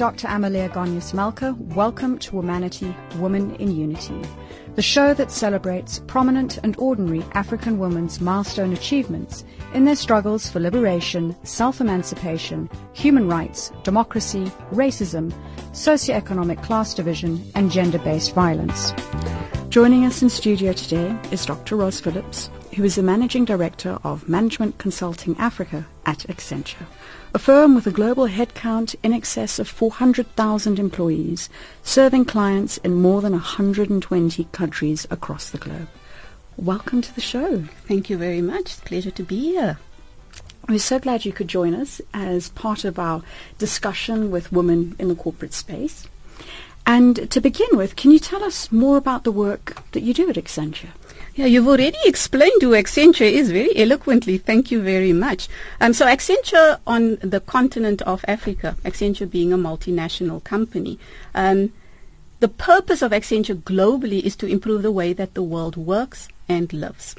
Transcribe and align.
Dr. 0.00 0.28
Amalia 0.28 0.70
Gonyas 0.70 1.12
Malka. 1.12 1.54
Welcome 1.58 2.18
to 2.20 2.32
Womanity, 2.32 2.94
Woman 3.18 3.54
in 3.56 3.70
Unity, 3.70 4.18
the 4.74 4.80
show 4.80 5.12
that 5.12 5.30
celebrates 5.30 5.98
prominent 6.06 6.56
and 6.62 6.74
ordinary 6.78 7.22
African 7.32 7.78
women's 7.78 8.18
milestone 8.18 8.72
achievements 8.72 9.44
in 9.74 9.84
their 9.84 9.94
struggles 9.94 10.48
for 10.48 10.58
liberation, 10.58 11.36
self-emancipation, 11.42 12.70
human 12.94 13.28
rights, 13.28 13.72
democracy, 13.82 14.50
racism, 14.72 15.34
socioeconomic 15.72 16.62
class 16.62 16.94
division, 16.94 17.44
and 17.54 17.70
gender-based 17.70 18.34
violence. 18.34 18.94
Joining 19.68 20.06
us 20.06 20.22
in 20.22 20.30
studio 20.30 20.72
today 20.72 21.14
is 21.30 21.44
Dr. 21.44 21.76
Ros 21.76 22.00
Phillips, 22.00 22.48
who 22.76 22.84
is 22.84 22.94
the 22.94 23.02
Managing 23.02 23.44
Director 23.44 23.98
of 24.04 24.28
Management 24.28 24.78
Consulting 24.78 25.36
Africa 25.38 25.86
at 26.06 26.20
Accenture, 26.28 26.86
a 27.34 27.38
firm 27.38 27.74
with 27.74 27.86
a 27.86 27.90
global 27.90 28.28
headcount 28.28 28.94
in 29.02 29.12
excess 29.12 29.58
of 29.58 29.68
400,000 29.68 30.78
employees, 30.78 31.50
serving 31.82 32.26
clients 32.26 32.76
in 32.78 32.94
more 32.94 33.22
than 33.22 33.32
120 33.32 34.44
countries 34.52 35.06
across 35.10 35.50
the 35.50 35.58
globe. 35.58 35.88
Welcome 36.56 37.02
to 37.02 37.14
the 37.14 37.20
show. 37.20 37.64
Thank 37.88 38.08
you 38.08 38.16
very 38.16 38.40
much. 38.40 38.60
It's 38.60 38.78
a 38.78 38.82
pleasure 38.82 39.10
to 39.10 39.22
be 39.24 39.38
here. 39.38 39.78
We're 40.68 40.78
so 40.78 41.00
glad 41.00 41.24
you 41.24 41.32
could 41.32 41.48
join 41.48 41.74
us 41.74 42.00
as 42.14 42.50
part 42.50 42.84
of 42.84 42.98
our 42.98 43.22
discussion 43.58 44.30
with 44.30 44.52
women 44.52 44.94
in 44.98 45.08
the 45.08 45.16
corporate 45.16 45.54
space. 45.54 46.06
And 46.86 47.30
to 47.30 47.40
begin 47.40 47.68
with, 47.72 47.96
can 47.96 48.12
you 48.12 48.20
tell 48.20 48.44
us 48.44 48.70
more 48.70 48.96
about 48.96 49.24
the 49.24 49.32
work 49.32 49.82
that 49.92 50.02
you 50.02 50.14
do 50.14 50.30
at 50.30 50.36
Accenture? 50.36 50.90
Yeah, 51.40 51.46
you've 51.46 51.68
already 51.68 51.96
explained 52.04 52.60
who 52.60 52.72
Accenture 52.72 53.22
is 53.22 53.50
very 53.50 53.74
eloquently. 53.74 54.36
Thank 54.36 54.70
you 54.70 54.82
very 54.82 55.14
much. 55.14 55.48
Um, 55.80 55.94
so 55.94 56.04
Accenture 56.04 56.78
on 56.86 57.16
the 57.22 57.40
continent 57.40 58.02
of 58.02 58.22
Africa, 58.28 58.76
Accenture 58.84 59.30
being 59.30 59.50
a 59.50 59.56
multinational 59.56 60.44
company, 60.44 60.98
um, 61.34 61.72
the 62.40 62.48
purpose 62.48 63.00
of 63.00 63.12
Accenture 63.12 63.56
globally 63.56 64.22
is 64.22 64.36
to 64.36 64.46
improve 64.46 64.82
the 64.82 64.92
way 64.92 65.14
that 65.14 65.32
the 65.32 65.42
world 65.42 65.78
works 65.78 66.28
and 66.46 66.70
lives. 66.74 67.16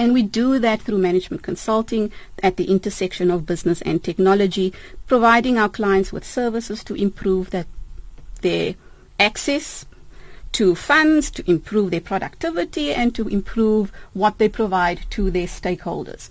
And 0.00 0.12
we 0.12 0.24
do 0.24 0.58
that 0.58 0.82
through 0.82 0.98
management 0.98 1.44
consulting 1.44 2.10
at 2.42 2.56
the 2.56 2.64
intersection 2.64 3.30
of 3.30 3.46
business 3.46 3.80
and 3.82 4.02
technology, 4.02 4.72
providing 5.06 5.58
our 5.58 5.68
clients 5.68 6.12
with 6.12 6.24
services 6.24 6.82
to 6.82 6.94
improve 6.96 7.50
that 7.50 7.68
their 8.42 8.74
access 9.20 9.86
to 10.54 10.74
funds, 10.74 11.30
to 11.32 11.48
improve 11.50 11.90
their 11.90 12.00
productivity, 12.00 12.92
and 12.92 13.14
to 13.14 13.28
improve 13.28 13.92
what 14.12 14.38
they 14.38 14.48
provide 14.48 15.00
to 15.10 15.30
their 15.30 15.46
stakeholders. 15.46 16.30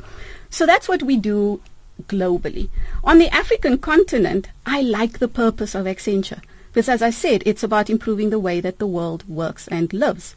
So 0.49 0.65
that's 0.65 0.87
what 0.87 1.03
we 1.03 1.17
do 1.17 1.61
globally. 2.07 2.69
On 3.03 3.19
the 3.19 3.33
African 3.33 3.77
continent, 3.77 4.49
I 4.65 4.81
like 4.81 5.19
the 5.19 5.27
purpose 5.27 5.75
of 5.75 5.85
Accenture 5.85 6.41
because, 6.73 6.89
as 6.89 7.01
I 7.01 7.11
said, 7.11 7.43
it's 7.45 7.63
about 7.63 7.89
improving 7.89 8.29
the 8.29 8.39
way 8.39 8.59
that 8.59 8.79
the 8.79 8.87
world 8.87 9.27
works 9.29 9.67
and 9.67 9.93
lives. 9.93 10.35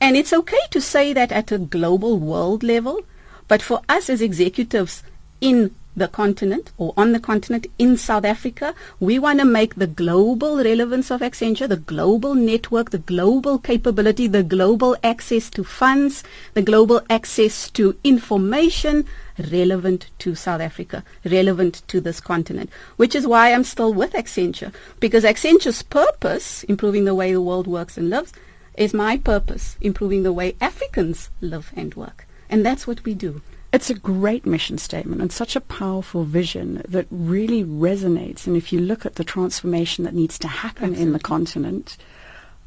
And 0.00 0.16
it's 0.16 0.32
okay 0.32 0.64
to 0.70 0.80
say 0.80 1.12
that 1.12 1.32
at 1.32 1.50
a 1.50 1.58
global 1.58 2.18
world 2.18 2.62
level, 2.62 3.00
but 3.48 3.62
for 3.62 3.80
us 3.88 4.08
as 4.08 4.20
executives 4.20 5.02
in 5.40 5.74
the 5.96 6.08
continent 6.08 6.72
or 6.76 6.92
on 6.96 7.12
the 7.12 7.20
continent 7.20 7.66
in 7.78 7.96
South 7.96 8.24
Africa. 8.24 8.74
We 9.00 9.18
want 9.18 9.38
to 9.40 9.44
make 9.44 9.76
the 9.76 9.86
global 9.86 10.56
relevance 10.56 11.10
of 11.10 11.20
Accenture, 11.20 11.68
the 11.68 11.76
global 11.76 12.34
network, 12.34 12.90
the 12.90 12.98
global 12.98 13.58
capability, 13.58 14.26
the 14.26 14.42
global 14.42 14.96
access 15.02 15.48
to 15.50 15.64
funds, 15.64 16.24
the 16.54 16.62
global 16.62 17.00
access 17.08 17.70
to 17.70 17.96
information 18.02 19.06
relevant 19.50 20.10
to 20.18 20.34
South 20.34 20.60
Africa, 20.60 21.04
relevant 21.24 21.82
to 21.88 22.00
this 22.00 22.20
continent, 22.20 22.70
which 22.96 23.14
is 23.14 23.26
why 23.26 23.52
I'm 23.52 23.64
still 23.64 23.92
with 23.92 24.12
Accenture 24.12 24.72
because 25.00 25.24
Accenture's 25.24 25.82
purpose, 25.82 26.64
improving 26.64 27.04
the 27.04 27.14
way 27.14 27.32
the 27.32 27.40
world 27.40 27.66
works 27.66 27.96
and 27.96 28.10
lives, 28.10 28.32
is 28.76 28.92
my 28.92 29.16
purpose, 29.16 29.76
improving 29.80 30.22
the 30.22 30.32
way 30.32 30.56
Africans 30.60 31.30
live 31.40 31.72
and 31.76 31.94
work. 31.94 32.26
And 32.50 32.64
that's 32.64 32.86
what 32.86 33.04
we 33.04 33.14
do. 33.14 33.42
It's 33.74 33.90
a 33.90 33.94
great 33.94 34.46
mission 34.46 34.78
statement 34.78 35.20
and 35.20 35.32
such 35.32 35.56
a 35.56 35.60
powerful 35.60 36.22
vision 36.22 36.80
that 36.86 37.08
really 37.10 37.64
resonates. 37.64 38.46
And 38.46 38.56
if 38.56 38.72
you 38.72 38.78
look 38.78 39.04
at 39.04 39.16
the 39.16 39.24
transformation 39.24 40.04
that 40.04 40.14
needs 40.14 40.38
to 40.38 40.46
happen 40.46 40.90
Absolutely. 40.90 41.02
in 41.02 41.12
the 41.12 41.18
continent, 41.18 41.96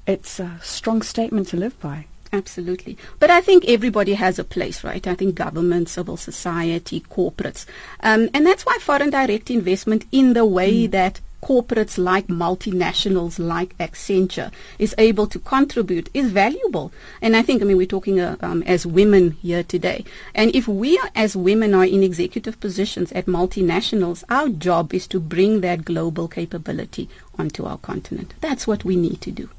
it's 0.06 0.38
a 0.38 0.60
strong 0.62 1.02
statement 1.02 1.48
to 1.48 1.56
live 1.56 1.80
by. 1.80 2.08
Absolutely. 2.34 2.98
But 3.20 3.30
I 3.30 3.42
think 3.42 3.66
everybody 3.68 4.14
has 4.14 4.38
a 4.38 4.44
place, 4.44 4.84
right? 4.84 5.06
I 5.08 5.16
think 5.16 5.36
government, 5.36 5.90
civil 5.90 6.18
society, 6.18 7.02
corporates. 7.02 7.66
Um, 8.02 8.30
and 8.34 8.46
that's 8.46 8.66
why 8.66 8.78
foreign 8.82 9.10
direct 9.10 9.50
investment 9.50 10.06
in 10.12 10.34
the 10.34 10.46
way 10.46 10.88
mm. 10.88 10.92
that 10.92 11.22
corporates 11.42 11.98
like 11.98 12.28
multinationals 12.28 13.40
like 13.40 13.78
Accenture 13.78 14.52
is 14.80 14.96
able 14.98 15.28
to 15.28 15.40
contribute 15.40 16.10
is 16.14 16.32
valuable. 16.32 16.92
And 17.22 17.36
I 17.36 17.42
think, 17.44 17.62
I 17.62 17.66
mean, 17.66 17.78
we're 17.78 17.86
talking 17.86 18.20
uh, 18.20 18.36
um, 18.42 18.64
as 18.64 18.86
women 18.86 19.32
here 19.32 19.64
today. 19.64 20.04
And 20.34 20.54
if 20.56 20.68
we 20.68 20.98
are, 20.98 21.10
as 21.16 21.38
women 21.38 21.74
are 21.74 21.86
in 21.86 22.04
executive 22.04 22.60
positions 22.60 23.12
at 23.12 23.28
multinationals, 23.28 24.24
our 24.30 24.50
job 24.50 24.94
is 24.94 25.08
to 25.08 25.20
bring 25.20 25.62
that 25.62 25.86
global 25.86 26.28
capability 26.28 27.08
onto 27.38 27.66
our 27.66 27.78
continent. 27.78 28.34
That's 28.42 28.68
what 28.68 28.84
we 28.84 28.96
need 28.96 29.22
to 29.22 29.32
do. 29.32 29.50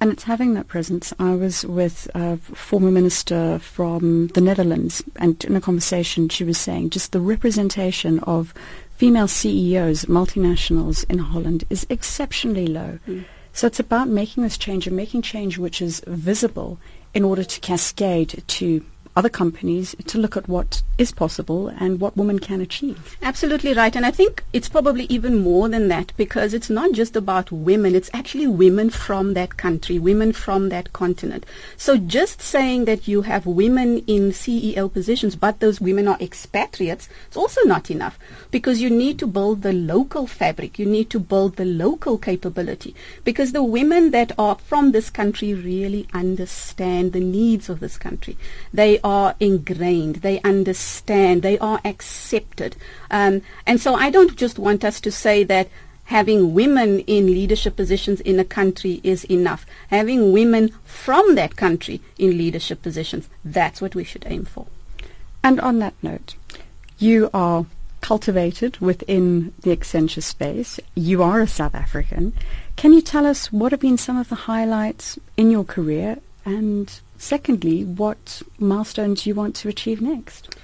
And 0.00 0.12
it's 0.12 0.24
having 0.24 0.54
that 0.54 0.68
presence. 0.68 1.12
I 1.18 1.34
was 1.34 1.64
with 1.64 2.08
a 2.14 2.36
former 2.36 2.90
minister 2.90 3.58
from 3.58 4.28
the 4.28 4.40
Netherlands, 4.40 5.02
and 5.16 5.42
in 5.44 5.56
a 5.56 5.60
conversation, 5.60 6.28
she 6.28 6.44
was 6.44 6.56
saying 6.56 6.90
just 6.90 7.10
the 7.10 7.20
representation 7.20 8.20
of 8.20 8.54
female 8.90 9.28
CEOs, 9.28 10.04
multinationals 10.04 11.04
in 11.08 11.18
Holland 11.18 11.64
is 11.68 11.86
exceptionally 11.88 12.66
low. 12.66 12.98
Mm. 13.08 13.24
So 13.52 13.66
it's 13.66 13.80
about 13.80 14.08
making 14.08 14.44
this 14.44 14.56
change 14.56 14.86
and 14.86 14.96
making 14.96 15.22
change 15.22 15.58
which 15.58 15.82
is 15.82 16.00
visible 16.06 16.78
in 17.12 17.24
order 17.24 17.42
to 17.42 17.60
cascade 17.60 18.44
to 18.46 18.84
other 19.18 19.28
companies 19.28 19.96
to 20.06 20.16
look 20.16 20.36
at 20.36 20.48
what 20.48 20.80
is 20.96 21.10
possible 21.10 21.66
and 21.66 22.00
what 22.00 22.16
women 22.16 22.38
can 22.38 22.60
achieve. 22.60 23.16
Absolutely 23.20 23.74
right. 23.74 23.96
And 23.96 24.06
I 24.06 24.12
think 24.12 24.44
it's 24.52 24.68
probably 24.68 25.06
even 25.06 25.40
more 25.40 25.68
than 25.68 25.88
that 25.88 26.12
because 26.16 26.54
it's 26.54 26.70
not 26.70 26.92
just 26.92 27.16
about 27.16 27.50
women, 27.50 27.96
it's 27.96 28.10
actually 28.14 28.46
women 28.46 28.90
from 28.90 29.34
that 29.34 29.56
country, 29.56 29.98
women 29.98 30.32
from 30.32 30.68
that 30.68 30.92
continent. 30.92 31.44
So 31.76 31.96
just 31.96 32.40
saying 32.40 32.84
that 32.84 33.08
you 33.08 33.22
have 33.22 33.44
women 33.44 33.98
in 34.06 34.30
CEO 34.30 34.92
positions, 34.92 35.34
but 35.34 35.58
those 35.58 35.80
women 35.80 36.06
are 36.06 36.18
expatriates, 36.20 37.08
it's 37.26 37.36
also 37.36 37.62
not 37.64 37.90
enough 37.90 38.20
because 38.52 38.80
you 38.80 38.88
need 38.88 39.18
to 39.18 39.26
build 39.26 39.62
the 39.62 39.72
local 39.72 40.28
fabric, 40.28 40.78
you 40.78 40.86
need 40.86 41.10
to 41.10 41.18
build 41.18 41.56
the 41.56 41.64
local 41.64 42.18
capability 42.18 42.94
because 43.24 43.50
the 43.50 43.64
women 43.64 44.12
that 44.12 44.30
are 44.38 44.56
from 44.58 44.92
this 44.92 45.10
country 45.10 45.54
really 45.54 46.06
understand 46.14 47.12
the 47.12 47.20
needs 47.20 47.68
of 47.68 47.80
this 47.80 47.96
country. 47.96 48.36
They 48.72 49.00
are 49.08 49.34
ingrained, 49.40 50.16
they 50.16 50.38
understand, 50.42 51.40
they 51.40 51.58
are 51.60 51.80
accepted. 51.82 52.76
Um, 53.10 53.40
and 53.66 53.80
so 53.80 53.94
I 53.94 54.10
don't 54.10 54.36
just 54.36 54.58
want 54.58 54.84
us 54.84 55.00
to 55.00 55.10
say 55.10 55.44
that 55.44 55.70
having 56.04 56.52
women 56.52 57.00
in 57.00 57.26
leadership 57.26 57.74
positions 57.74 58.20
in 58.20 58.38
a 58.38 58.44
country 58.44 59.00
is 59.02 59.24
enough. 59.24 59.64
Having 59.88 60.32
women 60.32 60.74
from 60.84 61.36
that 61.36 61.56
country 61.56 62.02
in 62.18 62.36
leadership 62.36 62.82
positions, 62.82 63.30
that's 63.42 63.80
what 63.80 63.94
we 63.94 64.04
should 64.04 64.26
aim 64.28 64.44
for. 64.44 64.66
And 65.42 65.58
on 65.58 65.78
that 65.78 65.94
note, 66.02 66.34
you 66.98 67.30
are 67.32 67.64
cultivated 68.02 68.76
within 68.78 69.54
the 69.62 69.74
Accenture 69.74 70.22
space. 70.22 70.78
You 70.94 71.22
are 71.22 71.40
a 71.40 71.48
South 71.48 71.74
African. 71.74 72.34
Can 72.76 72.92
you 72.92 73.00
tell 73.00 73.26
us 73.26 73.50
what 73.50 73.72
have 73.72 73.80
been 73.80 73.96
some 73.96 74.18
of 74.18 74.28
the 74.28 74.42
highlights 74.52 75.18
in 75.38 75.50
your 75.50 75.64
career 75.64 76.18
and 76.44 77.00
Secondly, 77.18 77.84
what 77.84 78.42
milestones 78.58 79.26
you 79.26 79.34
want 79.34 79.56
to 79.56 79.68
achieve 79.68 80.00
next? 80.00 80.56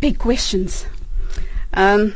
Big 0.00 0.18
questions. 0.18 0.86
Um, 1.74 2.14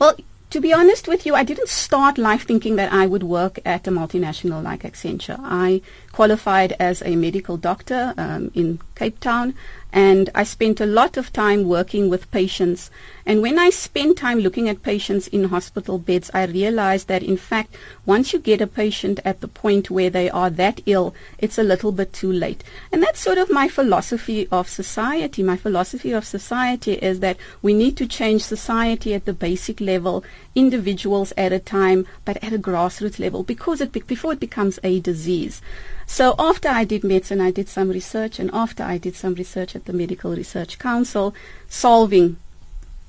well, 0.00 0.16
to 0.50 0.60
be 0.60 0.72
honest 0.72 1.08
with 1.08 1.26
you, 1.26 1.34
I 1.34 1.44
didn't 1.44 1.68
start 1.68 2.18
life 2.18 2.44
thinking 2.44 2.76
that 2.76 2.92
I 2.92 3.06
would 3.06 3.22
work 3.22 3.60
at 3.64 3.86
a 3.86 3.90
multinational 3.90 4.62
like 4.62 4.82
Accenture. 4.82 5.38
I 5.40 5.80
qualified 6.14 6.76
as 6.78 7.02
a 7.02 7.16
medical 7.16 7.56
doctor 7.56 8.14
um, 8.16 8.48
in 8.54 8.78
Cape 8.94 9.18
Town 9.18 9.52
and 9.94 10.28
I 10.34 10.42
spent 10.42 10.80
a 10.80 10.86
lot 10.86 11.16
of 11.16 11.32
time 11.32 11.68
working 11.68 12.10
with 12.10 12.30
patients. 12.32 12.90
And 13.24 13.40
when 13.40 13.60
I 13.60 13.70
spent 13.70 14.18
time 14.18 14.40
looking 14.40 14.68
at 14.68 14.82
patients 14.82 15.28
in 15.28 15.44
hospital 15.44 16.00
beds, 16.00 16.32
I 16.34 16.46
realized 16.46 17.06
that 17.06 17.22
in 17.22 17.36
fact, 17.36 17.76
once 18.04 18.32
you 18.32 18.40
get 18.40 18.60
a 18.60 18.66
patient 18.66 19.20
at 19.24 19.40
the 19.40 19.46
point 19.46 19.92
where 19.92 20.10
they 20.10 20.28
are 20.28 20.50
that 20.50 20.80
ill, 20.86 21.14
it's 21.38 21.58
a 21.58 21.62
little 21.62 21.92
bit 21.92 22.12
too 22.12 22.32
late. 22.32 22.64
And 22.90 23.04
that's 23.04 23.20
sort 23.20 23.38
of 23.38 23.52
my 23.52 23.68
philosophy 23.68 24.48
of 24.50 24.68
society. 24.68 25.44
My 25.44 25.56
philosophy 25.56 26.10
of 26.10 26.26
society 26.26 26.94
is 26.94 27.20
that 27.20 27.36
we 27.62 27.72
need 27.72 27.96
to 27.98 28.08
change 28.08 28.42
society 28.42 29.14
at 29.14 29.26
the 29.26 29.32
basic 29.32 29.80
level, 29.80 30.24
individuals 30.56 31.32
at 31.36 31.52
a 31.52 31.60
time, 31.60 32.04
but 32.24 32.42
at 32.42 32.52
a 32.52 32.58
grassroots 32.58 33.20
level, 33.20 33.44
because 33.44 33.80
it 33.80 33.92
be- 33.92 34.00
before 34.00 34.32
it 34.32 34.40
becomes 34.40 34.80
a 34.82 34.98
disease. 34.98 35.62
So 36.06 36.34
after 36.38 36.68
I 36.68 36.84
did 36.84 37.02
medicine, 37.04 37.40
I 37.40 37.50
did 37.50 37.68
some 37.68 37.88
research, 37.88 38.38
and 38.38 38.50
after 38.52 38.82
I 38.82 38.98
did 38.98 39.16
some 39.16 39.34
research 39.34 39.74
at 39.74 39.86
the 39.86 39.92
Medical 39.92 40.32
Research 40.34 40.78
Council, 40.78 41.34
solving 41.68 42.36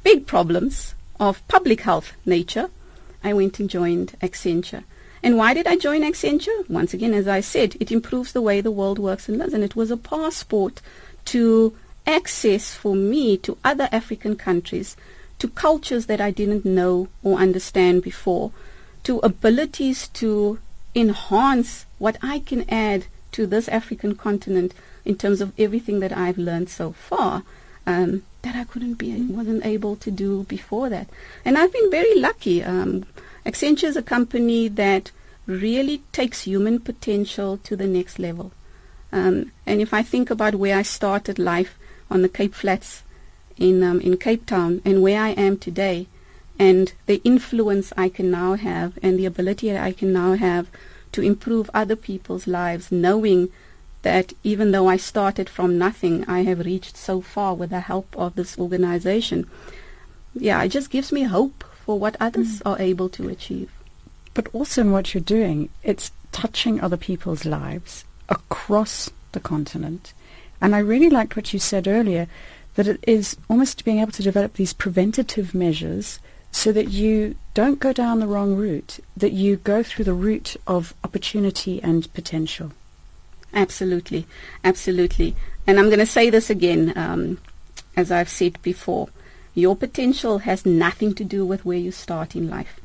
big 0.03 0.25
problems 0.25 0.95
of 1.19 1.45
public 1.47 1.81
health 1.81 2.13
nature, 2.25 2.69
I 3.23 3.33
went 3.33 3.59
and 3.59 3.69
joined 3.69 4.17
Accenture. 4.21 4.83
And 5.23 5.37
why 5.37 5.53
did 5.53 5.65
I 5.65 5.75
join 5.75 6.01
Accenture? 6.01 6.69
Once 6.69 6.93
again, 6.93 7.13
as 7.13 7.27
I 7.27 7.41
said, 7.41 7.75
it 7.79 7.91
improves 7.91 8.31
the 8.31 8.41
way 8.41 8.61
the 8.61 8.71
world 8.71 8.99
works 8.99 9.27
and 9.27 9.37
lives, 9.37 9.53
and 9.53 9.63
it 9.63 9.75
was 9.75 9.91
a 9.91 9.97
passport 9.97 10.81
to 11.25 11.75
access 12.05 12.75
for 12.75 12.95
me 12.95 13.35
to 13.37 13.57
other 13.63 13.89
African 13.91 14.35
countries, 14.35 14.95
to 15.39 15.47
cultures 15.47 16.05
that 16.05 16.21
I 16.21 16.31
didn't 16.31 16.65
know 16.65 17.07
or 17.23 17.39
understand 17.39 18.03
before, 18.03 18.51
to 19.03 19.19
abilities 19.19 20.07
to 20.09 20.59
enhance 20.93 21.85
what 21.97 22.17
I 22.21 22.39
can 22.39 22.69
add 22.69 23.05
to 23.33 23.45
this 23.45 23.67
African 23.67 24.15
continent 24.15 24.73
in 25.03 25.15
terms 25.15 25.41
of 25.41 25.53
everything 25.59 25.99
that 25.99 26.15
I've 26.15 26.37
learned 26.37 26.69
so 26.69 26.91
far. 26.91 27.43
Um, 27.87 28.23
that 28.41 28.55
I 28.55 28.63
couldn't 28.63 28.95
be, 28.95 29.21
wasn't 29.23 29.65
able 29.65 29.95
to 29.97 30.11
do 30.11 30.43
before 30.43 30.89
that. 30.89 31.07
And 31.43 31.57
I've 31.57 31.73
been 31.73 31.91
very 31.91 32.15
lucky. 32.19 32.63
Um, 32.63 33.05
Accenture 33.45 33.85
is 33.85 33.97
a 33.97 34.01
company 34.01 34.67
that 34.67 35.11
really 35.45 36.01
takes 36.11 36.43
human 36.43 36.79
potential 36.79 37.57
to 37.57 37.75
the 37.75 37.87
next 37.87 38.17
level. 38.17 38.51
Um, 39.11 39.51
and 39.65 39.81
if 39.81 39.93
I 39.93 40.03
think 40.03 40.29
about 40.29 40.55
where 40.55 40.77
I 40.77 40.81
started 40.81 41.37
life 41.37 41.77
on 42.09 42.21
the 42.21 42.29
Cape 42.29 42.53
Flats 42.53 43.03
in 43.57 43.83
um, 43.83 44.01
in 44.01 44.17
Cape 44.17 44.45
Town 44.45 44.81
and 44.83 45.01
where 45.01 45.21
I 45.21 45.29
am 45.29 45.57
today, 45.57 46.07
and 46.57 46.93
the 47.05 47.21
influence 47.23 47.93
I 47.97 48.09
can 48.09 48.31
now 48.31 48.53
have 48.55 48.97
and 49.01 49.17
the 49.17 49.25
ability 49.25 49.71
that 49.71 49.83
I 49.83 49.91
can 49.91 50.11
now 50.13 50.33
have 50.33 50.67
to 51.15 51.21
improve 51.21 51.69
other 51.73 51.95
people's 51.95 52.45
lives, 52.45 52.91
knowing 52.91 53.49
that 54.01 54.33
even 54.43 54.71
though 54.71 54.89
I 54.89 54.97
started 54.97 55.49
from 55.49 55.77
nothing, 55.77 56.25
I 56.27 56.43
have 56.43 56.59
reached 56.59 56.97
so 56.97 57.21
far 57.21 57.55
with 57.55 57.69
the 57.69 57.79
help 57.79 58.13
of 58.17 58.35
this 58.35 58.59
organization. 58.59 59.49
Yeah, 60.33 60.61
it 60.61 60.69
just 60.69 60.89
gives 60.89 61.13
me 61.13 61.23
hope 61.23 61.63
for 61.85 61.97
what 61.97 62.17
others 62.19 62.59
mm. 62.59 62.69
are 62.69 62.81
able 62.81 63.07
to 63.09 63.29
achieve. 63.29 63.71
But 64.33 64.49
also 64.51 64.81
in 64.81 64.91
what 64.91 65.13
you're 65.13 65.23
doing, 65.23 65.69
it's 65.83 66.11
touching 66.33 66.81
other 66.81 66.97
people's 66.97 67.45
lives 67.45 68.03
across 68.27 69.09
the 69.31 69.39
continent. 69.39 70.13
And 70.59 70.75
I 70.75 70.79
really 70.79 71.09
liked 71.09 71.37
what 71.37 71.53
you 71.53 71.59
said 71.59 71.87
earlier, 71.87 72.27
that 72.75 72.89
it 72.89 73.01
is 73.07 73.37
almost 73.49 73.85
being 73.85 73.99
able 73.99 74.11
to 74.11 74.21
develop 74.21 74.55
these 74.55 74.73
preventative 74.73 75.55
measures 75.55 76.19
so 76.55 76.71
that 76.71 76.87
you 76.87 77.35
don't 77.53 77.81
go 77.81 77.91
down 77.91 78.21
the 78.21 78.27
wrong 78.27 78.55
route, 78.55 79.01
that 79.17 79.33
you 79.33 79.57
go 79.57 79.83
through 79.83 80.05
the 80.05 80.13
route 80.13 80.55
of 80.65 80.93
opportunity 81.03 81.83
and 81.83 82.11
potential. 82.13 82.71
Absolutely, 83.53 84.25
absolutely. 84.63 85.35
And 85.67 85.77
I'm 85.77 85.87
going 85.87 85.99
to 85.99 86.05
say 86.05 86.29
this 86.29 86.49
again, 86.49 86.93
um, 86.95 87.39
as 87.97 88.09
I've 88.09 88.29
said 88.29 88.61
before. 88.61 89.09
Your 89.53 89.75
potential 89.75 90.39
has 90.39 90.65
nothing 90.65 91.13
to 91.15 91.25
do 91.25 91.45
with 91.45 91.65
where 91.65 91.77
you 91.77 91.91
start 91.91 92.37
in 92.37 92.49
life. 92.49 92.79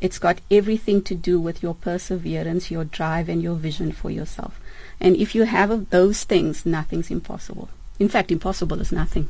It's 0.00 0.18
got 0.18 0.40
everything 0.50 1.02
to 1.02 1.14
do 1.14 1.38
with 1.38 1.62
your 1.62 1.74
perseverance, 1.74 2.70
your 2.70 2.84
drive, 2.84 3.28
and 3.28 3.42
your 3.42 3.54
vision 3.54 3.92
for 3.92 4.10
yourself. 4.10 4.58
And 4.98 5.14
if 5.14 5.34
you 5.34 5.42
have 5.42 5.90
those 5.90 6.24
things, 6.24 6.64
nothing's 6.64 7.10
impossible. 7.10 7.68
In 7.98 8.08
fact, 8.08 8.32
impossible 8.32 8.80
is 8.80 8.92
nothing. 8.92 9.28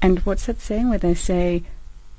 And 0.00 0.20
what's 0.20 0.46
that 0.46 0.60
saying 0.60 0.88
where 0.88 0.98
they 0.98 1.14
say, 1.14 1.64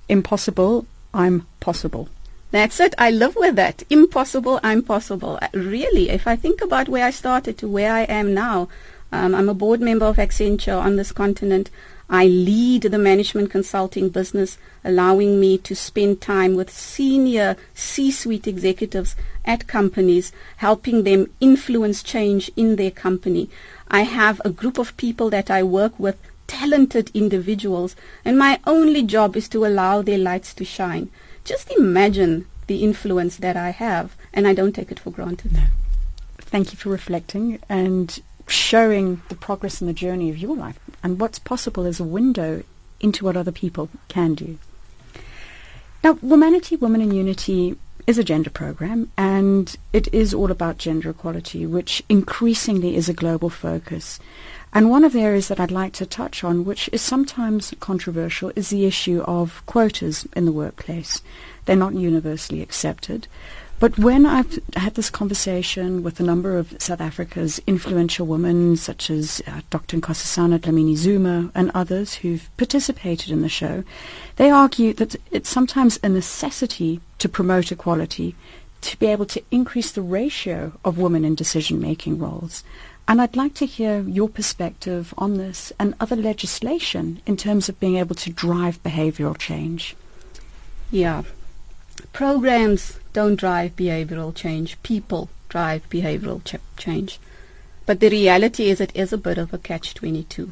impossible, 0.10 0.86
I'm 1.14 1.48
possible. 1.60 2.10
That's 2.52 2.80
it. 2.80 2.96
I 2.98 3.12
live 3.12 3.36
with 3.36 3.56
that. 3.58 3.84
Impossible, 3.90 4.60
I'm 4.64 4.82
possible. 4.82 5.38
Uh, 5.42 5.48
really, 5.54 6.10
if 6.10 6.26
I 6.26 6.36
think 6.36 6.62
about 6.62 6.90
where 6.90 7.06
I 7.06 7.12
started 7.12 7.60
to 7.60 7.68
where 7.68 7.94
I 7.94 8.02
am 8.02 8.34
now, 8.34 8.70
um, 9.12 9.36
I'm 9.36 9.50
a 9.50 9.54
board 9.54 9.82
member 9.82 10.06
of 10.06 10.18
Accenture 10.18 10.80
on 10.80 10.96
this 10.96 11.12
continent. 11.12 11.70
I 12.10 12.26
lead 12.26 12.84
the 12.84 12.98
management 12.98 13.52
consulting 13.52 14.10
business, 14.10 14.58
allowing 14.84 15.40
me 15.40 15.60
to 15.60 15.76
spend 15.76 16.22
time 16.22 16.56
with 16.56 16.72
senior 16.72 17.56
C-suite 17.76 18.48
executives 18.48 19.16
at 19.46 19.68
companies, 19.68 20.32
helping 20.58 21.04
them 21.04 21.30
influence 21.40 22.02
change 22.02 22.50
in 22.56 22.78
their 22.78 22.90
company. 22.90 23.48
I 23.90 24.02
have 24.02 24.42
a 24.44 24.50
group 24.50 24.80
of 24.80 24.98
people 24.98 25.30
that 25.30 25.52
I 25.52 25.62
work 25.62 26.00
with 26.00 26.18
talented 26.50 27.12
individuals, 27.14 27.96
and 28.26 28.38
my 28.38 28.60
only 28.66 29.04
job 29.04 29.38
is 29.38 29.48
to 29.50 29.66
allow 29.66 30.02
their 30.02 30.18
lights 30.18 30.54
to 30.56 30.66
shine. 30.66 31.10
Just 31.46 31.72
imagine 31.72 32.48
the 32.68 32.84
influence 32.84 33.38
that 33.38 33.56
I 33.56 33.70
have, 33.70 34.18
and 34.34 34.46
I 34.48 34.54
don't 34.54 34.74
take 34.74 34.92
it 34.92 35.00
for 35.00 35.12
granted. 35.12 35.52
Thank 36.40 36.74
you 36.74 36.78
for 36.78 36.90
reflecting 36.90 37.60
and 37.70 38.20
showing 38.48 39.22
the 39.30 39.36
progress 39.36 39.80
and 39.80 39.88
the 39.88 39.94
journey 39.94 40.30
of 40.30 40.38
your 40.38 40.56
life 40.56 40.80
and 41.04 41.20
what's 41.20 41.40
possible 41.40 41.86
as 41.86 42.00
a 42.00 42.04
window 42.04 42.64
into 43.00 43.24
what 43.24 43.38
other 43.38 43.52
people 43.52 43.90
can 44.08 44.34
do. 44.34 44.58
Now, 46.04 46.14
Womanity, 46.16 46.80
Women 46.80 47.02
in 47.02 47.12
Unity 47.12 47.78
is 48.08 48.18
a 48.18 48.24
gender 48.24 48.50
program 48.50 49.12
and 49.18 49.76
it 49.94 50.12
is 50.12 50.34
all 50.34 50.50
about 50.50 50.80
gender 50.80 51.12
equality, 51.12 51.66
which 51.68 52.02
increasingly 52.10 52.96
is 52.96 53.08
a 53.08 53.14
global 53.14 53.50
focus. 53.50 54.20
And 54.72 54.90
one 54.90 55.04
of 55.04 55.14
the 55.14 55.22
areas 55.22 55.48
that 55.48 55.60
I'd 55.60 55.72
like 55.72 55.94
to 55.94 56.06
touch 56.06 56.44
on, 56.44 56.64
which 56.64 56.90
is 56.94 57.02
sometimes 57.02 57.74
controversial, 57.80 58.52
is 58.56 58.70
the 58.70 58.86
issue 58.86 59.22
of 59.22 59.64
quotas 59.66 60.28
in 60.36 60.46
the 60.46 60.52
workplace. 60.52 61.22
They're 61.66 61.76
not 61.76 61.96
universally 61.96 62.62
accepted. 62.62 63.28
But 63.80 63.98
when 63.98 64.26
I've 64.26 64.60
had 64.76 64.96
this 64.96 65.10
conversation 65.10 66.04
with 66.04 66.20
a 66.20 66.24
number 66.24 66.58
of 66.58 66.76
South 66.82 67.00
Africa's 67.00 67.62
influential 67.66 68.28
women, 68.28 68.76
such 68.76 69.10
as 69.10 69.42
uh, 69.48 69.62
Dr. 69.70 69.98
Nkosazana 69.98 70.60
Dlamini 70.60 70.98
Zuma 70.98 71.50
and 71.56 71.72
others 71.74 72.16
who've 72.16 72.50
participated 72.58 73.32
in 73.32 73.42
the 73.42 73.48
show, 73.48 73.86
they 74.36 74.52
argue 74.52 74.94
that 74.96 75.16
it's 75.32 75.50
sometimes 75.50 75.98
a 76.04 76.10
necessity 76.10 77.00
to 77.20 77.30
promote 77.30 77.72
equality 77.72 78.36
to 78.82 79.00
be 79.00 79.08
able 79.08 79.26
to 79.28 79.44
increase 79.50 79.92
the 79.92 80.02
ratio 80.02 80.74
of 80.84 80.98
women 80.98 81.24
in 81.24 81.36
decision-making 81.36 82.20
roles. 82.20 82.64
And 83.10 83.20
I'd 83.20 83.36
like 83.36 83.56
to 83.56 83.66
hear 83.66 84.02
your 84.02 84.30
perspective 84.30 85.16
on 85.18 85.38
this 85.38 85.74
and 85.80 85.96
other 86.00 86.16
legislation 86.16 87.24
in 87.26 87.38
terms 87.38 87.68
of 87.68 87.80
being 87.80 87.98
able 87.98 88.14
to 88.14 88.30
drive 88.30 88.84
behavioral 88.84 89.36
change. 89.36 89.96
Yeah. 90.92 91.24
Programs 92.14 93.00
don't 93.12 93.36
drive 93.36 93.76
behavioral 93.76 94.36
change. 94.36 94.80
People 94.84 95.28
drive 95.50 95.90
behavioral 95.90 96.44
ch- 96.46 96.62
change. 96.78 97.20
But 97.88 98.00
the 98.00 98.12
reality 98.12 98.70
is 98.70 98.80
it 98.80 98.96
is 98.96 99.12
a 99.12 99.18
bit 99.18 99.40
of 99.40 99.56
a 99.56 99.58
catch-22. 99.58 100.52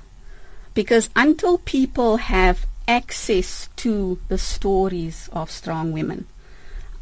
Because 0.74 1.12
until 1.16 1.60
people 1.60 2.18
have 2.18 2.66
access 2.88 3.70
to 3.76 4.20
the 4.30 4.40
stories 4.40 5.30
of 5.32 5.52
strong 5.52 5.92
women, 5.92 6.26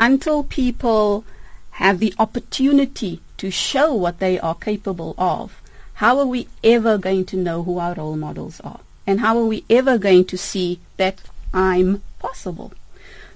until 0.01 0.43
people 0.43 1.23
have 1.71 1.99
the 1.99 2.13
opportunity 2.19 3.21
to 3.37 3.51
show 3.51 3.93
what 3.93 4.19
they 4.19 4.39
are 4.39 4.55
capable 4.55 5.15
of, 5.17 5.61
how 5.95 6.19
are 6.19 6.25
we 6.25 6.47
ever 6.63 6.97
going 6.97 7.25
to 7.25 7.37
know 7.37 7.63
who 7.63 7.77
our 7.77 7.93
role 7.93 8.15
models 8.15 8.59
are? 8.61 8.81
And 9.07 9.19
how 9.19 9.37
are 9.37 9.45
we 9.45 9.63
ever 9.69 9.97
going 9.97 10.25
to 10.25 10.37
see 10.37 10.79
that 10.97 11.21
I'm 11.53 12.01
possible? 12.19 12.73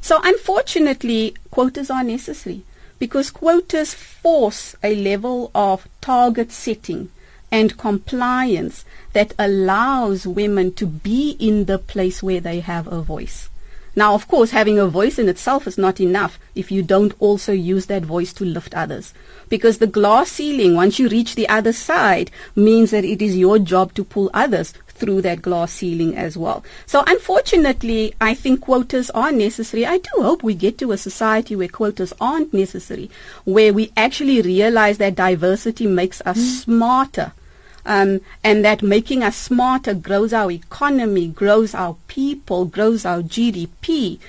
So 0.01 0.19
unfortunately, 0.23 1.35
quotas 1.51 1.89
are 1.89 2.03
necessary 2.03 2.63
because 2.97 3.31
quotas 3.31 3.93
force 3.93 4.75
a 4.83 4.95
level 4.95 5.51
of 5.53 5.87
target 6.01 6.51
setting 6.51 7.11
and 7.51 7.77
compliance 7.77 8.85
that 9.13 9.33
allows 9.39 10.27
women 10.27 10.73
to 10.73 10.85
be 10.85 11.31
in 11.39 11.65
the 11.65 11.79
place 11.79 12.21
where 12.21 12.39
they 12.39 12.59
have 12.59 12.87
a 12.87 13.01
voice. 13.01 13.48
Now, 13.99 14.13
of 14.13 14.29
course, 14.29 14.51
having 14.51 14.79
a 14.79 14.87
voice 14.87 15.19
in 15.19 15.27
itself 15.27 15.67
is 15.67 15.77
not 15.77 15.99
enough 15.99 16.39
if 16.55 16.71
you 16.71 16.81
don't 16.81 17.13
also 17.19 17.51
use 17.51 17.87
that 17.87 18.05
voice 18.05 18.31
to 18.31 18.45
lift 18.45 18.73
others. 18.73 19.13
Because 19.49 19.79
the 19.79 19.87
glass 19.87 20.31
ceiling, 20.31 20.73
once 20.73 20.99
you 20.99 21.09
reach 21.09 21.35
the 21.35 21.49
other 21.49 21.73
side, 21.73 22.31
means 22.55 22.91
that 22.91 23.03
it 23.03 23.21
is 23.21 23.35
your 23.35 23.59
job 23.59 23.93
to 23.95 24.05
pull 24.05 24.31
others 24.33 24.73
through 24.87 25.21
that 25.23 25.41
glass 25.41 25.73
ceiling 25.73 26.15
as 26.15 26.37
well. 26.37 26.63
So 26.85 27.03
unfortunately, 27.07 28.13
I 28.21 28.35
think 28.35 28.61
quotas 28.61 29.09
are 29.09 29.33
necessary. 29.33 29.85
I 29.85 29.97
do 29.97 30.23
hope 30.23 30.43
we 30.43 30.53
get 30.53 30.77
to 30.77 30.93
a 30.93 30.97
society 30.97 31.57
where 31.57 31.67
quotas 31.67 32.13
aren't 32.21 32.53
necessary, 32.53 33.11
where 33.43 33.73
we 33.73 33.91
actually 33.97 34.41
realize 34.41 34.97
that 34.99 35.15
diversity 35.15 35.87
makes 35.87 36.21
us 36.21 36.37
mm. 36.37 36.63
smarter 36.63 37.33
um, 37.85 38.21
and 38.43 38.63
that 38.65 38.81
making 38.81 39.23
us 39.23 39.35
smarter 39.35 39.93
grows 39.93 40.33
our 40.33 40.51
economy, 40.51 41.27
grows 41.27 41.73
our 41.73 41.95
people, 42.07 42.65
grows 42.65 43.05
our 43.05 43.21
GDP, 43.21 44.19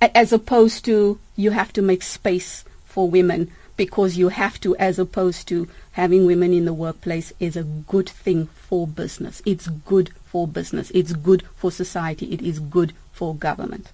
as 0.00 0.32
opposed 0.32 0.84
to 0.84 1.18
you 1.36 1.50
have 1.50 1.72
to 1.72 1.82
make 1.82 2.02
space 2.02 2.64
for 2.84 3.08
women 3.08 3.50
because 3.76 4.16
you 4.16 4.28
have 4.28 4.60
to, 4.60 4.76
as 4.76 4.98
opposed 4.98 5.48
to 5.48 5.68
having 5.92 6.26
women 6.26 6.52
in 6.52 6.64
the 6.64 6.74
workplace 6.74 7.32
is 7.40 7.56
a 7.56 7.62
good 7.62 8.08
thing 8.08 8.46
for 8.46 8.86
business. 8.86 9.40
It's 9.46 9.68
good 9.68 10.10
for 10.26 10.46
business. 10.46 10.90
It's 10.90 11.12
good 11.12 11.44
for 11.56 11.70
society. 11.70 12.32
It 12.32 12.42
is 12.42 12.58
good 12.58 12.92
for 13.12 13.34
government. 13.34 13.90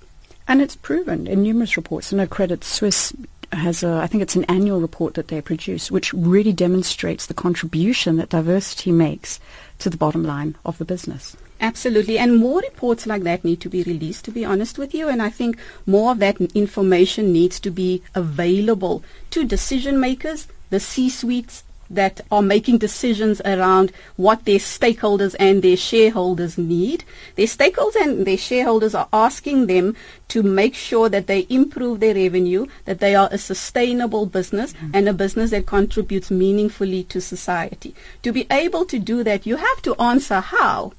And 0.49 0.61
it's 0.61 0.77
proven 0.77 1.27
in 1.27 1.43
numerous 1.43 1.77
reports. 1.77 2.13
I 2.13 2.17
know 2.17 2.27
Credit 2.27 2.65
Suisse 2.65 3.13
has 3.57 3.83
a, 3.83 3.97
I 3.97 4.07
think 4.07 4.23
it's 4.23 4.37
an 4.37 4.45
annual 4.45 4.81
report 4.81 5.15
that 5.15 5.29
they 5.29 5.41
produce, 5.41 5.91
which 5.91 6.13
really 6.13 6.53
demonstrates 6.53 7.27
the 7.27 7.35
contribution 7.35 8.17
that 8.17 8.29
diversity 8.29 8.93
makes 8.93 9.41
to 9.79 9.91
the 9.91 9.97
bottom 9.97 10.25
line 10.25 10.57
of 10.65 10.79
the 10.79 10.85
business. 10.85 11.37
Absolutely. 11.61 12.19
And 12.19 12.37
more 12.37 12.61
reports 12.61 13.07
like 13.07 13.23
that 13.23 13.45
need 13.45 13.61
to 13.61 13.69
be 13.69 13.83
released, 13.85 14.25
to 14.27 14.31
be 14.31 14.45
honest 14.45 14.79
with 14.79 14.95
you. 14.95 15.09
And 15.09 15.23
I 15.23 15.31
think 15.31 15.59
more 15.87 16.13
of 16.13 16.19
that 16.19 16.41
information 16.41 17.33
needs 17.33 17.59
to 17.61 17.71
be 17.71 18.03
available 18.15 19.03
to 19.31 19.45
decision 19.45 20.01
makers, 20.01 20.49
the 20.71 20.81
C-suites, 20.81 21.63
that 21.91 22.21
are 22.31 22.43
making 22.43 22.79
decisions 22.79 23.41
around 23.45 23.93
what 24.17 24.45
their 24.45 24.59
stakeholders 24.59 25.35
and 25.39 25.63
their 25.63 25.77
shareholders 25.77 26.57
need. 26.59 27.05
Their 27.37 27.47
stakeholders 27.47 27.97
and 28.01 28.27
their 28.27 28.37
shareholders 28.37 28.95
are 28.95 29.09
asking 29.13 29.67
them 29.67 29.97
to 30.29 30.43
make 30.43 30.75
sure 30.75 31.09
that 31.09 31.27
they 31.27 31.47
improve 31.49 32.01
their 32.01 32.15
revenue, 32.15 32.67
that 32.85 33.01
they 33.01 33.15
are 33.15 33.29
a 33.31 33.39
sustainable 33.39 34.27
business 34.27 34.73
mm. 34.73 34.91
and 34.95 35.09
a 35.09 35.13
business 35.13 35.51
that 35.51 35.67
contributes 35.67 36.31
meaningfully 36.31 37.05
to 37.05 37.21
society. 37.21 37.95
To 38.23 38.33
be 38.33 38.47
able 38.51 38.85
to 38.87 38.99
do 38.99 39.23
that, 39.25 39.47
you 39.47 39.57
have 39.57 39.83
to 39.83 39.95
answer 39.97 40.41
how. 40.41 40.93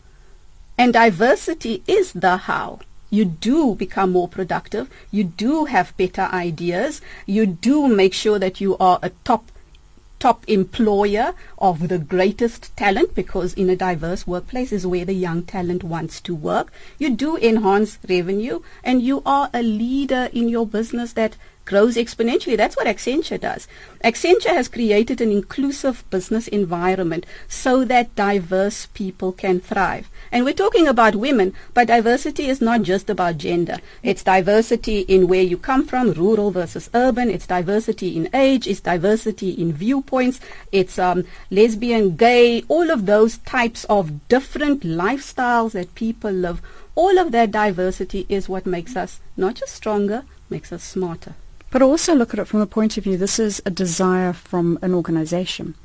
And 0.77 0.93
diversity 0.93 1.83
is 1.87 2.13
the 2.13 2.37
how 2.37 2.79
you 3.09 3.25
do 3.25 3.75
become 3.75 4.11
more 4.11 4.27
productive, 4.27 4.89
you 5.11 5.23
do 5.23 5.65
have 5.65 5.95
better 5.97 6.23
ideas, 6.33 7.01
you 7.25 7.45
do 7.45 7.87
make 7.87 8.13
sure 8.13 8.39
that 8.39 8.59
you 8.59 8.77
are 8.77 8.99
a 9.01 9.09
top 9.23 9.51
top 10.25 10.43
employer 10.47 11.35
of 11.59 11.87
the 11.87 11.99
greatest 11.99 12.75
talent 12.75 13.13
because 13.13 13.53
in 13.53 13.69
a 13.69 13.75
diverse 13.75 14.25
workplace 14.25 14.71
is 14.71 14.87
where 14.87 15.05
the 15.05 15.13
young 15.13 15.43
talent 15.43 15.83
wants 15.83 16.19
to 16.19 16.33
work. 16.33 16.73
You 16.97 17.11
do 17.11 17.37
enhance 17.37 17.99
revenue 18.09 18.61
and 18.83 19.03
you 19.03 19.21
are 19.23 19.51
a 19.53 19.61
leader 19.61 20.29
in 20.33 20.49
your 20.49 20.65
business 20.65 21.13
that 21.13 21.37
grows 21.65 21.95
exponentially. 21.95 22.55
That's 22.55 22.77
what 22.77 22.87
Accenture 22.87 23.39
does. 23.39 23.67
Accenture 24.03 24.53
has 24.53 24.67
created 24.67 25.19
an 25.19 25.31
inclusive 25.31 26.03
business 26.09 26.47
environment 26.47 27.25
so 27.47 27.83
that 27.85 28.15
diverse 28.15 28.85
people 28.93 29.31
can 29.31 29.59
thrive. 29.59 30.09
And 30.31 30.45
we're 30.45 30.53
talking 30.53 30.87
about 30.87 31.15
women, 31.15 31.53
but 31.73 31.87
diversity 31.87 32.47
is 32.47 32.61
not 32.61 32.83
just 32.83 33.09
about 33.09 33.37
gender. 33.37 33.77
It's 34.03 34.23
diversity 34.23 34.99
in 35.01 35.27
where 35.27 35.41
you 35.41 35.57
come 35.57 35.85
from, 35.85 36.13
rural 36.13 36.51
versus 36.51 36.89
urban. 36.93 37.29
It's 37.29 37.47
diversity 37.47 38.15
in 38.15 38.29
age. 38.33 38.67
It's 38.67 38.81
diversity 38.81 39.51
in 39.51 39.73
viewpoints. 39.73 40.39
It's 40.71 40.99
um, 40.99 41.25
lesbian, 41.49 42.15
gay, 42.15 42.63
all 42.67 42.91
of 42.91 43.05
those 43.05 43.39
types 43.39 43.85
of 43.85 44.27
different 44.27 44.83
lifestyles 44.83 45.71
that 45.71 45.95
people 45.95 46.31
live. 46.31 46.61
All 46.95 47.17
of 47.17 47.31
that 47.31 47.51
diversity 47.51 48.25
is 48.29 48.47
what 48.47 48.65
makes 48.65 48.95
us 48.95 49.19
not 49.35 49.55
just 49.55 49.73
stronger, 49.73 50.23
makes 50.49 50.71
us 50.71 50.83
smarter. 50.83 51.35
But 51.75 51.81
also 51.81 52.15
look 52.15 52.33
at 52.33 52.39
it 52.39 52.47
from 52.47 52.61
the 52.61 52.67
point 52.67 52.95
of 52.95 53.03
view 53.03 53.17
this 53.17 53.37
is 53.37 53.61
a 53.65 53.69
desire 53.69 54.31
from 54.31 54.79
an 54.81 54.93
organization. 54.93 55.75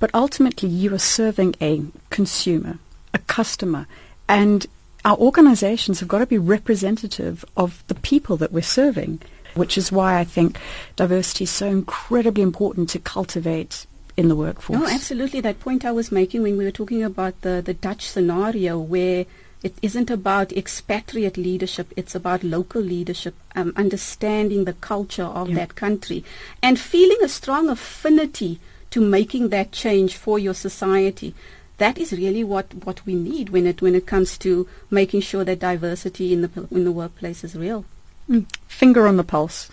But 0.00 0.10
ultimately, 0.12 0.68
you 0.68 0.92
are 0.92 0.98
serving 0.98 1.54
a 1.60 1.84
consumer, 2.10 2.80
a 3.14 3.20
customer, 3.20 3.86
and 4.28 4.66
our 5.04 5.16
organizations 5.16 6.00
have 6.00 6.08
got 6.08 6.18
to 6.18 6.26
be 6.26 6.36
representative 6.36 7.44
of 7.56 7.84
the 7.86 7.94
people 7.94 8.36
that 8.38 8.50
we're 8.50 8.60
serving, 8.60 9.20
which 9.54 9.78
is 9.78 9.92
why 9.92 10.18
I 10.18 10.24
think 10.24 10.58
diversity 10.96 11.44
is 11.44 11.50
so 11.50 11.68
incredibly 11.68 12.42
important 12.42 12.88
to 12.90 12.98
cultivate 12.98 13.86
in 14.16 14.26
the 14.26 14.34
workforce. 14.34 14.80
No, 14.80 14.88
absolutely. 14.88 15.40
That 15.42 15.60
point 15.60 15.84
I 15.84 15.92
was 15.92 16.10
making 16.10 16.42
when 16.42 16.56
we 16.56 16.64
were 16.64 16.72
talking 16.72 17.04
about 17.04 17.42
the, 17.42 17.62
the 17.64 17.74
Dutch 17.74 18.08
scenario 18.08 18.80
where 18.80 19.26
it 19.62 19.74
isn't 19.82 20.10
about 20.10 20.52
expatriate 20.52 21.36
leadership, 21.36 21.92
it's 21.96 22.14
about 22.14 22.44
local 22.44 22.80
leadership, 22.80 23.34
um, 23.54 23.72
understanding 23.76 24.64
the 24.64 24.74
culture 24.74 25.24
of 25.24 25.48
yeah. 25.48 25.56
that 25.56 25.74
country, 25.74 26.24
and 26.62 26.78
feeling 26.78 27.18
a 27.22 27.28
strong 27.28 27.68
affinity 27.68 28.60
to 28.90 29.00
making 29.00 29.48
that 29.48 29.72
change 29.72 30.16
for 30.16 30.38
your 30.38 30.54
society. 30.54 31.34
That 31.78 31.98
is 31.98 32.12
really 32.12 32.44
what, 32.44 32.72
what 32.84 33.04
we 33.04 33.14
need 33.14 33.50
when 33.50 33.66
it 33.66 33.82
when 33.82 33.94
it 33.94 34.06
comes 34.06 34.38
to 34.38 34.66
making 34.90 35.20
sure 35.20 35.44
that 35.44 35.58
diversity 35.58 36.32
in 36.32 36.42
the 36.42 36.68
in 36.70 36.84
the 36.84 36.92
workplace 36.92 37.44
is 37.44 37.54
real. 37.54 37.84
Mm. 38.30 38.46
Finger 38.66 39.06
on 39.06 39.16
the 39.16 39.24
pulse. 39.24 39.70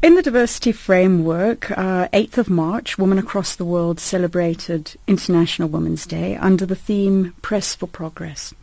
In 0.00 0.14
the 0.14 0.22
diversity 0.22 0.70
framework, 0.70 1.72
uh, 1.72 2.06
8th 2.12 2.38
of 2.38 2.48
March, 2.48 2.98
women 2.98 3.18
across 3.18 3.56
the 3.56 3.64
world 3.64 3.98
celebrated 3.98 4.94
International 5.08 5.68
Women's 5.68 6.06
Day 6.06 6.36
under 6.36 6.64
the 6.64 6.76
theme 6.76 7.34
Press 7.42 7.74
for 7.74 7.88
Progress, 7.88 8.54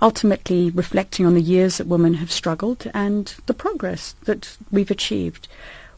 ultimately 0.00 0.70
reflecting 0.70 1.26
on 1.26 1.34
the 1.34 1.40
years 1.40 1.78
that 1.78 1.88
women 1.88 2.14
have 2.14 2.30
struggled 2.30 2.88
and 2.94 3.34
the 3.46 3.54
progress 3.54 4.14
that 4.22 4.56
we've 4.70 4.92
achieved. 4.92 5.48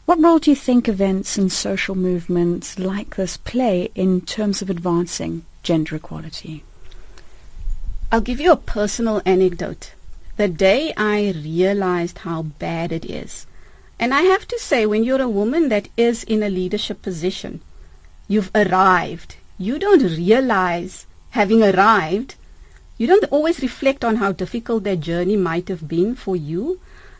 What 0.05 0.19
role 0.19 0.39
do 0.39 0.49
you 0.49 0.55
think 0.55 0.89
events 0.89 1.37
and 1.37 1.51
social 1.51 1.93
movements 1.93 2.79
like 2.79 3.17
this 3.17 3.37
play 3.37 3.91
in 3.93 4.21
terms 4.21 4.63
of 4.63 4.69
advancing 4.71 5.45
gender 5.61 5.97
equality? 5.97 6.63
I'll 8.11 8.19
give 8.19 8.39
you 8.39 8.51
a 8.51 8.57
personal 8.57 9.21
anecdote. 9.27 9.93
The 10.37 10.47
day 10.47 10.91
I 10.97 11.35
realized 11.37 12.17
how 12.19 12.41
bad 12.41 12.91
it 12.91 13.05
is, 13.05 13.45
and 14.01 14.15
I 14.15 14.23
have 14.23 14.47
to 14.47 14.57
say, 14.57 14.87
when 14.87 15.03
you're 15.03 15.21
a 15.21 15.29
woman 15.29 15.69
that 15.69 15.87
is 15.95 16.23
in 16.23 16.41
a 16.41 16.49
leadership 16.49 17.03
position, 17.03 17.61
you've 18.27 18.49
arrived. 18.55 19.35
You 19.59 19.77
don't 19.77 20.01
realize 20.01 21.05
having 21.29 21.61
arrived. 21.61 22.33
You 22.97 23.05
don't 23.05 23.25
always 23.25 23.61
reflect 23.61 24.03
on 24.03 24.15
how 24.15 24.31
difficult 24.31 24.85
that 24.85 25.01
journey 25.01 25.37
might 25.37 25.67
have 25.67 25.87
been 25.87 26.15
for 26.15 26.35
you. 26.35 26.79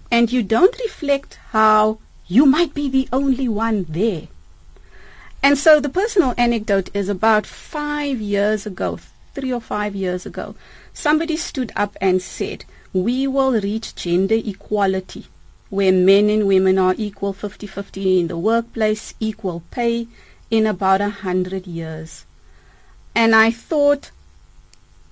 And 0.09 0.31
you 0.31 0.41
don't 0.41 0.75
reflect 0.79 1.37
how 1.51 1.99
you 2.27 2.47
might 2.47 2.73
be 2.73 2.89
the 2.89 3.07
only 3.13 3.47
one 3.47 3.85
there. 3.87 4.27
And 5.43 5.59
so 5.59 5.79
the 5.79 5.89
personal 5.89 6.33
anecdote 6.35 6.89
is 6.95 7.09
about 7.09 7.45
five 7.45 8.19
years 8.19 8.65
ago, 8.65 8.97
three 9.35 9.53
or 9.53 9.61
five 9.61 9.95
years 9.95 10.25
ago, 10.25 10.55
somebody 10.93 11.37
stood 11.37 11.71
up 11.75 11.95
and 12.01 12.23
said, 12.23 12.65
we 12.91 13.27
will 13.27 13.53
reach 13.61 13.93
gender 13.93 14.39
equality 14.43 15.27
where 15.71 15.91
men 15.91 16.29
and 16.29 16.45
women 16.45 16.77
are 16.77 16.93
equal 16.97 17.33
50-50 17.33 18.19
in 18.19 18.27
the 18.27 18.37
workplace, 18.37 19.15
equal 19.19 19.63
pay 19.71 20.05
in 20.51 20.67
about 20.67 21.01
a 21.01 21.09
hundred 21.09 21.65
years. 21.65 22.25
And 23.15 23.33
I 23.33 23.51
thought, 23.51 24.11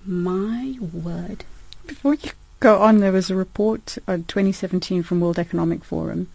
my 0.05 0.77
word. 0.93 1.45
Before 1.87 2.13
you 2.13 2.31
go 2.59 2.79
on, 2.79 2.99
there 2.99 3.13
was 3.13 3.29
a 3.29 3.35
report 3.35 3.97
in 4.05 4.25
2017 4.25 5.01
from 5.01 5.21
World 5.21 5.39
Economic 5.39 5.83
Forum, 5.83 6.29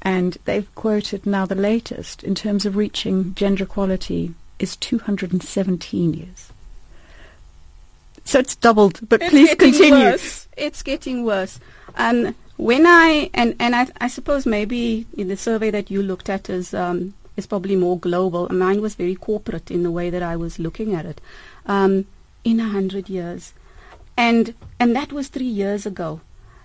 and 0.00 0.38
they've 0.46 0.74
quoted 0.74 1.26
now 1.26 1.44
the 1.44 1.54
latest 1.54 2.24
in 2.24 2.34
terms 2.34 2.64
of 2.64 2.74
reaching 2.74 3.34
gender 3.34 3.64
equality 3.64 4.34
is 4.58 4.76
217 4.76 6.14
years. 6.14 6.52
So 8.24 8.38
it's 8.38 8.56
doubled, 8.56 9.00
but 9.08 9.20
it's 9.20 9.30
please 9.30 9.54
continue. 9.54 10.04
Worse. 10.04 10.48
It's 10.56 10.82
getting 10.82 11.24
worse. 11.24 11.60
Um, 11.96 12.34
when 12.58 12.86
I 12.86 13.30
and 13.32 13.54
and 13.58 13.74
I, 13.74 13.86
I 14.00 14.08
suppose 14.08 14.44
maybe 14.44 15.06
in 15.16 15.28
the 15.28 15.36
survey 15.36 15.70
that 15.70 15.90
you 15.90 16.02
looked 16.02 16.28
at 16.28 16.50
is 16.50 16.74
um, 16.74 17.14
is 17.36 17.46
probably 17.46 17.76
more 17.76 17.98
global. 17.98 18.48
Mine 18.50 18.82
was 18.82 18.96
very 18.96 19.14
corporate 19.14 19.70
in 19.70 19.84
the 19.84 19.92
way 19.92 20.10
that 20.10 20.22
I 20.22 20.36
was 20.36 20.58
looking 20.58 20.94
at 20.94 21.06
it. 21.06 21.20
Um, 21.66 22.06
in 22.44 22.60
a 22.60 22.68
hundred 22.68 23.08
years, 23.08 23.54
and 24.16 24.54
and 24.80 24.94
that 24.96 25.12
was 25.12 25.28
three 25.28 25.46
years 25.46 25.86
ago, 25.86 26.20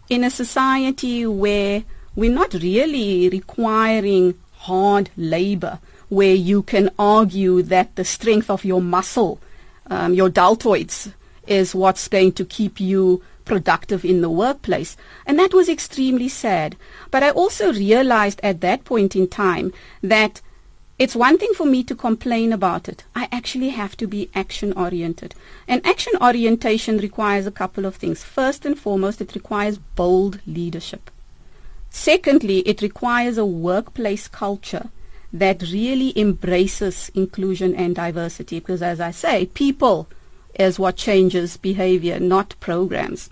in 0.10 0.24
a 0.24 0.30
society 0.30 1.28
where 1.28 1.84
we're 2.16 2.34
not 2.34 2.54
really 2.56 3.30
requiring 3.30 4.34
hard 4.54 5.12
labor, 5.16 5.80
where 6.10 6.34
you 6.34 6.64
can 6.64 6.90
argue 6.98 7.62
that 7.62 7.96
the 7.96 8.06
strength 8.06 8.50
of 8.50 8.66
your 8.66 8.82
muscle, 8.82 9.40
um, 9.88 10.14
your 10.14 10.30
deltoids, 10.30 11.14
is 11.46 11.76
what's 11.76 12.08
going 12.08 12.32
to 12.32 12.46
keep 12.46 12.80
you 12.80 13.22
productive 13.46 14.04
in 14.06 14.22
the 14.22 14.30
workplace. 14.30 14.96
And 15.26 15.38
that 15.40 15.54
was 15.54 15.70
extremely 15.70 16.30
sad. 16.30 16.76
But 17.12 17.24
I 17.24 17.32
also 17.32 17.74
realized 17.74 18.40
at 18.44 18.62
that 18.62 18.84
point 18.84 19.16
in 19.16 19.28
time 19.28 19.74
that 20.02 20.42
it's 21.00 21.16
one 21.16 21.38
thing 21.38 21.54
for 21.54 21.66
me 21.66 21.84
to 21.86 21.96
complain 21.96 22.54
about 22.54 22.88
it. 22.88 23.04
I 23.16 23.28
actually 23.32 23.70
have 23.70 23.98
to 23.98 24.08
be 24.08 24.30
action 24.36 24.74
oriented. 24.74 25.34
And 25.68 25.86
action 25.86 26.14
orientation 26.22 26.98
requires 26.98 27.48
a 27.48 27.52
couple 27.52 27.86
of 27.86 27.96
things. 27.96 28.24
First 28.24 28.66
and 28.66 28.78
foremost, 28.78 29.20
it 29.20 29.34
requires 29.34 29.80
bold 29.80 30.40
leadership. 30.46 31.10
Secondly, 31.90 32.60
it 32.60 32.82
requires 32.82 33.38
a 33.38 33.46
workplace 33.46 34.28
culture 34.28 34.90
that 35.34 35.64
really 35.64 36.18
embraces 36.18 37.10
inclusion 37.16 37.76
and 37.76 37.96
diversity 37.96 38.60
because 38.60 38.84
as 38.84 39.00
I 39.00 39.12
say, 39.12 39.48
people 39.48 40.08
is 40.56 40.80
what 40.80 40.96
changes 40.96 41.58
behavior, 41.58 42.20
not 42.20 42.56
programs. 42.60 43.30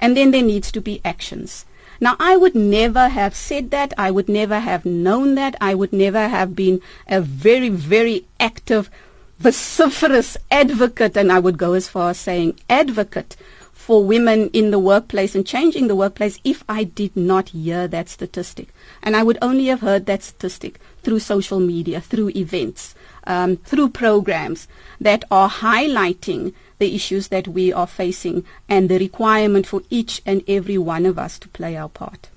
And 0.00 0.16
then 0.16 0.30
there 0.30 0.42
needs 0.42 0.70
to 0.72 0.80
be 0.80 1.00
actions. 1.04 1.64
Now, 2.00 2.16
I 2.20 2.36
would 2.36 2.54
never 2.54 3.08
have 3.08 3.34
said 3.34 3.70
that. 3.70 3.94
I 3.96 4.10
would 4.10 4.28
never 4.28 4.60
have 4.60 4.84
known 4.84 5.34
that. 5.36 5.56
I 5.60 5.74
would 5.74 5.92
never 5.92 6.28
have 6.28 6.54
been 6.54 6.82
a 7.08 7.20
very, 7.20 7.70
very 7.70 8.26
active, 8.38 8.90
vociferous 9.38 10.36
advocate, 10.50 11.16
and 11.16 11.32
I 11.32 11.38
would 11.38 11.56
go 11.56 11.72
as 11.72 11.88
far 11.88 12.10
as 12.10 12.18
saying 12.18 12.58
advocate 12.68 13.36
for 13.76 14.02
women 14.02 14.48
in 14.52 14.72
the 14.72 14.80
workplace 14.80 15.36
and 15.36 15.46
changing 15.46 15.86
the 15.86 15.94
workplace 15.94 16.40
if 16.42 16.64
I 16.68 16.82
did 16.82 17.14
not 17.14 17.50
hear 17.50 17.86
that 17.86 18.08
statistic. 18.08 18.70
And 19.00 19.14
I 19.14 19.22
would 19.22 19.38
only 19.40 19.66
have 19.66 19.80
heard 19.80 20.06
that 20.06 20.24
statistic 20.24 20.80
through 21.02 21.20
social 21.20 21.60
media, 21.60 22.00
through 22.00 22.30
events, 22.30 22.96
um, 23.28 23.58
through 23.58 23.90
programs 23.90 24.66
that 25.00 25.24
are 25.30 25.48
highlighting 25.48 26.52
the 26.78 26.96
issues 26.96 27.28
that 27.28 27.46
we 27.46 27.72
are 27.72 27.86
facing 27.86 28.44
and 28.68 28.88
the 28.88 28.98
requirement 28.98 29.68
for 29.68 29.82
each 29.88 30.20
and 30.26 30.42
every 30.48 30.78
one 30.78 31.06
of 31.06 31.16
us 31.16 31.38
to 31.38 31.48
play 31.48 31.76
our 31.76 31.90
part. 31.90 32.30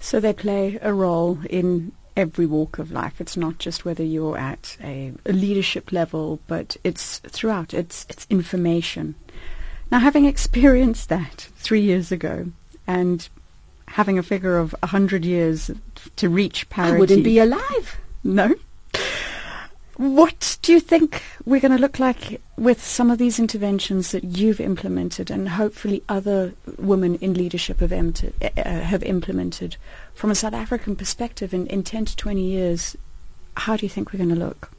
So 0.00 0.20
they 0.20 0.32
play 0.32 0.78
a 0.80 0.94
role 0.94 1.40
in 1.50 1.92
every 2.16 2.46
walk 2.46 2.78
of 2.78 2.92
life. 2.92 3.20
It's 3.20 3.36
not 3.36 3.58
just 3.58 3.84
whether 3.84 4.04
you're 4.04 4.38
at 4.38 4.78
a, 4.82 5.12
a 5.26 5.32
leadership 5.32 5.92
level, 5.92 6.38
but 6.46 6.78
it's 6.82 7.18
throughout. 7.18 7.74
It's 7.74 8.06
it's 8.08 8.26
information. 8.30 9.16
Now, 9.94 10.00
having 10.00 10.24
experienced 10.24 11.08
that 11.10 11.46
three 11.54 11.80
years 11.80 12.10
ago, 12.10 12.50
and 12.84 13.28
having 13.86 14.18
a 14.18 14.24
figure 14.24 14.58
of 14.58 14.74
hundred 14.82 15.24
years 15.24 15.70
to 16.16 16.28
reach 16.28 16.68
parity, 16.68 16.96
I 16.96 16.98
wouldn't 16.98 17.22
be 17.22 17.38
alive. 17.38 17.96
No. 18.24 18.56
What 19.96 20.58
do 20.62 20.72
you 20.72 20.80
think 20.80 21.22
we're 21.44 21.60
going 21.60 21.76
to 21.76 21.80
look 21.80 22.00
like 22.00 22.40
with 22.56 22.82
some 22.82 23.08
of 23.08 23.18
these 23.18 23.38
interventions 23.38 24.10
that 24.10 24.24
you've 24.24 24.58
implemented 24.58 25.30
and 25.30 25.50
hopefully 25.50 26.02
other 26.08 26.54
women 26.76 27.14
in 27.20 27.34
leadership 27.34 27.78
have, 27.78 27.92
uh, 27.92 28.50
have 28.64 29.04
implemented 29.04 29.76
from 30.12 30.32
a 30.32 30.34
South 30.34 30.54
African 30.54 30.96
perspective 30.96 31.54
in, 31.54 31.68
in 31.68 31.84
10 31.84 32.06
to 32.06 32.16
20 32.16 32.42
years? 32.42 32.96
How 33.58 33.76
do 33.76 33.86
you 33.86 33.90
think 33.90 34.12
we're 34.12 34.18
going 34.18 34.30
to 34.30 34.44
look? 34.44 34.72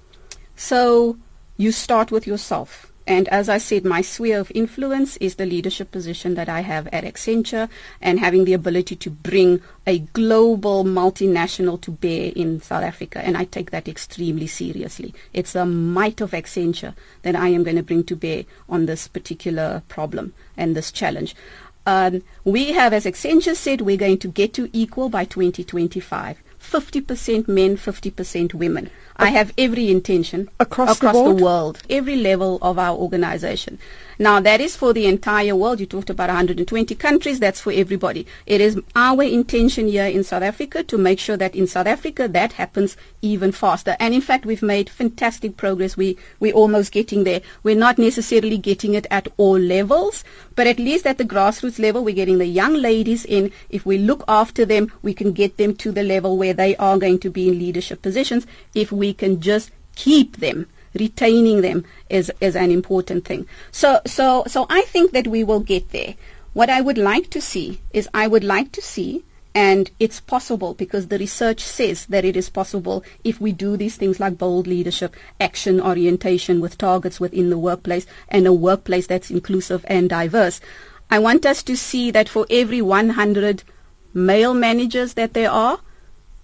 So 0.57 1.17
you 1.55 1.71
start 1.71 2.11
with 2.11 2.27
yourself. 2.27 2.91
And 3.07 3.27
as 3.29 3.49
I 3.49 3.59
said, 3.59 3.85
my 3.85 4.01
sphere 4.01 4.39
of 4.39 4.51
influence 4.55 5.15
is 5.17 5.35
the 5.35 5.45
leadership 5.45 5.91
position 5.91 6.33
that 6.35 6.49
I 6.49 6.61
have 6.61 6.87
at 6.87 7.03
Accenture 7.03 7.69
and 8.01 8.19
having 8.19 8.45
the 8.45 8.53
ability 8.53 8.95
to 8.95 9.09
bring 9.11 9.61
a 9.85 9.99
global 9.99 10.83
multinational 10.83 11.79
to 11.81 11.91
bear 11.91 12.31
in 12.35 12.61
South 12.61 12.83
Africa. 12.83 13.19
And 13.19 13.37
I 13.37 13.45
take 13.45 13.69
that 13.71 13.87
extremely 13.87 14.47
seriously. 14.47 15.13
It's 15.33 15.53
the 15.53 15.65
might 15.65 16.19
of 16.19 16.31
Accenture 16.31 16.95
that 17.21 17.35
I 17.35 17.49
am 17.49 17.63
going 17.63 17.77
to 17.77 17.83
bring 17.83 18.03
to 18.05 18.15
bear 18.15 18.45
on 18.67 18.87
this 18.87 19.07
particular 19.07 19.83
problem 19.87 20.33
and 20.57 20.75
this 20.75 20.91
challenge. 20.91 21.35
Um, 21.87 22.23
we 22.43 22.71
have, 22.71 22.93
as 22.93 23.05
Accenture 23.05 23.55
said, 23.55 23.81
we're 23.81 23.97
going 23.97 24.17
to 24.19 24.27
get 24.27 24.53
to 24.55 24.69
equal 24.73 25.09
by 25.09 25.25
2025. 25.25 26.41
50% 26.71 27.47
men, 27.47 27.77
50% 27.77 28.53
women. 28.53 28.89
I 29.17 29.29
have 29.29 29.53
every 29.57 29.89
intention 29.89 30.49
across, 30.59 30.97
across 30.97 31.15
the, 31.15 31.33
the, 31.33 31.43
world, 31.43 31.81
every 31.89 32.17
level 32.17 32.59
of 32.61 32.77
our 32.77 32.97
organization. 32.97 33.79
Now, 34.17 34.39
that 34.41 34.61
is 34.61 34.75
for 34.75 34.93
the 34.93 35.05
entire 35.07 35.55
world. 35.55 35.79
You 35.79 35.85
talked 35.85 36.09
about 36.09 36.29
120 36.29 36.95
countries. 36.95 37.39
That's 37.39 37.59
for 37.59 37.71
everybody. 37.71 38.25
It 38.45 38.61
is 38.61 38.79
our 38.95 39.23
intention 39.23 39.87
here 39.87 40.05
in 40.05 40.23
South 40.23 40.43
Africa 40.43 40.83
to 40.83 40.97
make 40.97 41.19
sure 41.19 41.37
that 41.37 41.55
in 41.55 41.67
South 41.67 41.87
Africa 41.87 42.27
that 42.29 42.53
happens 42.53 42.95
even 43.21 43.51
faster. 43.51 43.95
And 43.99 44.13
in 44.13 44.21
fact, 44.21 44.45
we've 44.45 44.61
made 44.61 44.89
fantastic 44.89 45.57
progress. 45.57 45.97
We, 45.97 46.17
we're 46.39 46.53
almost 46.53 46.91
getting 46.91 47.23
there. 47.25 47.41
We're 47.63 47.75
not 47.75 47.97
necessarily 47.97 48.57
getting 48.57 48.93
it 48.93 49.05
at 49.11 49.27
all 49.37 49.59
levels, 49.59 50.23
but 50.55 50.67
at 50.67 50.79
least 50.79 51.05
at 51.05 51.17
the 51.17 51.25
grassroots 51.25 51.79
level, 51.79 52.03
we're 52.03 52.15
getting 52.15 52.37
the 52.37 52.45
young 52.45 52.73
ladies 52.73 53.25
in. 53.25 53.51
If 53.69 53.85
we 53.85 53.97
look 53.97 54.23
after 54.27 54.65
them, 54.65 54.91
we 55.01 55.13
can 55.13 55.33
get 55.33 55.57
them 55.57 55.75
to 55.77 55.91
the 55.91 56.03
level 56.03 56.37
where 56.37 56.53
they 56.55 56.75
are 56.77 56.97
going 56.97 57.19
to 57.19 57.29
be 57.29 57.49
in 57.49 57.59
leadership 57.59 58.01
positions. 58.01 58.47
If 58.73 58.91
we 58.91 59.13
can 59.13 59.41
just 59.41 59.71
keep 59.95 60.37
them 60.37 60.67
retaining 60.93 61.61
them 61.61 61.85
is, 62.09 62.31
is 62.39 62.55
an 62.55 62.71
important 62.71 63.25
thing. 63.25 63.47
So, 63.71 64.01
so, 64.05 64.43
so 64.47 64.65
I 64.69 64.81
think 64.83 65.11
that 65.11 65.27
we 65.27 65.43
will 65.43 65.59
get 65.59 65.91
there. 65.91 66.15
What 66.53 66.69
I 66.69 66.81
would 66.81 66.97
like 66.97 67.29
to 67.31 67.41
see 67.41 67.81
is 67.91 68.07
I 68.13 68.27
would 68.27 68.43
like 68.43 68.71
to 68.73 68.81
see 68.81 69.25
and 69.53 69.89
it's 70.01 70.19
possible 70.19 70.73
because 70.73 71.07
the 71.07 71.17
research 71.17 71.61
says 71.61 72.05
that 72.07 72.25
it 72.25 72.35
is 72.35 72.49
possible 72.49 73.05
if 73.23 73.39
we 73.39 73.53
do 73.53 73.77
these 73.77 73.95
things 73.95 74.19
like 74.19 74.37
bold 74.37 74.67
leadership, 74.67 75.15
action 75.39 75.79
orientation 75.79 76.59
with 76.59 76.77
targets 76.77 77.21
within 77.21 77.49
the 77.49 77.57
workplace 77.57 78.05
and 78.27 78.45
a 78.45 78.53
workplace 78.53 79.07
that's 79.07 79.31
inclusive 79.31 79.85
and 79.87 80.09
diverse. 80.09 80.59
I 81.09 81.19
want 81.19 81.45
us 81.45 81.63
to 81.63 81.77
see 81.77 82.11
that 82.11 82.27
for 82.27 82.45
every 82.49 82.81
100 82.81 83.63
male 84.13 84.53
managers 84.53 85.13
that 85.13 85.33
there 85.33 85.51
are, 85.51 85.79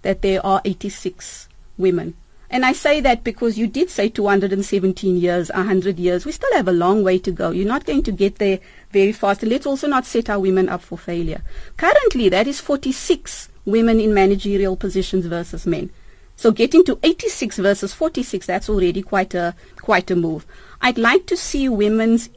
that 0.02 0.22
there 0.22 0.46
are 0.46 0.62
86 0.66 1.48
women. 1.78 2.16
And 2.50 2.66
I 2.66 2.74
say 2.74 3.00
that 3.00 3.24
because 3.24 3.58
you 3.58 3.66
did 3.66 3.90
say 3.90 4.10
217 4.10 5.16
years, 5.16 5.50
100 5.54 5.98
years. 5.98 6.26
We 6.26 6.34
still 6.34 6.54
have 6.54 6.68
a 6.68 6.74
long 6.74 7.02
way 7.02 7.18
to 7.20 7.32
go. 7.32 7.52
You're 7.52 7.66
not 7.66 7.86
going 7.86 8.04
to 8.04 8.12
get 8.12 8.36
there 8.36 8.60
very 8.92 9.14
fast. 9.14 9.44
Let's 9.44 9.66
also 9.66 9.88
not 9.88 10.06
set 10.06 10.30
our 10.30 10.40
women 10.40 10.68
up 10.68 10.82
for 10.82 10.98
failure. 10.98 11.42
Currently, 11.78 12.28
that 12.30 12.48
is 12.48 12.60
46 12.60 13.48
women 13.64 14.02
in 14.02 14.14
managerial 14.14 14.76
positions 14.76 15.28
versus 15.28 15.66
men. 15.66 15.92
So 16.36 16.52
getting 16.52 16.84
to 16.86 17.00
86 17.04 17.58
versus 17.58 17.94
46, 17.94 18.48
that's 18.48 18.68
already 18.68 19.02
quite 19.02 19.34
a, 19.34 19.56
quite 19.82 20.12
a 20.12 20.16
move. 20.18 20.46
I'd 20.82 20.98
like 20.98 21.28
to 21.28 21.38
see 21.38 21.70
women's 21.70 22.30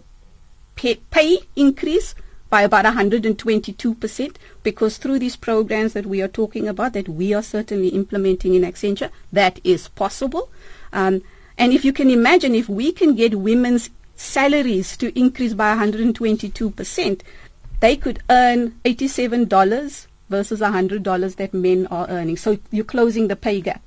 pay, 0.77 0.97
pay 1.11 1.39
increase 1.57 2.15
by 2.55 2.63
about 2.63 2.85
122% 2.85 4.37
because 4.63 4.97
through 4.97 5.19
these 5.19 5.35
programs 5.35 5.93
that 5.93 6.07
we 6.07 6.23
are 6.23 6.29
talking 6.29 6.69
about, 6.69 6.93
that 6.93 7.09
we 7.09 7.35
are 7.35 7.43
certainly 7.43 7.89
implementing 7.89 8.55
in 8.55 8.63
Accenture, 8.63 9.11
that 9.33 9.59
is 9.65 9.89
possible. 9.89 10.53
Um, 10.93 11.23
and 11.59 11.73
if 11.73 11.85
you 11.85 11.93
can 11.93 12.11
imagine, 12.11 12.55
if 12.55 12.69
we 12.69 12.93
can 12.93 13.17
get 13.17 13.41
women's 13.41 13.91
salaries 14.15 14.97
to 14.99 15.19
increase 15.19 15.53
by 15.53 15.75
122%, 15.75 17.23
they 17.81 17.97
could 17.97 18.23
earn 18.31 18.79
$87 18.85 20.07
versus 20.31 20.61
$100 20.61 21.35
that 21.35 21.53
men 21.53 21.89
are 21.89 22.09
earning. 22.09 22.37
So 22.37 22.59
you're 22.71 22.85
closing 22.85 23.27
the 23.27 23.35
pay 23.35 23.63
gap. 23.63 23.83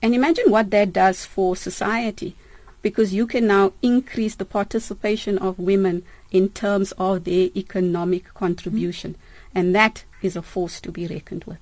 And 0.00 0.14
imagine 0.14 0.50
what 0.50 0.70
that 0.70 0.94
does 0.94 1.26
for 1.26 1.54
society 1.54 2.34
because 2.80 3.12
you 3.12 3.26
can 3.26 3.46
now 3.46 3.74
increase 3.82 4.36
the 4.36 4.46
participation 4.46 5.36
of 5.36 5.58
women 5.58 6.02
in 6.30 6.48
terms 6.50 6.92
of 6.92 7.24
their 7.24 7.48
economic 7.56 8.32
contribution. 8.34 9.12
Mm-hmm. 9.12 9.58
And 9.58 9.74
that 9.74 10.04
is 10.22 10.36
a 10.36 10.42
force 10.42 10.80
to 10.82 10.92
be 10.92 11.06
reckoned 11.06 11.44
with. 11.44 11.58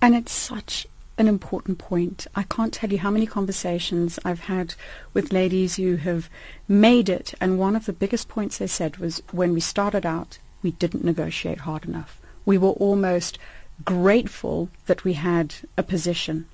And 0.00 0.14
it's 0.14 0.32
such 0.32 0.86
an 1.18 1.28
important 1.28 1.78
point. 1.78 2.26
I 2.34 2.42
can't 2.44 2.72
tell 2.72 2.90
you 2.90 2.98
how 2.98 3.10
many 3.10 3.26
conversations 3.26 4.18
I've 4.24 4.40
had 4.40 4.74
with 5.12 5.32
ladies 5.32 5.76
who 5.76 5.96
have 5.96 6.28
made 6.66 7.08
it, 7.08 7.34
and 7.40 7.58
one 7.58 7.76
of 7.76 7.86
the 7.86 7.92
biggest 7.92 8.28
points 8.28 8.58
they 8.58 8.66
said 8.66 8.96
was 8.96 9.22
when 9.30 9.52
we 9.52 9.60
started 9.60 10.06
out, 10.06 10.38
we 10.62 10.72
didn't 10.72 11.04
negotiate 11.04 11.60
hard 11.60 11.84
enough. 11.84 12.20
We 12.44 12.58
were 12.58 12.70
almost 12.70 13.38
grateful 13.84 14.70
that 14.86 15.04
we 15.04 15.14
had 15.14 15.54
a 15.76 15.82
position 15.82 16.46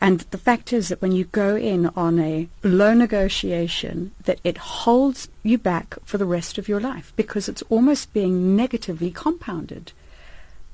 and 0.00 0.20
the 0.30 0.38
fact 0.38 0.72
is 0.72 0.88
that 0.88 1.02
when 1.02 1.12
you 1.12 1.24
go 1.24 1.56
in 1.56 1.86
on 1.88 2.18
a 2.18 2.48
low 2.62 2.94
negotiation, 2.94 4.12
that 4.24 4.40
it 4.42 4.56
holds 4.56 5.28
you 5.42 5.58
back 5.58 5.96
for 6.04 6.16
the 6.16 6.24
rest 6.24 6.56
of 6.56 6.68
your 6.68 6.80
life 6.80 7.12
because 7.16 7.48
it's 7.48 7.62
almost 7.68 8.14
being 8.14 8.56
negatively 8.56 9.10
compounded. 9.10 9.92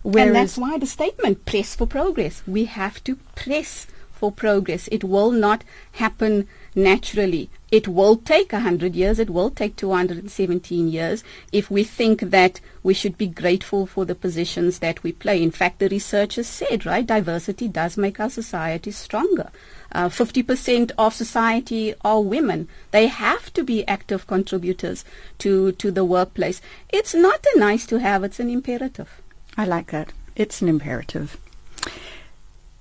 Whereas 0.02 0.26
and 0.26 0.36
that's 0.36 0.58
why 0.58 0.78
the 0.78 0.86
statement, 0.86 1.44
press 1.44 1.74
for 1.74 1.86
progress. 1.86 2.42
We 2.46 2.66
have 2.66 3.02
to 3.04 3.16
press 3.34 3.88
for 4.12 4.30
progress. 4.30 4.88
It 4.92 5.02
will 5.02 5.32
not 5.32 5.64
happen 5.92 6.46
naturally. 6.76 7.48
It 7.72 7.88
will 7.88 8.16
take 8.16 8.52
100 8.52 8.94
years, 8.94 9.18
it 9.18 9.30
will 9.30 9.50
take 9.50 9.74
217 9.76 10.88
years 10.88 11.24
if 11.50 11.70
we 11.70 11.82
think 11.82 12.20
that 12.20 12.60
we 12.82 12.94
should 12.94 13.18
be 13.18 13.26
grateful 13.26 13.86
for 13.86 14.04
the 14.04 14.14
positions 14.14 14.78
that 14.78 15.02
we 15.02 15.12
play. 15.12 15.42
In 15.42 15.50
fact, 15.50 15.78
the 15.78 15.88
researchers 15.88 16.46
said, 16.46 16.86
right, 16.86 17.04
diversity 17.04 17.66
does 17.66 17.96
make 17.96 18.20
our 18.20 18.30
society 18.30 18.92
stronger. 18.92 19.50
Uh, 19.90 20.08
50% 20.08 20.92
of 20.98 21.14
society 21.14 21.94
are 22.02 22.20
women. 22.20 22.68
They 22.90 23.06
have 23.06 23.52
to 23.54 23.64
be 23.64 23.86
active 23.88 24.26
contributors 24.26 25.04
to, 25.38 25.72
to 25.72 25.90
the 25.90 26.04
workplace. 26.04 26.60
It's 26.90 27.14
not 27.14 27.44
a 27.54 27.58
nice 27.58 27.86
to 27.86 27.98
have, 27.98 28.22
it's 28.22 28.38
an 28.38 28.50
imperative. 28.50 29.22
I 29.56 29.64
like 29.64 29.90
that. 29.92 30.12
It's 30.36 30.60
an 30.60 30.68
imperative. 30.68 31.38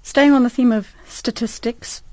Staying 0.04 0.34
on 0.34 0.44
the 0.44 0.50
theme 0.50 0.74
of 0.74 0.94
statistics, 1.08 2.04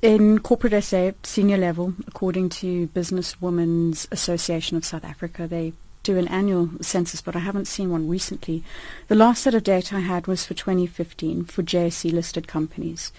in 0.00 0.38
corporate 0.40 0.82
SA 0.84 1.12
senior 1.22 1.56
level, 1.56 1.94
according 2.06 2.48
to 2.50 2.86
Business 2.88 3.40
Women's 3.40 4.06
Association 4.10 4.76
of 4.76 4.84
South 4.84 5.04
Africa, 5.04 5.46
they 5.46 5.72
do 6.02 6.18
an 6.18 6.28
annual 6.28 6.70
census, 6.80 7.20
but 7.20 7.36
I 7.36 7.40
haven't 7.40 7.68
seen 7.68 7.90
one 7.90 8.08
recently. 8.08 8.64
The 9.08 9.14
last 9.14 9.42
set 9.42 9.54
of 9.54 9.62
data 9.62 9.96
I 9.96 10.00
had 10.00 10.26
was 10.26 10.44
for 10.44 10.54
2015 10.54 11.44
for 11.44 11.62
JSE 11.62 12.12
listed 12.12 12.48
companies, 12.48 13.12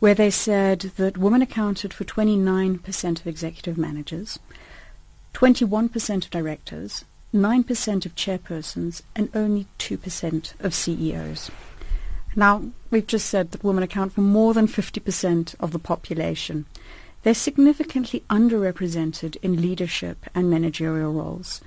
where 0.00 0.14
they 0.14 0.30
said 0.30 0.80
that 0.96 1.16
women 1.16 1.42
accounted 1.42 1.94
for 1.94 2.04
29% 2.04 3.20
of 3.20 3.26
executive 3.26 3.78
managers, 3.78 4.38
21% 5.32 6.24
of 6.24 6.30
directors, 6.30 7.04
9% 7.32 8.06
of 8.06 8.14
chairpersons, 8.14 9.02
and 9.16 9.28
only 9.34 9.66
2% 9.78 10.54
of 10.60 10.74
CEOs. 10.74 11.50
Now, 12.36 12.62
we've 12.90 13.06
just 13.06 13.28
said 13.28 13.52
that 13.52 13.64
women 13.64 13.84
account 13.84 14.12
for 14.12 14.20
more 14.20 14.54
than 14.54 14.66
50% 14.66 15.54
of 15.60 15.72
the 15.72 15.78
population. 15.78 16.66
They're 17.22 17.34
significantly 17.34 18.24
underrepresented 18.28 19.36
in 19.42 19.62
leadership 19.62 20.26
and 20.34 20.50
managerial 20.50 21.12
roles. 21.12 21.60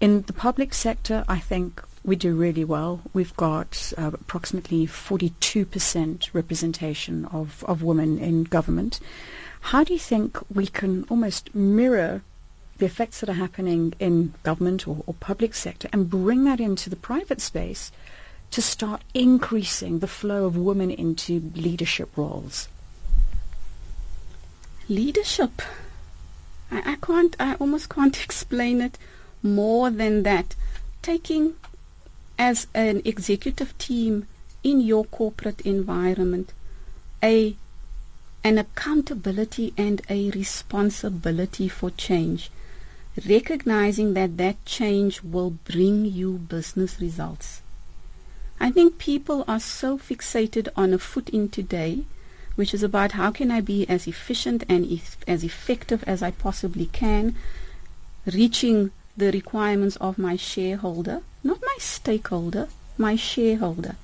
In 0.00 0.22
the 0.22 0.32
public 0.32 0.72
sector, 0.72 1.24
I 1.28 1.38
think 1.38 1.82
we 2.04 2.16
do 2.16 2.34
really 2.34 2.64
well. 2.64 3.02
We've 3.12 3.36
got 3.36 3.92
uh, 3.98 4.12
approximately 4.14 4.86
42% 4.86 6.30
representation 6.32 7.26
of, 7.26 7.64
of 7.64 7.82
women 7.82 8.18
in 8.18 8.44
government. 8.44 9.00
How 9.60 9.84
do 9.84 9.92
you 9.92 9.98
think 9.98 10.38
we 10.54 10.66
can 10.66 11.04
almost 11.10 11.54
mirror 11.54 12.22
the 12.78 12.86
effects 12.86 13.20
that 13.20 13.28
are 13.28 13.34
happening 13.34 13.92
in 14.00 14.32
government 14.42 14.88
or, 14.88 15.02
or 15.06 15.14
public 15.14 15.54
sector 15.54 15.88
and 15.92 16.08
bring 16.08 16.44
that 16.44 16.60
into 16.60 16.88
the 16.88 16.96
private 16.96 17.40
space 17.40 17.92
to 18.50 18.62
start 18.62 19.02
increasing 19.14 19.98
the 19.98 20.06
flow 20.06 20.44
of 20.44 20.56
women 20.56 20.90
into 20.90 21.52
leadership 21.54 22.16
roles? 22.16 22.68
Leadership. 24.88 25.62
I, 26.70 26.92
I 26.92 26.96
can't, 26.96 27.36
I 27.38 27.54
almost 27.54 27.88
can't 27.88 28.22
explain 28.24 28.80
it 28.80 28.98
more 29.42 29.90
than 29.90 30.22
that. 30.24 30.56
Taking 31.02 31.54
as 32.38 32.66
an 32.74 33.02
executive 33.04 33.76
team 33.78 34.26
in 34.62 34.80
your 34.80 35.04
corporate 35.04 35.60
environment 35.62 36.52
a 37.22 37.54
an 38.42 38.56
accountability 38.56 39.74
and 39.76 40.00
a 40.08 40.30
responsibility 40.30 41.68
for 41.68 41.90
change 41.90 42.50
recognizing 43.28 44.14
that 44.14 44.36
that 44.38 44.64
change 44.64 45.22
will 45.22 45.50
bring 45.50 46.04
you 46.04 46.38
business 46.38 47.00
results. 47.00 47.60
I 48.60 48.70
think 48.70 48.98
people 48.98 49.44
are 49.48 49.58
so 49.58 49.96
fixated 49.96 50.68
on 50.76 50.92
a 50.92 50.98
foot 50.98 51.30
in 51.30 51.48
today, 51.48 52.04
which 52.56 52.74
is 52.74 52.82
about 52.82 53.12
how 53.12 53.30
can 53.30 53.50
I 53.50 53.62
be 53.62 53.88
as 53.88 54.06
efficient 54.06 54.64
and 54.68 54.84
e- 54.84 55.02
as 55.26 55.42
effective 55.42 56.04
as 56.06 56.22
I 56.22 56.30
possibly 56.30 56.86
can, 56.86 57.34
reaching 58.26 58.90
the 59.16 59.32
requirements 59.32 59.96
of 59.96 60.18
my 60.18 60.36
shareholder, 60.36 61.22
not 61.42 61.60
my 61.62 61.76
stakeholder, 61.78 62.68
my 62.98 63.16
shareholder, 63.16 63.96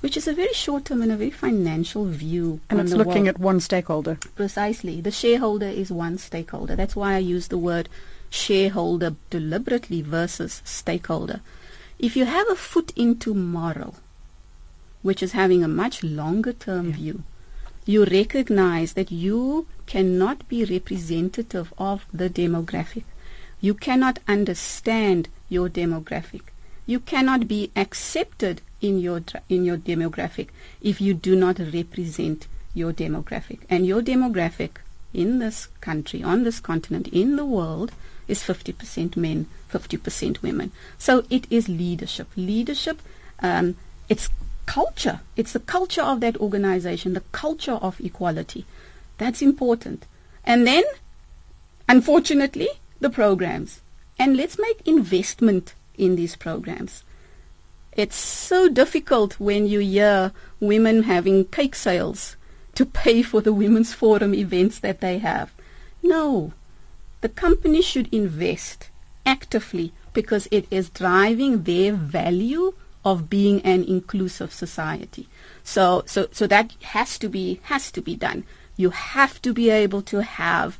which 0.00 0.16
is 0.16 0.28
a 0.28 0.34
very 0.34 0.52
short 0.52 0.84
term 0.84 1.00
and 1.00 1.10
a 1.10 1.16
very 1.16 1.30
financial 1.30 2.04
view. 2.04 2.60
And 2.68 2.80
it's 2.80 2.92
looking 2.92 3.24
world. 3.24 3.28
at 3.28 3.38
one 3.38 3.60
stakeholder. 3.60 4.18
Precisely. 4.34 5.00
The 5.00 5.10
shareholder 5.10 5.66
is 5.66 5.90
one 5.90 6.18
stakeholder. 6.18 6.76
That's 6.76 6.94
why 6.94 7.14
I 7.14 7.18
use 7.18 7.48
the 7.48 7.58
word 7.58 7.88
shareholder 8.28 9.16
deliberately 9.30 10.02
versus 10.02 10.60
stakeholder. 10.64 11.40
If 11.98 12.16
you 12.16 12.26
have 12.26 12.48
a 12.50 12.56
foot 12.56 12.92
in 12.94 13.18
tomorrow, 13.18 13.94
which 15.02 15.22
is 15.22 15.32
having 15.32 15.64
a 15.64 15.68
much 15.68 16.02
longer 16.04 16.52
term 16.52 16.90
yeah. 16.90 16.96
view, 16.96 17.22
you 17.86 18.04
recognize 18.04 18.94
that 18.94 19.10
you 19.10 19.66
cannot 19.86 20.48
be 20.48 20.64
representative 20.64 21.72
of 21.78 22.04
the 22.12 22.28
demographic. 22.28 23.04
You 23.60 23.74
cannot 23.74 24.18
understand 24.28 25.28
your 25.48 25.68
demographic. 25.68 26.42
You 26.84 27.00
cannot 27.00 27.48
be 27.48 27.70
accepted 27.74 28.60
in 28.80 28.98
your 28.98 29.22
in 29.48 29.64
your 29.64 29.76
demographic 29.76 30.48
if 30.82 31.00
you 31.00 31.14
do 31.14 31.34
not 31.34 31.58
represent 31.58 32.46
your 32.74 32.92
demographic. 32.92 33.60
And 33.70 33.86
your 33.86 34.02
demographic 34.02 34.78
in 35.14 35.38
this 35.38 35.68
country, 35.80 36.22
on 36.22 36.44
this 36.44 36.60
continent, 36.60 37.08
in 37.08 37.36
the 37.36 37.46
world 37.46 37.92
is 38.28 38.42
50% 38.42 39.16
men, 39.16 39.46
50% 39.72 40.42
women. 40.42 40.72
So 40.98 41.24
it 41.30 41.46
is 41.50 41.68
leadership. 41.68 42.28
Leadership, 42.36 43.00
um, 43.40 43.76
it's 44.08 44.28
culture. 44.66 45.20
It's 45.36 45.52
the 45.52 45.60
culture 45.60 46.02
of 46.02 46.20
that 46.20 46.36
organization, 46.38 47.14
the 47.14 47.22
culture 47.32 47.72
of 47.72 48.00
equality. 48.00 48.66
That's 49.18 49.42
important. 49.42 50.06
And 50.44 50.66
then, 50.66 50.84
unfortunately, 51.88 52.68
the 53.00 53.10
programs. 53.10 53.80
And 54.18 54.36
let's 54.36 54.58
make 54.58 54.86
investment 54.86 55.74
in 55.96 56.16
these 56.16 56.36
programs. 56.36 57.04
It's 57.92 58.16
so 58.16 58.68
difficult 58.68 59.40
when 59.40 59.66
you 59.66 59.80
hear 59.80 60.32
women 60.60 61.04
having 61.04 61.46
cake 61.46 61.74
sales 61.74 62.36
to 62.74 62.84
pay 62.84 63.22
for 63.22 63.40
the 63.40 63.54
Women's 63.54 63.94
Forum 63.94 64.34
events 64.34 64.78
that 64.80 65.00
they 65.00 65.18
have. 65.18 65.50
No, 66.02 66.52
the 67.20 67.28
company 67.28 67.82
should 67.82 68.12
invest 68.12 68.90
actively 69.24 69.92
because 70.12 70.48
it 70.50 70.66
is 70.70 70.88
driving 70.90 71.64
their 71.64 71.92
value 71.92 72.74
of 73.04 73.30
being 73.30 73.60
an 73.62 73.84
inclusive 73.84 74.52
society. 74.52 75.28
So, 75.62 76.02
so, 76.06 76.28
so 76.32 76.46
that 76.46 76.72
has 76.82 77.18
to 77.18 77.28
be 77.28 77.60
has 77.64 77.90
to 77.92 78.00
be 78.00 78.16
done. 78.16 78.44
You 78.76 78.90
have 78.90 79.40
to 79.42 79.52
be 79.52 79.70
able 79.70 80.02
to 80.02 80.22
have 80.22 80.78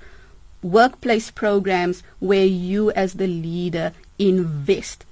workplace 0.62 1.30
programs 1.30 2.02
where 2.18 2.44
you, 2.44 2.90
as 2.92 3.14
the 3.14 3.26
leader, 3.26 3.92
invest, 4.18 5.04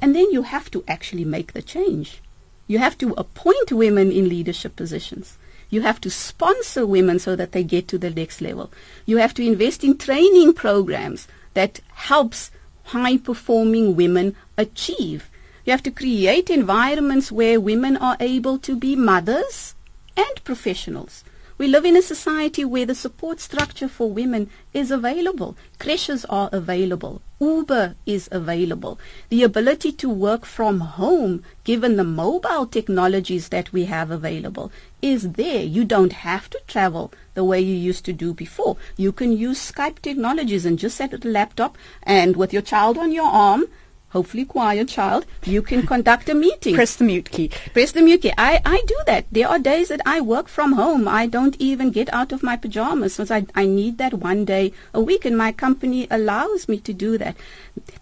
and 0.00 0.14
then 0.14 0.30
you 0.30 0.42
have 0.42 0.70
to 0.70 0.84
actually 0.86 1.24
make 1.24 1.52
the 1.52 1.62
change. 1.62 2.20
You 2.68 2.78
have 2.78 2.98
to 2.98 3.12
appoint 3.14 3.72
women 3.72 4.12
in 4.12 4.28
leadership 4.28 4.76
positions. 4.76 5.38
You 5.68 5.82
have 5.82 6.00
to 6.02 6.10
sponsor 6.10 6.86
women 6.86 7.18
so 7.18 7.36
that 7.36 7.52
they 7.52 7.64
get 7.64 7.88
to 7.88 7.98
the 7.98 8.10
next 8.10 8.40
level. 8.40 8.70
You 9.04 9.16
have 9.18 9.34
to 9.34 9.46
invest 9.46 9.82
in 9.82 9.98
training 9.98 10.54
programs 10.54 11.26
that 11.54 11.80
helps 11.92 12.50
high 12.84 13.16
performing 13.16 13.96
women 13.96 14.36
achieve. 14.56 15.30
You 15.64 15.72
have 15.72 15.82
to 15.82 15.90
create 15.90 16.48
environments 16.48 17.32
where 17.32 17.60
women 17.60 17.96
are 17.96 18.16
able 18.20 18.58
to 18.60 18.76
be 18.76 18.94
mothers 18.94 19.74
and 20.16 20.44
professionals. 20.44 21.24
We 21.58 21.68
live 21.68 21.86
in 21.86 21.96
a 21.96 22.02
society 22.02 22.66
where 22.66 22.84
the 22.84 22.94
support 22.94 23.40
structure 23.40 23.88
for 23.88 24.10
women 24.10 24.50
is 24.74 24.90
available. 24.90 25.56
Creches 25.78 26.26
are 26.26 26.50
available. 26.52 27.22
Uber 27.40 27.94
is 28.04 28.28
available. 28.30 28.98
The 29.30 29.42
ability 29.42 29.92
to 29.92 30.10
work 30.10 30.44
from 30.44 30.80
home, 30.80 31.44
given 31.64 31.96
the 31.96 32.04
mobile 32.04 32.66
technologies 32.66 33.48
that 33.48 33.72
we 33.72 33.86
have 33.86 34.10
available, 34.10 34.70
is 35.00 35.32
there. 35.32 35.62
You 35.62 35.86
don't 35.86 36.12
have 36.12 36.50
to 36.50 36.60
travel 36.66 37.10
the 37.32 37.44
way 37.44 37.62
you 37.62 37.74
used 37.74 38.04
to 38.04 38.12
do 38.12 38.34
before. 38.34 38.76
You 38.98 39.10
can 39.10 39.32
use 39.32 39.72
Skype 39.72 40.00
technologies 40.00 40.66
and 40.66 40.78
just 40.78 40.98
set 40.98 41.14
at 41.14 41.24
a 41.24 41.28
laptop 41.28 41.78
and 42.02 42.36
with 42.36 42.52
your 42.52 42.62
child 42.62 42.98
on 42.98 43.12
your 43.12 43.28
arm, 43.28 43.64
hopefully 44.16 44.44
quiet 44.44 44.88
child, 44.88 45.26
you 45.44 45.62
can 45.62 45.86
conduct 45.86 46.28
a 46.28 46.34
meeting. 46.34 46.74
Press 46.74 46.96
the 46.96 47.04
mute 47.04 47.30
key. 47.30 47.48
Press 47.74 47.92
the 47.92 48.02
mute 48.02 48.22
key. 48.22 48.32
I, 48.38 48.60
I 48.64 48.82
do 48.86 48.98
that. 49.06 49.26
There 49.30 49.48
are 49.48 49.58
days 49.58 49.88
that 49.88 50.00
I 50.06 50.20
work 50.20 50.48
from 50.48 50.72
home. 50.72 51.06
I 51.06 51.26
don't 51.26 51.56
even 51.58 51.90
get 51.90 52.12
out 52.12 52.32
of 52.32 52.42
my 52.42 52.56
pajamas 52.56 53.14
since 53.14 53.30
I, 53.30 53.46
I 53.54 53.66
need 53.66 53.98
that 53.98 54.14
one 54.14 54.44
day 54.44 54.72
a 54.94 55.00
week 55.00 55.24
and 55.24 55.36
my 55.36 55.52
company 55.52 56.06
allows 56.10 56.68
me 56.68 56.78
to 56.80 56.92
do 56.92 57.18
that. 57.18 57.36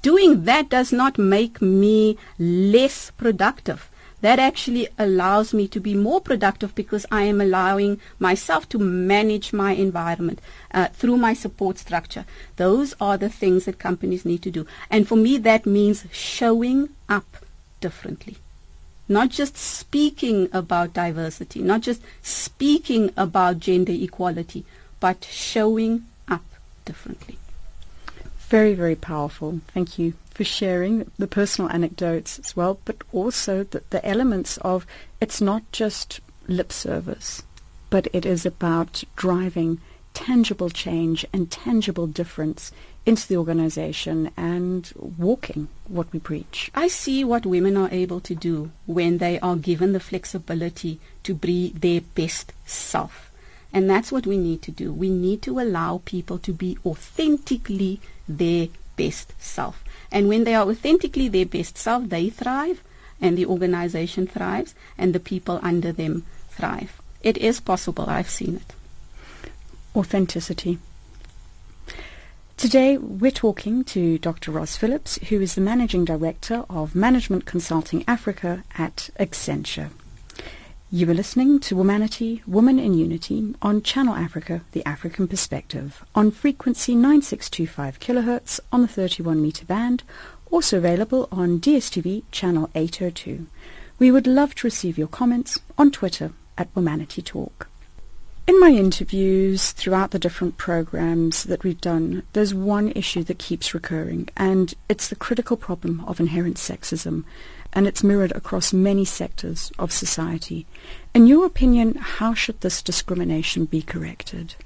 Doing 0.03 0.45
that 0.45 0.69
does 0.69 0.93
not 0.93 1.19
make 1.19 1.61
me 1.61 2.17
less 2.39 3.11
productive 3.11 3.91
that 4.25 4.39
actually 4.39 4.89
allows 4.99 5.53
me 5.53 5.69
to 5.69 5.79
be 5.79 5.95
more 5.95 6.19
productive 6.19 6.75
because 6.75 7.05
I 7.13 7.25
am 7.25 7.43
allowing 7.43 8.01
myself 8.19 8.67
to 8.71 8.79
manage 8.79 9.53
my 9.53 9.73
environment 9.73 10.41
uh, 10.73 10.87
through 10.87 11.19
my 11.19 11.35
support 11.35 11.77
structure. 11.77 12.25
Those 12.57 12.95
are 12.99 13.19
the 13.19 13.29
things 13.29 13.67
that 13.67 13.79
companies 13.79 14.25
need 14.25 14.41
to 14.45 14.51
do. 14.51 14.67
And 14.89 15.07
for 15.07 15.17
me, 15.17 15.37
that 15.37 15.67
means 15.67 16.07
showing 16.11 16.89
up 17.07 17.37
differently. 17.83 18.39
Not 19.11 19.29
just 19.29 19.59
speaking 19.59 20.49
about 20.55 20.95
diversity, 20.95 21.61
not 21.61 21.83
just 21.83 22.01
speaking 22.23 23.11
about 23.19 23.61
gender 23.61 23.93
equality, 23.93 24.65
but 25.01 25.29
showing 25.31 26.07
up 26.29 26.47
differently. 26.87 27.37
Very, 28.49 28.73
very 28.73 28.97
powerful. 28.97 29.61
Thank 29.75 29.99
you 29.99 30.15
for 30.35 30.45
sharing 30.45 31.11
the 31.17 31.29
personal 31.29 31.71
anecdotes 31.71 32.39
as 32.41 32.57
well, 32.57 32.79
but 32.85 32.97
also 33.13 33.63
the, 33.63 33.83
the 33.91 34.05
elements 34.05 34.59
of 34.59 34.87
it's 35.21 35.41
not 35.41 35.63
just 35.73 36.21
lip 36.49 36.73
service, 36.73 37.43
but 37.89 38.09
it 38.13 38.27
is 38.27 38.45
about 38.45 39.05
driving 39.17 39.81
tangible 40.13 40.71
change 40.71 41.25
and 41.33 41.51
tangible 41.51 42.07
difference 42.07 42.73
into 43.07 43.29
the 43.29 43.37
organization 43.37 44.31
and 44.37 44.93
walking 45.19 45.69
what 45.89 46.11
we 46.13 46.19
preach. 46.19 46.71
I 46.75 46.89
see 46.89 47.23
what 47.25 47.45
women 47.45 47.77
are 47.77 47.91
able 47.91 48.21
to 48.21 48.35
do 48.35 48.71
when 48.87 49.19
they 49.19 49.39
are 49.41 49.57
given 49.57 49.93
the 49.93 50.01
flexibility 50.01 51.01
to 51.25 51.35
be 51.35 51.71
their 51.71 52.01
best 52.01 52.53
self. 52.65 53.31
And 53.73 53.91
that's 53.91 54.13
what 54.13 54.27
we 54.27 54.39
need 54.39 54.63
to 54.63 54.71
do. 54.71 54.93
We 54.93 55.11
need 55.11 55.43
to 55.43 55.61
allow 55.61 56.01
people 56.05 56.39
to 56.39 56.53
be 56.53 56.79
authentically 56.87 58.01
their 58.29 58.69
best 58.97 59.33
self. 59.41 59.85
And 60.11 60.29
when 60.29 60.45
they 60.45 60.55
are 60.55 60.69
authentically 60.69 61.29
their 61.29 61.47
best 61.47 61.77
self, 61.77 62.09
they 62.09 62.31
thrive, 62.31 62.83
and 63.21 63.37
the 63.37 63.47
organization 63.47 64.27
thrives, 64.27 64.75
and 64.99 65.15
the 65.15 65.21
people 65.21 65.61
under 65.63 65.93
them 65.93 66.25
thrive. 66.49 67.01
It 67.23 67.39
is 67.39 67.61
possible. 67.61 68.05
I've 68.09 68.31
seen 68.31 68.57
it. 68.57 68.75
Authenticity. 69.97 70.79
Today, 72.57 72.97
we're 72.97 73.31
talking 73.31 73.83
to 73.85 74.19
Dr. 74.19 74.53
Ross 74.53 74.77
Phillips, 74.77 75.19
who 75.29 75.41
is 75.41 75.55
the 75.55 75.61
Managing 75.61 76.05
Director 76.05 76.65
of 76.71 76.95
Management 76.95 77.47
Consulting 77.47 78.05
Africa 78.07 78.63
at 78.79 79.11
Accenture. 79.19 79.91
You 80.95 81.11
are 81.11 81.15
listening 81.15 81.59
to 81.59 81.75
Womanity, 81.75 82.47
Woman 82.47 82.79
in 82.79 82.95
Unity 82.95 83.57
on 83.61 83.83
Channel 83.83 84.15
Africa, 84.15 84.61
the 84.71 84.87
African 84.87 85.27
Perspective, 85.27 86.05
on 86.15 86.31
frequency 86.31 86.95
9625 86.95 87.99
kilohertz 87.99 88.61
on 88.71 88.83
the 88.83 88.87
31 88.87 89.43
meter 89.43 89.65
band, 89.65 90.05
also 90.53 90.79
available 90.79 91.29
on 91.33 91.59
DSTV 91.59 92.23
channel 92.31 92.71
802. 92.77 93.49
We 93.99 94.13
would 94.13 94.29
love 94.29 94.55
to 94.55 94.69
receive 94.69 94.97
your 94.97 95.09
comments 95.09 95.59
on 95.77 95.91
Twitter 95.91 96.31
at 96.57 96.73
Womanity 96.75 97.25
Talk. 97.25 97.69
In 98.47 98.61
my 98.61 98.69
interviews 98.69 99.73
throughout 99.73 100.11
the 100.11 100.19
different 100.19 100.59
programs 100.59 101.45
that 101.45 101.65
we've 101.65 101.81
done, 101.81 102.25
there's 102.35 102.53
one 102.53 102.91
issue 102.91 103.23
that 103.25 103.39
keeps 103.39 103.73
recurring, 103.73 104.29
and 104.37 104.75
it's 104.87 105.09
the 105.09 105.17
critical 105.17 105.57
problem 105.57 106.05
of 106.07 106.21
inherent 106.21 106.59
sexism, 106.59 107.25
and 107.73 107.87
it's 107.87 108.05
mirrored 108.05 108.33
across 108.33 108.71
many 108.71 109.07
sectors 109.07 109.73
of 109.79 109.93
society. 109.93 110.67
In 111.15 111.27
your 111.27 111.47
opinion, 111.47 111.95
how 111.95 112.35
should 112.35 112.61
this 112.61 112.83
discrimination 112.83 113.65
be 113.65 113.81
corrected? 113.81 114.57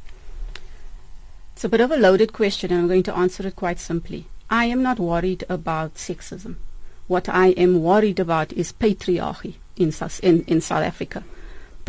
It's 1.52 1.62
a 1.62 1.68
bit 1.68 1.80
of 1.80 1.92
a 1.92 1.96
loaded 1.96 2.32
question, 2.32 2.72
and 2.72 2.80
I'm 2.80 2.88
going 2.88 3.04
to 3.04 3.16
answer 3.16 3.46
it 3.46 3.54
quite 3.54 3.78
simply. 3.78 4.26
I 4.50 4.64
am 4.64 4.82
not 4.82 4.98
worried 4.98 5.44
about 5.48 5.94
sexism. 5.94 6.56
What 7.06 7.28
I 7.28 7.50
am 7.50 7.80
worried 7.80 8.18
about 8.18 8.52
is 8.52 8.72
patriarchy 8.72 9.54
in, 9.76 9.92
in, 10.24 10.44
in 10.48 10.60
South 10.60 10.82
Africa 10.82 11.22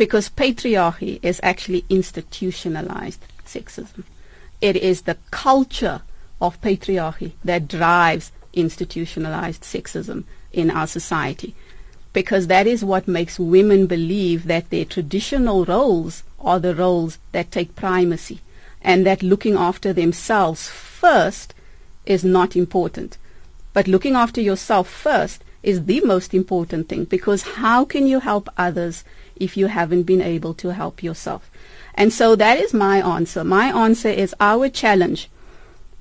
because 0.00 0.30
patriarchy 0.30 1.20
is 1.22 1.38
actually 1.42 1.84
institutionalized 1.90 3.22
sexism. 3.44 4.02
It 4.62 4.76
is 4.76 5.02
the 5.02 5.18
culture 5.30 6.00
of 6.40 6.58
patriarchy 6.62 7.32
that 7.44 7.68
drives 7.68 8.32
institutionalized 8.54 9.60
sexism 9.60 10.24
in 10.54 10.70
our 10.70 10.86
society 10.86 11.54
because 12.14 12.46
that 12.46 12.66
is 12.66 12.82
what 12.82 13.06
makes 13.06 13.38
women 13.38 13.86
believe 13.86 14.46
that 14.46 14.70
their 14.70 14.86
traditional 14.86 15.66
roles 15.66 16.22
are 16.38 16.58
the 16.58 16.74
roles 16.74 17.18
that 17.32 17.50
take 17.50 17.76
primacy 17.76 18.40
and 18.80 19.04
that 19.04 19.22
looking 19.22 19.54
after 19.54 19.92
themselves 19.92 20.66
first 20.66 21.52
is 22.06 22.24
not 22.24 22.56
important. 22.56 23.18
But 23.74 23.86
looking 23.86 24.14
after 24.14 24.40
yourself 24.40 24.88
first 24.88 25.44
is 25.62 25.84
the 25.84 26.00
most 26.00 26.32
important 26.32 26.88
thing 26.88 27.04
because 27.04 27.42
how 27.42 27.84
can 27.84 28.06
you 28.06 28.20
help 28.20 28.48
others 28.56 29.04
if 29.40 29.56
you 29.56 29.66
haven't 29.66 30.04
been 30.04 30.22
able 30.22 30.54
to 30.54 30.68
help 30.72 31.02
yourself? 31.02 31.50
And 31.94 32.12
so 32.12 32.36
that 32.36 32.58
is 32.58 32.72
my 32.72 32.98
answer. 32.98 33.42
My 33.42 33.66
answer 33.66 34.08
is 34.08 34.34
our 34.40 34.68
challenge. 34.68 35.28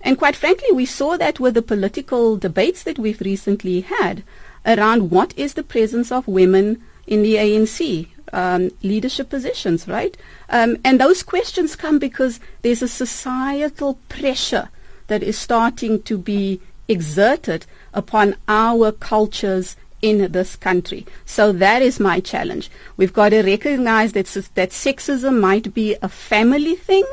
And 0.02 0.18
quite 0.18 0.36
frankly, 0.36 0.72
we 0.72 0.86
saw 0.86 1.18
that 1.18 1.40
with 1.40 1.56
the 1.56 1.62
political 1.62 2.38
debates 2.38 2.84
that 2.84 3.00
we've 3.00 3.20
recently 3.22 3.82
had 3.82 4.24
around 4.66 5.10
what 5.10 5.38
is 5.38 5.56
the 5.56 5.64
presence 5.64 6.12
of 6.12 6.28
women 6.28 6.82
in 7.08 7.24
the 7.24 7.36
ANC, 7.36 8.08
um, 8.32 8.72
leadership 8.84 9.30
positions, 9.30 9.88
right? 9.88 10.16
Um, 10.50 10.78
and 10.84 11.00
those 11.00 11.24
questions 11.24 11.76
come 11.76 12.00
because 12.00 12.40
there's 12.62 12.82
a 12.82 12.88
societal 12.88 13.96
pressure 14.08 14.70
that 15.08 15.24
is 15.24 15.38
starting 15.38 16.02
to 16.04 16.18
be 16.18 16.62
exerted 16.88 17.66
upon 17.94 18.36
our 18.48 18.92
cultures 18.92 19.76
in 20.02 20.32
this 20.32 20.56
country. 20.56 21.06
So 21.26 21.52
that 21.52 21.82
is 21.82 22.00
my 22.00 22.20
challenge. 22.20 22.70
We've 22.98 23.14
got 23.14 23.30
to 23.30 23.42
recognize 23.42 24.14
that, 24.14 24.26
that 24.56 24.70
sexism 24.70 25.40
might 25.40 25.74
be 25.74 25.96
a 26.02 26.10
family 26.10 26.76
thing, 26.76 27.06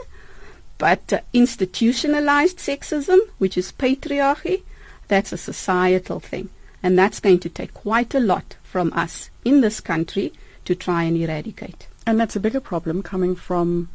but 0.78 1.12
uh, 1.12 1.20
institutionalized 1.32 2.58
sexism, 2.58 3.18
which 3.38 3.56
is 3.56 3.72
patriarchy, 3.72 4.62
that's 5.08 5.32
a 5.32 5.38
societal 5.38 6.20
thing. 6.20 6.50
And 6.82 6.98
that's 6.98 7.20
going 7.20 7.40
to 7.40 7.48
take 7.48 7.74
quite 7.74 8.14
a 8.14 8.20
lot 8.20 8.56
from 8.62 8.92
us 8.92 9.30
in 9.44 9.60
this 9.60 9.80
country 9.80 10.32
to 10.64 10.74
try 10.74 11.04
and 11.04 11.16
eradicate. 11.16 11.88
And 12.06 12.20
that's 12.20 12.36
a 12.36 12.40
bigger 12.40 12.60
problem 12.60 13.02
coming 13.02 13.34
from 13.34 13.88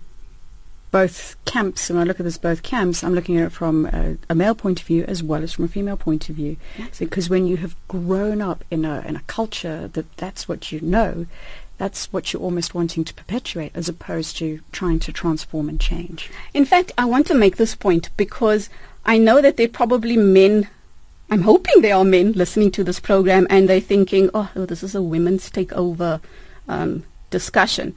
both 0.91 1.37
camps, 1.45 1.89
and 1.89 1.97
I 1.97 2.03
look 2.03 2.19
at 2.19 2.25
this 2.25 2.37
both 2.37 2.63
camps, 2.63 3.03
I'm 3.03 3.15
looking 3.15 3.37
at 3.37 3.47
it 3.47 3.51
from 3.51 3.85
a, 3.85 4.17
a, 4.29 4.35
male 4.35 4.53
point 4.53 4.81
of 4.81 4.87
view 4.87 5.05
as 5.05 5.23
well 5.23 5.41
as 5.41 5.53
from 5.53 5.65
a 5.65 5.69
female 5.69 5.97
point 5.97 6.29
of 6.29 6.35
view. 6.35 6.57
Because 6.99 7.29
when 7.29 7.47
you 7.47 7.57
have 7.57 7.75
grown 7.87 8.41
up 8.41 8.63
in 8.69 8.83
a 8.83 9.01
in 9.07 9.15
a 9.15 9.21
culture 9.21 9.87
that 9.87 10.17
that's 10.17 10.47
what 10.47 10.71
you 10.71 10.81
know, 10.81 11.25
that's 11.77 12.11
what 12.11 12.31
you're 12.31 12.41
almost 12.41 12.75
wanting 12.75 13.03
to 13.05 13.13
perpetuate 13.13 13.71
as 13.73 13.87
opposed 13.87 14.37
to 14.37 14.59
trying 14.71 14.99
to 14.99 15.13
transform 15.13 15.69
and 15.69 15.79
change. 15.79 16.29
In 16.53 16.65
fact, 16.65 16.91
I 16.97 17.05
want 17.05 17.25
to 17.27 17.35
make 17.35 17.55
this 17.55 17.73
point 17.73 18.09
because 18.17 18.69
I 19.05 19.17
know 19.17 19.41
that 19.41 19.57
there 19.57 19.67
are 19.67 19.69
probably 19.69 20.17
men 20.17 20.67
I'm 21.29 21.43
hoping 21.43 21.81
there 21.81 21.95
are 21.95 22.03
men 22.03 22.33
listening 22.33 22.71
to 22.71 22.83
this 22.83 22.99
program 22.99 23.47
and 23.49 23.69
they're 23.69 23.79
thinking, 23.79 24.29
oh, 24.33 24.51
oh 24.53 24.65
this 24.65 24.83
is 24.83 24.93
a 24.93 25.01
women's 25.01 25.49
takeover 25.49 26.19
um, 26.67 27.05
discussion. 27.29 27.95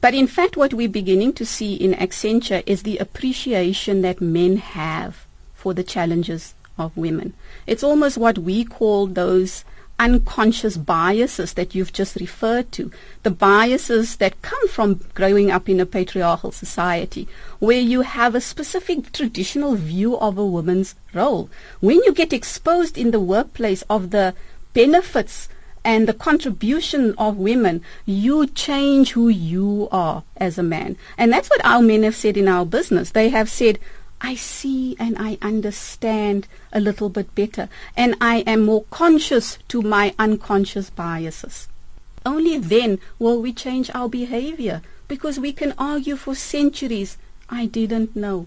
But 0.00 0.14
in 0.14 0.26
fact, 0.26 0.56
what 0.56 0.72
we're 0.72 0.88
beginning 0.88 1.34
to 1.34 1.44
see 1.44 1.74
in 1.74 1.92
Accenture 1.94 2.62
is 2.66 2.82
the 2.82 2.98
appreciation 2.98 4.02
that 4.02 4.20
men 4.20 4.56
have 4.56 5.26
for 5.54 5.74
the 5.74 5.84
challenges 5.84 6.54
of 6.78 6.96
women. 6.96 7.34
It's 7.66 7.84
almost 7.84 8.16
what 8.16 8.38
we 8.38 8.64
call 8.64 9.06
those 9.06 9.64
unconscious 9.98 10.78
biases 10.78 11.52
that 11.52 11.74
you've 11.74 11.92
just 11.92 12.16
referred 12.16 12.72
to, 12.72 12.90
the 13.22 13.30
biases 13.30 14.16
that 14.16 14.40
come 14.40 14.66
from 14.68 14.94
growing 15.12 15.50
up 15.50 15.68
in 15.68 15.78
a 15.78 15.84
patriarchal 15.84 16.50
society, 16.50 17.28
where 17.58 17.80
you 17.80 18.00
have 18.00 18.34
a 18.34 18.40
specific 18.40 19.12
traditional 19.12 19.74
view 19.74 20.16
of 20.16 20.38
a 20.38 20.46
woman's 20.46 20.94
role. 21.12 21.50
When 21.80 21.96
you 22.04 22.14
get 22.14 22.32
exposed 22.32 22.96
in 22.96 23.10
the 23.10 23.20
workplace 23.20 23.82
of 23.90 24.10
the 24.10 24.34
benefits 24.72 25.50
and 25.84 26.06
the 26.06 26.14
contribution 26.14 27.14
of 27.16 27.36
women, 27.36 27.82
you 28.04 28.46
change 28.46 29.12
who 29.12 29.28
you 29.28 29.88
are 29.90 30.22
as 30.36 30.58
a 30.58 30.62
man. 30.62 30.96
And 31.16 31.32
that's 31.32 31.48
what 31.48 31.64
our 31.64 31.80
men 31.80 32.02
have 32.02 32.16
said 32.16 32.36
in 32.36 32.48
our 32.48 32.66
business. 32.66 33.10
They 33.10 33.30
have 33.30 33.48
said, 33.48 33.78
I 34.20 34.34
see 34.34 34.96
and 34.98 35.16
I 35.18 35.38
understand 35.40 36.46
a 36.72 36.80
little 36.80 37.08
bit 37.08 37.34
better, 37.34 37.70
and 37.96 38.14
I 38.20 38.40
am 38.40 38.60
more 38.60 38.84
conscious 38.90 39.58
to 39.68 39.80
my 39.80 40.14
unconscious 40.18 40.90
biases. 40.90 41.68
Only 42.26 42.58
then 42.58 42.98
will 43.18 43.40
we 43.40 43.54
change 43.54 43.90
our 43.94 44.10
behavior, 44.10 44.82
because 45.08 45.40
we 45.40 45.54
can 45.54 45.72
argue 45.78 46.16
for 46.16 46.34
centuries, 46.34 47.16
I 47.48 47.64
didn't 47.64 48.14
know. 48.14 48.46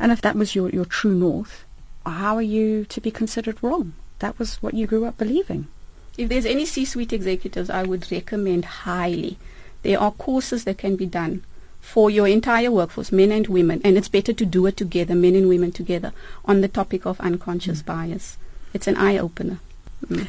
And 0.00 0.10
if 0.10 0.20
that 0.22 0.34
was 0.34 0.56
your, 0.56 0.68
your 0.70 0.84
true 0.84 1.14
north, 1.14 1.64
how 2.04 2.34
are 2.34 2.42
you 2.42 2.84
to 2.86 3.00
be 3.00 3.12
considered 3.12 3.62
wrong? 3.62 3.94
That 4.18 4.38
was 4.38 4.56
what 4.56 4.74
you 4.74 4.88
grew 4.88 5.04
up 5.04 5.16
believing. 5.16 5.68
If 6.16 6.28
there's 6.28 6.46
any 6.46 6.64
C-suite 6.64 7.12
executives, 7.12 7.68
I 7.68 7.82
would 7.82 8.10
recommend 8.10 8.64
highly. 8.64 9.38
There 9.82 10.00
are 10.00 10.12
courses 10.12 10.64
that 10.64 10.78
can 10.78 10.96
be 10.96 11.06
done 11.06 11.42
for 11.80 12.10
your 12.10 12.26
entire 12.26 12.70
workforce, 12.70 13.12
men 13.12 13.30
and 13.30 13.46
women, 13.46 13.80
and 13.84 13.96
it's 13.96 14.08
better 14.08 14.32
to 14.32 14.44
do 14.44 14.66
it 14.66 14.76
together, 14.76 15.14
men 15.14 15.36
and 15.36 15.48
women 15.48 15.72
together, 15.72 16.12
on 16.44 16.60
the 16.60 16.68
topic 16.68 17.06
of 17.06 17.20
unconscious 17.20 17.82
mm. 17.82 17.86
bias. 17.86 18.38
It's 18.74 18.88
an 18.88 18.96
eye 18.96 19.18
opener. 19.18 19.60
Mm. 20.04 20.26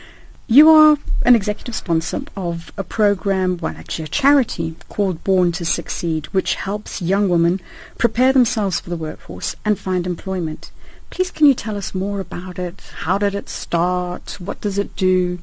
You 0.49 0.69
are 0.69 0.97
an 1.25 1.35
executive 1.35 1.75
sponsor 1.75 2.21
of 2.35 2.71
a 2.77 2.83
program, 2.83 3.57
well, 3.57 3.75
actually 3.75 4.05
a 4.05 4.09
charity 4.09 4.75
called 4.87 5.23
Born 5.23 5.51
to 5.53 5.65
Succeed, 5.65 6.27
which 6.27 6.55
helps 6.55 7.01
young 7.01 7.27
women 7.27 7.59
prepare 7.97 8.31
themselves 8.31 8.79
for 8.79 8.89
the 8.89 8.95
workforce 8.95 9.55
and 9.65 9.79
find 9.79 10.05
employment. 10.05 10.71
Please, 11.09 11.31
can 11.31 11.47
you 11.47 11.53
tell 11.53 11.75
us 11.75 11.95
more 11.95 12.19
about 12.19 12.59
it? 12.59 12.91
How 12.99 13.17
did 13.17 13.33
it 13.33 13.49
start? 13.49 14.39
What 14.39 14.61
does 14.61 14.77
it 14.77 14.95
do? 14.95 15.39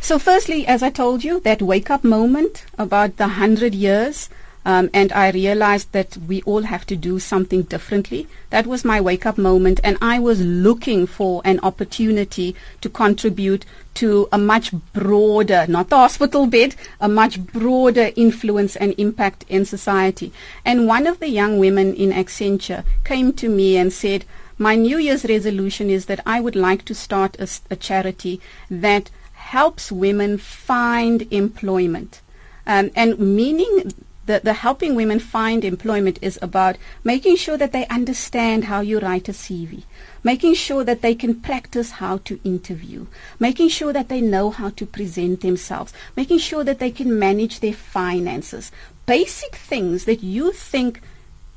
So 0.00 0.18
firstly, 0.18 0.66
as 0.66 0.82
I 0.82 0.90
told 0.90 1.22
you, 1.22 1.40
that 1.40 1.62
wake-up 1.62 2.02
moment 2.02 2.64
about 2.76 3.18
the 3.18 3.28
hundred 3.28 3.74
years, 3.74 4.28
um, 4.64 4.90
and 4.92 5.12
I 5.12 5.30
realized 5.30 5.92
that 5.92 6.16
we 6.16 6.42
all 6.42 6.62
have 6.62 6.86
to 6.86 6.96
do 6.96 7.18
something 7.18 7.62
differently. 7.62 8.28
That 8.50 8.66
was 8.66 8.84
my 8.84 9.00
wake-up 9.00 9.38
moment, 9.38 9.80
and 9.82 9.98
I 10.00 10.18
was 10.18 10.40
looking 10.40 11.06
for 11.06 11.42
an 11.44 11.60
opportunity 11.62 12.54
to 12.80 12.88
contribute 12.88 13.64
to 13.94 14.28
a 14.32 14.38
much 14.38 14.72
broader, 14.92 15.66
not 15.68 15.88
the 15.88 15.96
hospital 15.96 16.46
bed, 16.46 16.74
a 17.00 17.08
much 17.08 17.44
broader 17.44 18.10
influence 18.16 18.76
and 18.76 18.94
impact 18.98 19.44
in 19.48 19.64
society. 19.64 20.32
And 20.64 20.86
one 20.86 21.06
of 21.06 21.18
the 21.18 21.28
young 21.28 21.58
women 21.58 21.94
in 21.94 22.10
Accenture 22.10 22.84
came 23.04 23.32
to 23.34 23.48
me 23.48 23.76
and 23.76 23.92
said, 23.92 24.24
my 24.58 24.76
New 24.76 24.98
Year's 24.98 25.24
resolution 25.24 25.90
is 25.90 26.06
that 26.06 26.20
I 26.24 26.40
would 26.40 26.54
like 26.56 26.84
to 26.84 26.94
start 26.94 27.36
a, 27.40 27.48
a 27.70 27.76
charity 27.76 28.40
that 28.70 29.10
helps 29.52 29.92
women 29.92 30.38
find 30.38 31.30
employment. 31.30 32.22
Um, 32.66 32.90
and 32.96 33.18
meaning 33.18 33.92
the, 34.24 34.40
the 34.42 34.54
helping 34.54 34.94
women 34.94 35.18
find 35.18 35.62
employment 35.62 36.18
is 36.22 36.38
about 36.40 36.78
making 37.04 37.36
sure 37.36 37.58
that 37.58 37.72
they 37.72 37.86
understand 37.88 38.64
how 38.64 38.80
you 38.80 38.98
write 38.98 39.28
a 39.28 39.32
CV, 39.32 39.82
making 40.24 40.54
sure 40.54 40.84
that 40.84 41.02
they 41.02 41.14
can 41.14 41.38
practice 41.38 41.90
how 42.02 42.16
to 42.28 42.40
interview, 42.44 43.06
making 43.38 43.68
sure 43.68 43.92
that 43.92 44.08
they 44.08 44.22
know 44.22 44.48
how 44.50 44.70
to 44.70 44.86
present 44.86 45.42
themselves, 45.42 45.92
making 46.16 46.38
sure 46.38 46.64
that 46.64 46.78
they 46.78 46.90
can 46.90 47.18
manage 47.18 47.60
their 47.60 47.74
finances. 47.74 48.72
Basic 49.04 49.54
things 49.54 50.06
that 50.06 50.22
you 50.22 50.52
think 50.52 51.02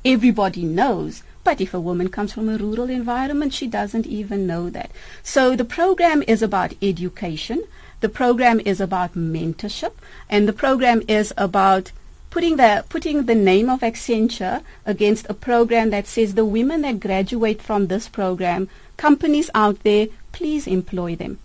everybody 0.04 0.64
knows, 0.64 1.22
but 1.44 1.62
if 1.62 1.72
a 1.72 1.80
woman 1.80 2.10
comes 2.10 2.34
from 2.34 2.50
a 2.50 2.58
rural 2.58 2.90
environment, 2.90 3.54
she 3.54 3.68
doesn't 3.68 4.06
even 4.06 4.46
know 4.46 4.68
that. 4.68 4.90
So 5.22 5.56
the 5.56 5.64
program 5.64 6.22
is 6.26 6.42
about 6.42 6.74
education. 6.82 7.64
The 8.00 8.08
program 8.08 8.60
is 8.60 8.80
about 8.80 9.14
mentorship 9.14 9.92
and 10.28 10.46
the 10.46 10.52
program 10.52 11.02
is 11.08 11.32
about 11.36 11.92
putting 12.30 12.56
the 12.56 12.84
putting 12.90 13.24
the 13.24 13.34
name 13.34 13.70
of 13.70 13.80
Accenture 13.80 14.62
against 14.84 15.26
a 15.30 15.34
program 15.34 15.88
that 15.90 16.06
says 16.06 16.34
the 16.34 16.44
women 16.44 16.82
that 16.82 17.00
graduate 17.00 17.62
from 17.62 17.86
this 17.86 18.08
program, 18.08 18.68
companies 18.98 19.48
out 19.54 19.82
there, 19.84 20.08
please 20.32 20.66
employ 20.66 21.16
them, 21.16 21.38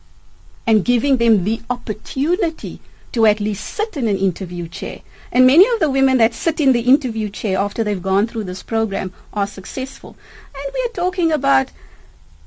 and 0.68 0.84
giving 0.84 1.16
them 1.16 1.46
the 1.46 1.62
opportunity 1.70 2.82
to 3.14 3.26
at 3.26 3.40
least 3.40 3.66
sit 3.66 3.96
in 3.96 4.10
an 4.10 4.18
interview 4.18 4.68
chair. 4.68 5.00
And 5.32 5.48
many 5.48 5.66
of 5.70 5.80
the 5.80 5.90
women 5.90 6.18
that 6.18 6.34
sit 6.34 6.60
in 6.60 6.74
the 6.74 6.82
interview 6.82 7.30
chair 7.30 7.58
after 7.58 7.86
they've 7.86 8.02
gone 8.02 8.28
through 8.28 8.44
this 8.44 8.64
program 8.64 9.14
are 9.32 9.48
successful. 9.48 10.18
And 10.54 10.74
we 10.74 10.82
are 10.86 10.94
talking 10.94 11.32
about 11.32 11.72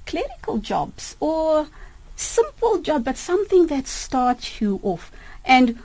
clerical 0.05 0.59
jobs 0.59 1.17
or 1.19 1.69
simple 2.17 2.79
job, 2.79 3.05
but 3.05 3.17
something 3.17 3.67
that 3.69 3.87
starts 3.87 4.61
you 4.61 4.81
off. 4.83 5.11
And 5.45 5.79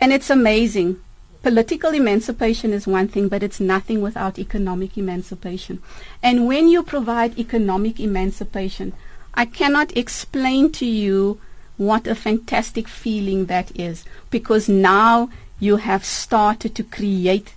and 0.00 0.12
it's 0.12 0.30
amazing. 0.30 1.00
Political 1.42 1.94
emancipation 1.94 2.72
is 2.72 2.86
one 2.86 3.08
thing, 3.08 3.28
but 3.28 3.42
it's 3.42 3.60
nothing 3.60 4.00
without 4.00 4.38
economic 4.38 4.98
emancipation. 4.98 5.80
And 6.22 6.46
when 6.46 6.68
you 6.68 6.82
provide 6.82 7.38
economic 7.38 8.00
emancipation, 8.00 8.92
I 9.34 9.44
cannot 9.44 9.96
explain 9.96 10.72
to 10.72 10.86
you 10.86 11.40
what 11.76 12.08
a 12.08 12.14
fantastic 12.14 12.88
feeling 12.88 13.46
that 13.46 13.70
is 13.78 14.04
because 14.30 14.68
now 14.68 15.30
you 15.60 15.76
have 15.76 16.04
started 16.04 16.74
to 16.74 16.82
create 16.82 17.54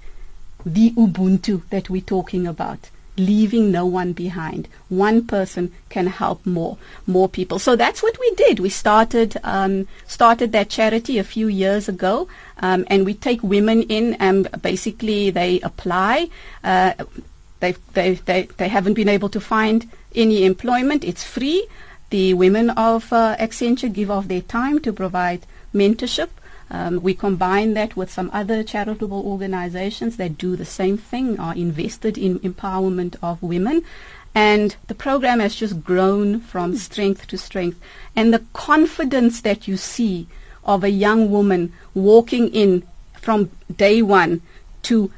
the 0.63 0.91
Ubuntu 0.91 1.67
that 1.69 1.89
we're 1.89 2.01
talking 2.01 2.45
about 2.45 2.89
leaving 3.25 3.71
no 3.71 3.86
one 3.86 4.13
behind. 4.13 4.67
One 4.89 5.25
person 5.25 5.71
can 5.89 6.07
help 6.07 6.45
more, 6.45 6.77
more 7.05 7.29
people. 7.29 7.60
So 7.60 7.75
that's 7.75 8.01
what 8.03 8.17
we 8.19 8.29
did. 8.36 8.60
We 8.60 8.69
started, 8.69 9.38
um, 9.43 9.88
started 10.07 10.51
that 10.51 10.69
charity 10.69 11.17
a 11.17 11.23
few 11.23 11.47
years 11.47 11.88
ago, 11.88 12.27
um, 12.57 12.86
and 12.88 13.05
we 13.05 13.13
take 13.13 13.41
women 13.43 13.84
in, 13.84 14.15
and 14.15 14.49
basically 14.62 15.29
they 15.29 15.60
apply. 15.62 16.29
Uh, 16.63 16.93
they 17.60 17.75
they 17.93 18.15
they 18.15 18.41
they 18.57 18.67
haven't 18.67 18.95
been 18.95 19.10
able 19.10 19.29
to 19.29 19.39
find 19.39 19.89
any 20.15 20.43
employment. 20.45 21.03
It's 21.03 21.23
free. 21.23 21.67
The 22.10 22.34
women 22.34 22.71
of 22.71 23.13
uh, 23.13 23.38
Accenture 23.39 23.93
give 23.93 24.12
of 24.12 24.27
their 24.27 24.41
time 24.41 24.79
to 24.81 24.91
provide 24.91 25.45
mentorship 25.73 26.29
um, 26.71 27.01
we 27.01 27.13
combine 27.13 27.73
that 27.73 27.97
with 27.97 28.10
some 28.10 28.29
other 28.31 28.63
charitable 28.63 29.21
organizations 29.25 30.15
that 30.15 30.38
do 30.38 30.55
the 30.55 30.65
same 30.65 30.97
thing, 30.97 31.38
are 31.38 31.53
invested 31.53 32.17
in 32.17 32.39
empowerment 32.39 33.17
of 33.21 33.43
women. 33.43 33.84
And 34.34 34.77
the 34.88 34.95
program 34.95 35.41
has 35.41 35.53
just 35.53 35.84
grown 35.84 36.39
from 36.39 36.77
strength 36.77 37.27
to 37.27 37.38
strength. 37.38 37.79
And 38.15 38.34
the 38.34 38.45
confidence 38.53 39.41
that 39.41 39.67
you 39.67 39.75
see 39.75 40.27
of 40.63 40.86
a 40.86 40.89
young 40.89 41.29
woman 41.29 41.73
walking 41.93 42.47
in 42.47 42.88
from 43.19 43.51
day 43.75 44.01
one 44.01 44.41
to 44.84 45.12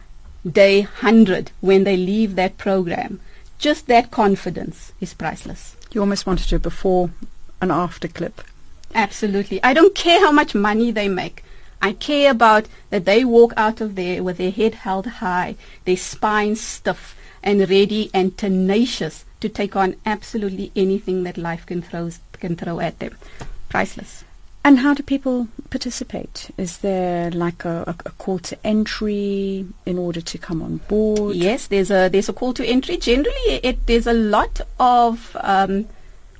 day 0.49 0.81
100 0.81 1.51
when 1.61 1.83
they 1.83 1.95
leave 1.95 2.35
that 2.35 2.57
program, 2.57 3.19
just 3.59 3.85
that 3.87 4.09
confidence 4.09 4.91
is 4.99 5.13
priceless. 5.13 5.77
You 5.91 6.01
almost 6.01 6.25
want 6.25 6.39
to 6.39 6.59
before 6.59 7.11
and 7.61 7.71
after 7.71 8.07
clip. 8.07 8.41
Absolutely. 8.95 9.61
I 9.63 9.73
don't 9.73 9.95
care 9.95 10.19
how 10.19 10.31
much 10.31 10.55
money 10.55 10.91
they 10.91 11.07
make. 11.07 11.43
I 11.81 11.93
care 11.93 12.31
about 12.31 12.67
that 12.91 13.05
they 13.05 13.25
walk 13.25 13.53
out 13.57 13.81
of 13.81 13.95
there 13.95 14.23
with 14.23 14.37
their 14.37 14.51
head 14.51 14.75
held 14.75 15.05
high, 15.05 15.55
their 15.83 15.97
spine 15.97 16.55
stiff 16.55 17.15
and 17.43 17.69
ready 17.69 18.09
and 18.13 18.37
tenacious 18.37 19.25
to 19.41 19.49
take 19.49 19.75
on 19.75 19.97
absolutely 20.05 20.71
anything 20.75 21.23
that 21.23 21.37
life 21.37 21.65
can 21.65 21.81
throw 21.81 22.09
can 22.39 22.55
throw 22.55 22.79
at 22.79 22.99
them. 22.99 23.17
Priceless. 23.67 24.23
And 24.65 24.79
how 24.79 24.93
do 24.93 25.03
people 25.03 25.49
participate? 25.69 26.51
Is 26.57 26.77
there 26.77 27.29
like 27.31 27.65
a, 27.65 27.83
a, 27.85 27.95
a, 28.05 28.11
call 28.11 28.39
to 28.39 28.57
entry 28.65 29.65
in 29.85 29.97
order 29.97 30.21
to 30.21 30.37
come 30.37 30.61
on 30.61 30.77
board? 30.87 31.35
Yes, 31.35 31.67
there's 31.67 31.91
a 31.91 32.07
there's 32.07 32.29
a 32.29 32.33
call 32.33 32.53
to 32.53 32.65
entry. 32.65 32.95
Generally, 32.95 33.59
it, 33.61 33.85
there's 33.87 34.07
a 34.07 34.13
lot 34.13 34.61
of 34.79 35.35
um, 35.41 35.87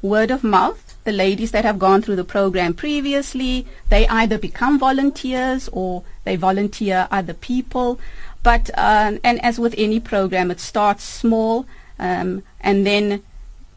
word 0.02 0.32
of 0.32 0.42
mouth 0.42 0.93
the 1.04 1.12
ladies 1.12 1.52
that 1.52 1.66
have 1.66 1.80
gone 1.80 2.02
through 2.02 2.16
the 2.16 2.24
program 2.24 2.74
previously, 2.74 3.66
they 3.90 4.08
either 4.08 4.38
become 4.38 4.80
volunteers 4.80 5.70
or 5.72 6.04
they 6.24 6.36
volunteer 6.36 7.08
other 7.12 7.34
people. 7.34 8.00
But 8.42 8.70
um, 8.78 9.20
and 9.24 9.44
as 9.44 9.60
with 9.60 9.76
any 9.78 10.00
program, 10.00 10.52
it 10.52 10.60
starts 10.60 11.04
small, 11.04 11.66
um, 11.98 12.44
and 12.60 12.86
then 12.86 13.24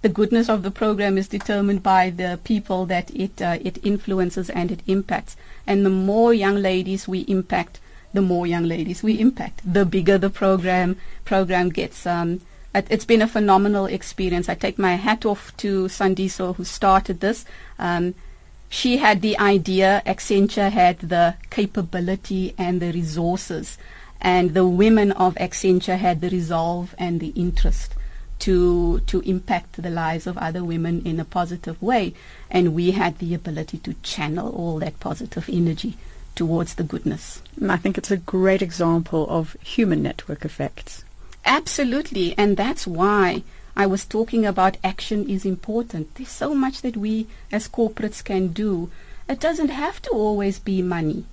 the 0.03 0.09
goodness 0.09 0.49
of 0.49 0.63
the 0.63 0.71
program 0.71 1.19
is 1.19 1.29
determined 1.29 1.83
by 1.83 2.11
the 2.11 2.39
people 2.45 2.87
that 2.87 3.11
it 3.11 3.41
uh, 3.41 3.59
it 3.61 3.79
influences 3.85 4.51
and 4.51 4.71
it 4.71 4.81
impacts. 4.87 5.37
And 5.67 5.85
the 5.85 5.91
more 5.91 6.35
young 6.35 6.57
ladies 6.57 7.09
we 7.09 7.21
impact, 7.21 7.81
the 8.13 8.23
more 8.23 8.47
young 8.47 8.65
ladies 8.65 9.03
we 9.03 9.21
impact. 9.21 9.61
The 9.65 9.85
bigger 9.85 10.19
the 10.19 10.31
program 10.31 10.97
program 11.25 11.71
gets. 11.71 12.07
Um, 12.07 12.41
it's 12.89 13.05
been 13.05 13.23
a 13.23 13.29
phenomenal 13.29 13.87
experience. 13.87 14.49
I 14.49 14.55
take 14.55 14.79
my 14.79 14.95
hat 14.97 15.25
off 15.25 15.57
to 15.59 15.87
Sandiso 15.87 16.55
who 16.57 16.65
started 16.65 17.21
this. 17.21 17.45
Um, 17.79 18.15
she 18.69 18.97
had 18.97 19.23
the 19.23 19.39
idea, 19.39 20.03
Accenture 20.05 20.71
had 20.71 20.99
the 20.99 21.37
capability 21.51 22.55
and 22.59 22.81
the 22.81 22.93
resources, 22.93 23.79
and 24.21 24.55
the 24.55 24.67
women 24.67 25.13
of 25.13 25.35
Accenture 25.37 25.99
had 25.99 26.21
the 26.21 26.31
resolve 26.31 26.95
and 26.99 27.21
the 27.21 27.33
interest 27.37 27.95
to 28.41 29.01
to 29.01 29.21
impact 29.21 29.81
the 29.81 29.91
lives 29.91 30.27
of 30.27 30.37
other 30.37 30.63
women 30.63 31.01
in 31.07 31.19
a 31.21 31.25
positive 31.25 31.81
way, 31.81 32.13
and 32.51 32.75
we 32.75 32.91
had 32.91 33.19
the 33.19 33.35
ability 33.35 33.79
to 33.79 33.95
channel 34.03 34.51
all 34.55 34.79
that 34.81 35.01
positive 35.01 35.49
energy 35.51 35.97
towards 36.35 36.75
the 36.75 36.83
goodness. 36.83 37.41
And 37.59 37.73
I 37.73 37.77
think 37.77 37.97
it's 37.97 38.11
a 38.11 38.19
great 38.19 38.61
example 38.61 39.27
of 39.31 39.57
human 39.63 40.03
network 40.03 40.45
effects. 40.45 41.05
Absolutely. 41.47 42.35
And 42.37 42.57
that's 42.57 42.87
why 42.87 43.45
I 43.77 43.87
was 43.87 44.05
talking 44.05 44.45
about 44.45 44.79
action 44.83 45.31
is 45.31 45.45
important. 45.45 46.15
There's 46.17 46.29
so 46.29 46.55
much 46.55 46.83
that 46.83 46.97
we 46.97 47.29
as 47.53 47.69
corporates 47.69 48.23
can 48.23 48.49
do. 48.49 48.91
It 49.29 49.41
doesn't 49.41 49.69
have 49.69 50.03
to 50.03 50.11
always 50.11 50.59
be 50.59 50.83
money. 50.83 51.25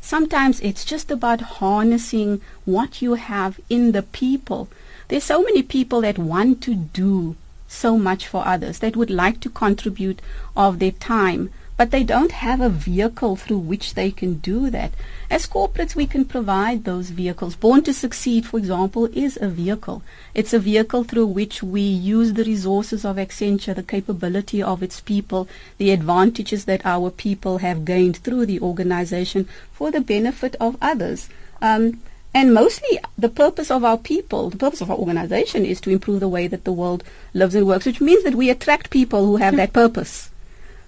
Sometimes 0.00 0.60
it's 0.60 0.84
just 0.84 1.10
about 1.10 1.40
harnessing 1.62 2.40
what 2.64 3.00
you 3.00 3.14
have 3.14 3.60
in 3.68 3.92
the 3.92 4.02
people. 4.02 4.68
There's 5.08 5.24
so 5.24 5.42
many 5.42 5.62
people 5.62 6.00
that 6.00 6.18
want 6.18 6.62
to 6.62 6.74
do 6.74 7.36
so 7.68 7.96
much 7.96 8.26
for 8.26 8.46
others, 8.46 8.80
that 8.80 8.96
would 8.96 9.10
like 9.10 9.40
to 9.40 9.50
contribute 9.50 10.20
of 10.56 10.78
their 10.78 10.90
time, 10.92 11.50
but 11.80 11.92
they 11.92 12.04
don't 12.04 12.32
have 12.32 12.60
a 12.60 12.68
vehicle 12.68 13.36
through 13.36 13.56
which 13.56 13.94
they 13.94 14.10
can 14.10 14.34
do 14.34 14.68
that. 14.68 14.92
As 15.30 15.46
corporates, 15.46 15.94
we 15.96 16.06
can 16.06 16.26
provide 16.26 16.84
those 16.84 17.08
vehicles. 17.08 17.56
Born 17.56 17.82
to 17.84 17.94
Succeed, 17.94 18.44
for 18.44 18.58
example, 18.58 19.06
is 19.14 19.38
a 19.40 19.48
vehicle. 19.48 20.02
It's 20.34 20.52
a 20.52 20.58
vehicle 20.58 21.04
through 21.04 21.28
which 21.28 21.62
we 21.62 21.80
use 21.80 22.34
the 22.34 22.44
resources 22.44 23.02
of 23.06 23.16
Accenture, 23.16 23.74
the 23.74 23.82
capability 23.82 24.62
of 24.62 24.82
its 24.82 25.00
people, 25.00 25.48
the 25.78 25.90
advantages 25.90 26.66
that 26.66 26.84
our 26.84 27.08
people 27.08 27.56
have 27.64 27.86
gained 27.86 28.18
through 28.18 28.44
the 28.44 28.60
organization 28.60 29.48
for 29.72 29.90
the 29.90 30.02
benefit 30.02 30.56
of 30.60 30.76
others. 30.82 31.30
Um, 31.62 32.02
and 32.34 32.52
mostly 32.52 32.98
the 33.16 33.30
purpose 33.30 33.70
of 33.70 33.84
our 33.84 33.96
people, 33.96 34.50
the 34.50 34.58
purpose 34.58 34.82
of 34.82 34.90
our 34.90 34.98
organization 34.98 35.64
is 35.64 35.80
to 35.80 35.90
improve 35.90 36.20
the 36.20 36.28
way 36.28 36.46
that 36.46 36.64
the 36.64 36.72
world 36.72 37.04
lives 37.32 37.54
and 37.54 37.66
works, 37.66 37.86
which 37.86 38.02
means 38.02 38.22
that 38.24 38.34
we 38.34 38.50
attract 38.50 38.90
people 38.90 39.24
who 39.24 39.36
have 39.36 39.56
that 39.56 39.72
purpose. 39.72 40.29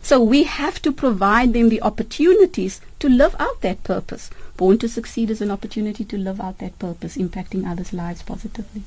So 0.02 0.20
we 0.20 0.42
have 0.42 0.82
to 0.82 0.92
provide 0.92 1.52
them 1.52 1.68
the 1.68 1.80
opportunities 1.80 2.80
to 2.98 3.08
live 3.08 3.36
out 3.38 3.60
that 3.60 3.84
purpose. 3.84 4.30
Born 4.56 4.78
to 4.78 4.88
Succeed 4.88 5.30
is 5.30 5.40
an 5.40 5.50
opportunity 5.50 6.04
to 6.04 6.18
live 6.18 6.40
out 6.40 6.58
that 6.58 6.78
purpose, 6.78 7.16
impacting 7.16 7.66
others' 7.66 7.92
lives 7.92 8.22
positively. 8.22 8.82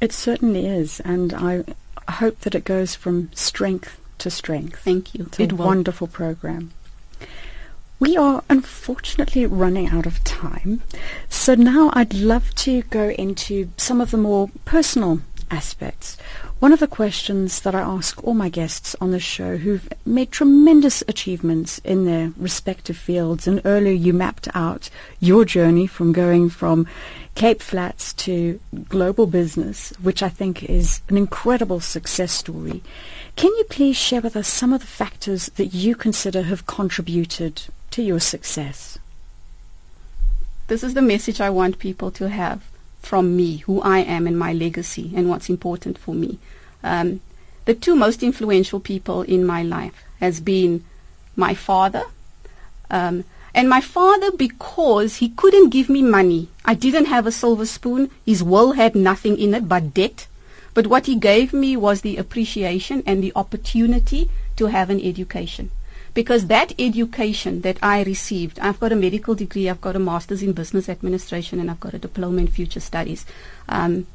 It 0.00 0.12
certainly 0.12 0.66
is, 0.66 1.00
and 1.00 1.32
I 1.32 1.64
hope 2.08 2.40
that 2.40 2.54
it 2.54 2.64
goes 2.64 2.94
from 2.94 3.30
strength 3.34 3.98
to 4.18 4.30
strength. 4.30 4.80
Thank 4.80 5.14
you. 5.14 5.30
It's 5.38 5.52
a 5.52 5.54
wonderful 5.54 6.08
program. 6.08 6.72
We 8.00 8.16
are 8.16 8.42
unfortunately 8.48 9.44
running 9.44 9.88
out 9.88 10.06
of 10.06 10.24
time, 10.24 10.82
so 11.28 11.54
now 11.54 11.90
I'd 11.92 12.14
love 12.14 12.54
to 12.56 12.82
go 12.82 13.10
into 13.10 13.68
some 13.76 14.00
of 14.00 14.10
the 14.10 14.16
more 14.16 14.50
personal 14.64 15.20
aspects. 15.50 16.16
One 16.58 16.72
of 16.72 16.80
the 16.80 16.86
questions 16.86 17.60
that 17.60 17.74
I 17.74 17.80
ask 17.80 18.22
all 18.24 18.34
my 18.34 18.48
guests 18.48 18.94
on 19.00 19.10
the 19.10 19.20
show 19.20 19.56
who've 19.56 19.88
made 20.04 20.30
tremendous 20.30 21.02
achievements 21.08 21.78
in 21.78 22.04
their 22.04 22.32
respective 22.36 22.96
fields, 22.96 23.46
and 23.46 23.60
earlier 23.64 23.92
you 23.92 24.12
mapped 24.12 24.48
out 24.54 24.90
your 25.20 25.44
journey 25.44 25.86
from 25.86 26.12
going 26.12 26.50
from 26.50 26.86
Cape 27.34 27.62
Flats 27.62 28.12
to 28.14 28.60
global 28.88 29.26
business, 29.26 29.90
which 30.02 30.22
I 30.22 30.28
think 30.28 30.64
is 30.64 31.00
an 31.08 31.16
incredible 31.16 31.80
success 31.80 32.32
story. 32.32 32.82
Can 33.36 33.50
you 33.56 33.64
please 33.64 33.96
share 33.96 34.20
with 34.20 34.36
us 34.36 34.48
some 34.48 34.72
of 34.72 34.80
the 34.80 34.86
factors 34.86 35.46
that 35.56 35.66
you 35.66 35.94
consider 35.94 36.42
have 36.42 36.66
contributed 36.66 37.62
to 37.92 38.02
your 38.02 38.20
success? 38.20 38.98
This 40.66 40.84
is 40.84 40.94
the 40.94 41.02
message 41.02 41.40
I 41.40 41.50
want 41.50 41.78
people 41.78 42.10
to 42.12 42.28
have 42.28 42.69
from 43.00 43.36
me, 43.36 43.58
who 43.58 43.80
I 43.80 43.98
am 43.98 44.26
and 44.26 44.38
my 44.38 44.52
legacy 44.52 45.12
and 45.14 45.28
what's 45.28 45.48
important 45.48 45.98
for 45.98 46.14
me. 46.14 46.38
Um, 46.82 47.20
the 47.64 47.74
two 47.74 47.96
most 47.96 48.22
influential 48.22 48.80
people 48.80 49.22
in 49.22 49.44
my 49.44 49.62
life 49.62 50.04
has 50.20 50.40
been 50.40 50.84
my 51.36 51.54
father 51.54 52.04
um, 52.90 53.24
And 53.52 53.68
my 53.68 53.80
father, 53.80 54.30
because 54.30 55.16
he 55.16 55.30
couldn't 55.30 55.70
give 55.70 55.88
me 55.88 56.02
money, 56.02 56.48
I 56.64 56.74
didn't 56.74 57.06
have 57.06 57.26
a 57.26 57.32
silver 57.32 57.66
spoon. 57.66 58.10
His 58.24 58.42
will 58.42 58.72
had 58.72 58.94
nothing 58.94 59.38
in 59.38 59.54
it 59.54 59.68
but 59.68 59.92
debt. 59.92 60.28
But 60.72 60.86
what 60.86 61.06
he 61.06 61.16
gave 61.16 61.52
me 61.52 61.76
was 61.76 62.00
the 62.00 62.16
appreciation 62.16 63.02
and 63.06 63.22
the 63.22 63.32
opportunity 63.34 64.30
to 64.54 64.66
have 64.66 64.88
an 64.88 65.00
education. 65.00 65.72
Because 66.12 66.46
that 66.46 66.72
education 66.78 67.60
that 67.60 67.78
I 67.82 68.02
received, 68.02 68.58
I've 68.58 68.80
got 68.80 68.92
a 68.92 68.96
medical 68.96 69.34
degree, 69.34 69.68
I've 69.68 69.80
got 69.80 69.96
a 69.96 70.00
master's 70.00 70.42
in 70.42 70.52
business 70.52 70.88
administration, 70.88 71.60
and 71.60 71.70
I've 71.70 71.80
got 71.80 71.94
a 71.94 71.98
diploma 71.98 72.40
in 72.40 72.48
future 72.48 72.80
studies. 72.80 73.24
Um, 73.68 74.06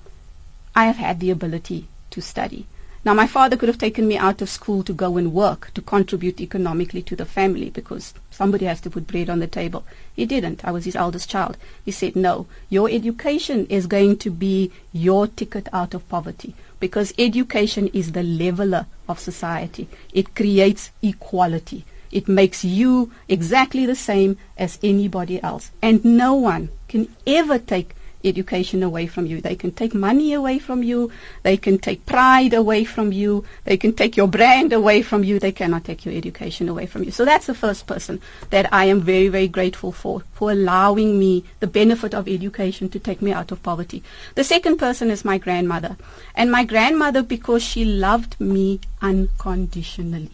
I 0.75 0.85
have 0.85 0.97
had 0.97 1.19
the 1.19 1.31
ability 1.31 1.87
to 2.11 2.21
study. 2.21 2.65
Now, 3.05 3.13
my 3.13 3.27
father 3.27 3.55
could 3.55 3.69
have 3.69 3.77
taken 3.77 4.07
me 4.07 4.17
out 4.17 4.41
of 4.41 4.49
school 4.49 4.83
to 4.83 4.91
go 4.91 5.15
and 5.15 5.31
work 5.31 5.69
to 5.75 5.81
contribute 5.81 6.41
economically 6.41 7.03
to 7.03 7.15
the 7.15 7.23
family 7.23 7.69
because 7.69 8.15
somebody 8.31 8.65
has 8.65 8.81
to 8.81 8.89
put 8.89 9.05
bread 9.05 9.29
on 9.29 9.39
the 9.39 9.47
table. 9.47 9.85
He 10.15 10.25
didn't. 10.25 10.65
I 10.65 10.71
was 10.71 10.85
his 10.85 10.95
eldest 10.95 11.29
child. 11.29 11.55
He 11.85 11.91
said, 11.91 12.15
No, 12.15 12.47
your 12.67 12.89
education 12.89 13.67
is 13.67 13.85
going 13.85 14.17
to 14.17 14.31
be 14.31 14.71
your 14.91 15.27
ticket 15.27 15.67
out 15.71 15.93
of 15.93 16.09
poverty 16.09 16.55
because 16.85 17.15
education 17.17 17.87
is 17.93 18.11
the 18.11 18.21
leveler 18.21 18.85
of 19.09 19.17
society. 19.19 19.87
It 20.13 20.35
creates 20.35 20.91
equality. 21.01 21.83
It 22.11 22.27
makes 22.27 22.63
you 22.63 23.11
exactly 23.27 23.87
the 23.87 23.95
same 23.95 24.37
as 24.55 24.77
anybody 24.83 25.41
else. 25.41 25.71
And 25.81 26.05
no 26.05 26.35
one 26.35 26.69
can 26.87 27.07
ever 27.25 27.57
take 27.57 27.95
education 28.25 28.83
away 28.83 29.07
from 29.07 29.25
you. 29.25 29.41
They 29.41 29.55
can 29.55 29.71
take 29.71 29.93
money 29.93 30.33
away 30.33 30.59
from 30.59 30.83
you. 30.83 31.11
They 31.43 31.57
can 31.57 31.77
take 31.77 32.05
pride 32.05 32.53
away 32.53 32.83
from 32.83 33.11
you. 33.11 33.45
They 33.63 33.77
can 33.77 33.93
take 33.93 34.17
your 34.17 34.27
brand 34.27 34.73
away 34.73 35.01
from 35.01 35.23
you. 35.23 35.39
They 35.39 35.51
cannot 35.51 35.83
take 35.83 36.05
your 36.05 36.13
education 36.13 36.69
away 36.69 36.85
from 36.85 37.03
you. 37.03 37.11
So 37.11 37.25
that's 37.25 37.45
the 37.45 37.53
first 37.53 37.87
person 37.87 38.21
that 38.49 38.71
I 38.73 38.85
am 38.85 39.01
very, 39.01 39.27
very 39.27 39.47
grateful 39.47 39.91
for, 39.91 40.23
for 40.33 40.51
allowing 40.51 41.19
me 41.19 41.43
the 41.59 41.67
benefit 41.67 42.13
of 42.13 42.27
education 42.27 42.89
to 42.89 42.99
take 42.99 43.21
me 43.21 43.31
out 43.31 43.51
of 43.51 43.63
poverty. 43.63 44.03
The 44.35 44.43
second 44.43 44.77
person 44.77 45.11
is 45.11 45.23
my 45.23 45.37
grandmother. 45.37 45.97
And 46.35 46.51
my 46.51 46.63
grandmother, 46.63 47.23
because 47.23 47.63
she 47.63 47.85
loved 47.85 48.39
me 48.39 48.79
unconditionally. 49.01 50.31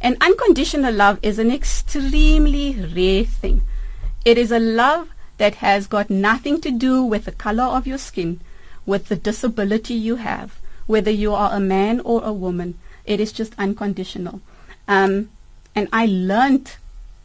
And 0.00 0.16
unconditional 0.20 0.94
love 0.94 1.18
is 1.22 1.38
an 1.38 1.50
extremely 1.50 2.74
rare 2.94 3.24
thing. 3.24 3.62
It 4.24 4.38
is 4.38 4.52
a 4.52 4.58
love 4.58 5.08
that 5.38 5.56
has 5.56 5.86
got 5.86 6.10
nothing 6.10 6.60
to 6.60 6.70
do 6.70 7.02
with 7.02 7.24
the 7.24 7.32
color 7.32 7.64
of 7.64 7.86
your 7.86 7.98
skin, 7.98 8.40
with 8.84 9.08
the 9.08 9.16
disability 9.16 9.94
you 9.94 10.16
have, 10.16 10.58
whether 10.86 11.10
you 11.10 11.32
are 11.32 11.52
a 11.52 11.60
man 11.60 12.00
or 12.00 12.22
a 12.24 12.32
woman. 12.32 12.78
It 13.04 13.20
is 13.20 13.32
just 13.32 13.54
unconditional. 13.58 14.40
Um, 14.86 15.30
and 15.74 15.88
I 15.92 16.06
learned 16.06 16.76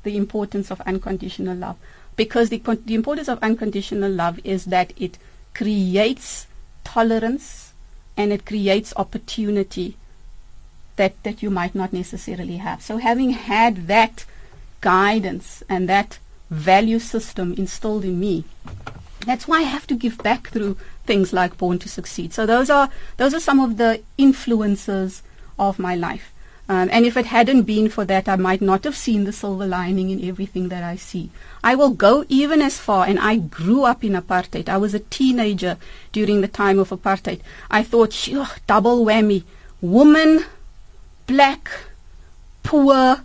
the 0.04 0.16
importance 0.16 0.72
of 0.72 0.82
unconditional 0.82 1.58
love 1.58 1.78
because 2.16 2.50
the, 2.50 2.60
the 2.86 2.94
importance 2.94 3.28
of 3.28 3.40
unconditional 3.42 4.12
love 4.12 4.40
is 4.44 4.66
that 4.66 4.94
it 4.98 5.18
creates 5.54 6.48
tolerance 6.84 7.74
and 8.16 8.32
it 8.32 8.46
creates 8.46 8.94
opportunity 8.96 9.98
that, 10.96 11.22
that 11.24 11.42
you 11.42 11.50
might 11.50 11.74
not 11.74 11.92
necessarily 11.94 12.58
have. 12.58 12.82
So 12.82 12.98
having 12.98 13.32
had 13.32 13.88
that 13.88 14.26
guidance 14.82 15.64
and 15.68 15.90
that 15.90 16.20
value 16.54 17.00
system 17.00 17.54
instilled 17.58 18.06
in 18.06 18.20
me. 18.20 18.46
That's 19.26 19.48
why 19.48 19.60
I 19.60 19.64
have 19.64 19.88
to 19.88 19.96
give 19.96 20.18
back 20.20 20.50
through 20.50 20.78
things 21.06 21.34
like 21.34 21.58
Born 21.58 21.80
to 21.80 21.90
Succeed. 21.90 22.34
So 22.34 22.46
those 22.46 22.70
are 22.70 22.90
those 23.18 23.34
are 23.34 23.40
some 23.40 23.60
of 23.60 23.78
the 23.78 24.02
influences 24.18 25.24
of 25.58 25.80
my 25.80 25.96
life. 25.96 26.34
Um, 26.70 26.90
and 26.94 27.06
if 27.06 27.18
it 27.18 27.26
hadn't 27.26 27.64
been 27.64 27.90
for 27.90 28.06
that, 28.06 28.30
I 28.30 28.38
might 28.38 28.62
not 28.62 28.86
have 28.86 28.96
seen 28.96 29.26
the 29.26 29.34
silver 29.34 29.68
lining 29.68 30.10
in 30.12 30.24
everything 30.24 30.70
that 30.70 30.82
I 30.82 30.96
see. 30.96 31.30
I 31.62 31.76
will 31.76 31.90
go 31.90 32.24
even 32.30 32.62
as 32.62 32.80
far, 32.80 33.06
and 33.06 33.20
I 33.20 33.36
grew 33.36 33.84
up 33.84 34.04
in 34.04 34.14
apartheid. 34.14 34.70
I 34.70 34.78
was 34.78 34.94
a 34.94 35.00
teenager 35.00 35.78
during 36.14 36.40
the 36.40 36.48
time 36.48 36.80
of 36.80 36.90
apartheid. 36.90 37.42
I 37.70 37.84
thought, 37.84 38.30
double 38.66 39.06
whammy. 39.06 39.44
Woman, 39.82 40.46
black, 41.28 41.70
poor, 42.64 43.22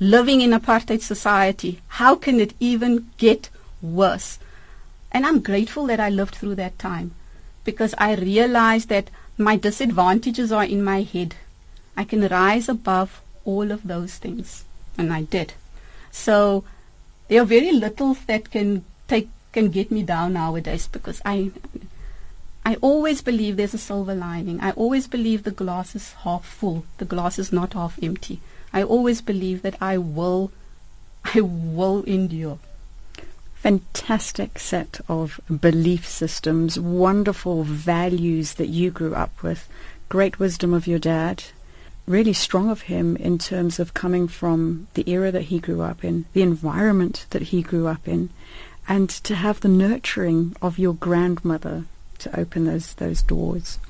living 0.00 0.40
in 0.40 0.50
apartheid 0.50 1.00
society. 1.00 1.80
How 1.88 2.14
can 2.14 2.40
it 2.40 2.54
even 2.60 3.10
get 3.16 3.50
worse? 3.82 4.38
And 5.10 5.26
I'm 5.26 5.40
grateful 5.40 5.86
that 5.86 6.00
I 6.00 6.10
lived 6.10 6.34
through 6.34 6.54
that 6.56 6.78
time 6.78 7.12
because 7.64 7.94
I 7.98 8.14
realized 8.14 8.88
that 8.88 9.10
my 9.36 9.56
disadvantages 9.56 10.52
are 10.52 10.64
in 10.64 10.82
my 10.82 11.02
head. 11.02 11.36
I 11.96 12.04
can 12.04 12.26
rise 12.28 12.68
above 12.68 13.20
all 13.44 13.70
of 13.70 13.86
those 13.86 14.16
things. 14.16 14.64
And 14.96 15.12
I 15.12 15.22
did. 15.22 15.54
So 16.10 16.64
there 17.28 17.42
are 17.42 17.46
very 17.46 17.72
little 17.72 18.14
that 18.26 18.50
can 18.50 18.84
take 19.06 19.28
can 19.52 19.70
get 19.70 19.90
me 19.90 20.02
down 20.02 20.34
nowadays 20.34 20.88
because 20.88 21.22
I 21.24 21.50
I 22.64 22.76
always 22.82 23.22
believe 23.22 23.56
there's 23.56 23.74
a 23.74 23.78
silver 23.78 24.14
lining. 24.14 24.60
I 24.60 24.72
always 24.72 25.06
believe 25.06 25.42
the 25.42 25.50
glass 25.50 25.94
is 25.96 26.12
half 26.24 26.44
full. 26.44 26.84
The 26.98 27.04
glass 27.04 27.38
is 27.38 27.52
not 27.52 27.72
half 27.72 27.98
empty. 28.02 28.40
I 28.78 28.84
always 28.84 29.20
believe 29.20 29.62
that 29.62 29.74
I 29.80 29.98
will, 29.98 30.52
I 31.24 31.40
will 31.40 32.04
endure. 32.04 32.60
Fantastic 33.56 34.60
set 34.60 35.00
of 35.08 35.40
belief 35.48 36.06
systems, 36.06 36.78
wonderful 36.78 37.64
values 37.64 38.54
that 38.54 38.68
you 38.68 38.92
grew 38.92 39.16
up 39.16 39.42
with, 39.42 39.68
great 40.08 40.38
wisdom 40.38 40.72
of 40.72 40.86
your 40.86 41.00
dad, 41.00 41.42
really 42.06 42.32
strong 42.32 42.70
of 42.70 42.82
him 42.82 43.16
in 43.16 43.36
terms 43.36 43.80
of 43.80 43.94
coming 43.94 44.28
from 44.28 44.86
the 44.94 45.10
era 45.10 45.32
that 45.32 45.50
he 45.50 45.58
grew 45.58 45.82
up 45.82 46.04
in, 46.04 46.26
the 46.32 46.42
environment 46.42 47.26
that 47.30 47.50
he 47.50 47.62
grew 47.62 47.88
up 47.88 48.06
in, 48.06 48.30
and 48.86 49.10
to 49.10 49.34
have 49.34 49.58
the 49.60 49.66
nurturing 49.66 50.54
of 50.62 50.78
your 50.78 50.94
grandmother 50.94 51.82
to 52.18 52.38
open 52.38 52.66
those 52.66 52.94
those 52.94 53.22
doors. 53.22 53.80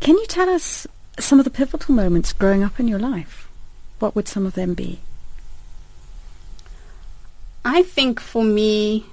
Can 0.00 0.16
you 0.16 0.26
tell 0.26 0.48
us 0.48 0.86
some 1.18 1.38
of 1.38 1.44
the 1.44 1.50
pivotal 1.50 1.94
moments 1.94 2.32
growing 2.32 2.64
up 2.64 2.80
in 2.80 2.88
your 2.88 2.98
life? 2.98 3.43
What 4.04 4.14
would 4.14 4.28
some 4.28 4.44
of 4.44 4.52
them 4.52 4.74
be? 4.74 5.00
I 7.64 7.82
think 7.82 8.20
for 8.20 8.44
me, 8.44 9.06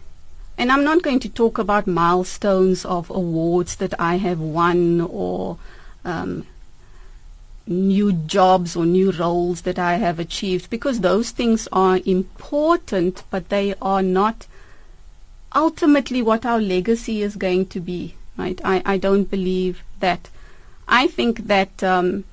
and 0.57 0.69
I'm 0.69 0.83
not 0.83 1.01
going 1.01 1.21
to 1.21 1.29
talk 1.29 1.57
about 1.57 1.87
milestones 1.87 2.83
of 2.83 3.09
awards 3.09 3.77
that 3.77 3.93
I 3.97 4.17
have 4.17 4.41
won 4.41 4.99
or 4.99 5.57
um, 6.03 6.45
new 7.65 8.11
jobs 8.11 8.75
or 8.75 8.85
new 8.85 9.11
roles 9.11 9.61
that 9.61 9.79
I 9.79 9.93
have 9.95 10.19
achieved 10.19 10.69
because 10.69 10.99
those 10.99 11.31
things 11.31 11.69
are 11.71 12.01
important, 12.05 13.23
but 13.29 13.47
they 13.47 13.73
are 13.81 14.03
not 14.03 14.45
ultimately 15.55 16.21
what 16.21 16.45
our 16.45 16.59
legacy 16.59 17.21
is 17.21 17.37
going 17.37 17.67
to 17.67 17.79
be. 17.79 18.15
Right? 18.37 18.59
I, 18.65 18.81
I 18.85 18.97
don't 18.97 19.31
believe 19.31 19.83
that. 20.01 20.29
I 20.85 21.07
think 21.07 21.47
that 21.47 21.81
um, 21.81 22.25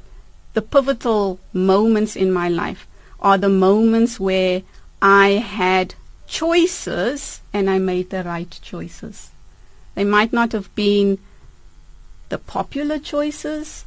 the 0.58 0.62
pivotal 0.62 1.38
moments 1.52 2.16
in 2.16 2.32
my 2.32 2.48
life 2.48 2.88
are 3.20 3.38
the 3.38 3.48
moments 3.48 4.18
where 4.18 4.62
I 5.00 5.28
had 5.60 5.94
choices 6.26 7.40
and 7.52 7.70
I 7.70 7.78
made 7.78 8.10
the 8.10 8.24
right 8.24 8.50
choices. 8.60 9.30
They 9.94 10.02
might 10.02 10.32
not 10.32 10.50
have 10.50 10.74
been 10.74 11.20
the 12.28 12.38
popular 12.38 12.98
choices, 12.98 13.84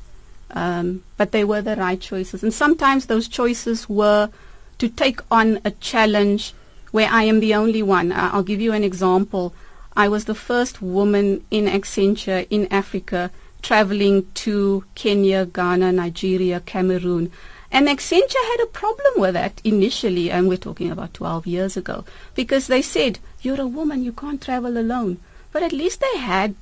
um, 0.52 1.04
but 1.18 1.34
they 1.34 1.44
were 1.44 1.62
the 1.62 1.76
right 1.76 2.00
choices. 2.00 2.42
And 2.42 2.54
sometimes 2.54 3.08
those 3.08 3.28
choices 3.28 3.90
were 3.90 4.30
to 4.78 4.88
take 4.88 5.20
on 5.30 5.60
a 5.66 5.72
challenge 5.72 6.54
where 6.92 7.10
I 7.10 7.24
am 7.24 7.42
the 7.42 7.54
only 7.54 7.84
one. 7.84 8.14
I'll 8.16 8.44
give 8.44 8.62
you 8.62 8.72
an 8.72 8.86
example. 8.86 9.54
I 9.94 10.08
was 10.08 10.24
the 10.24 10.36
first 10.50 10.82
woman 10.82 11.44
in 11.52 11.66
Accenture 11.66 12.48
in 12.50 12.72
Africa 12.72 13.30
traveling 13.62 14.32
to 14.34 14.84
Kenya, 14.96 15.46
Ghana, 15.46 15.92
Nigeria, 15.92 16.60
Cameroon. 16.60 17.32
And 17.72 17.88
Accenture 17.88 18.50
had 18.52 18.60
a 18.64 18.68
problem 18.68 19.14
with 19.18 19.34
that 19.34 19.62
initially, 19.64 20.30
and 20.30 20.48
we're 20.48 20.58
talking 20.58 20.92
about 20.92 21.14
12 21.14 21.48
years 21.48 21.78
ago, 21.78 22.04
because 22.36 22.68
they 22.68 22.82
said, 22.82 23.20
You're 23.42 23.62
a 23.62 23.68
woman, 23.68 24.04
you 24.04 24.12
can't 24.12 24.42
travel 24.42 24.78
alone. 24.78 25.20
But 25.52 25.64
at 25.64 25.72
least 25.72 26.02
they 26.02 26.18
had 26.20 26.56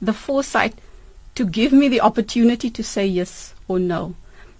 the 0.00 0.12
foresight 0.12 0.74
to 1.34 1.44
give 1.44 1.72
me 1.72 1.88
the 1.88 2.00
opportunity 2.00 2.70
to 2.70 2.82
say 2.82 3.06
yes 3.06 3.54
or 3.66 3.78
no. 3.78 4.14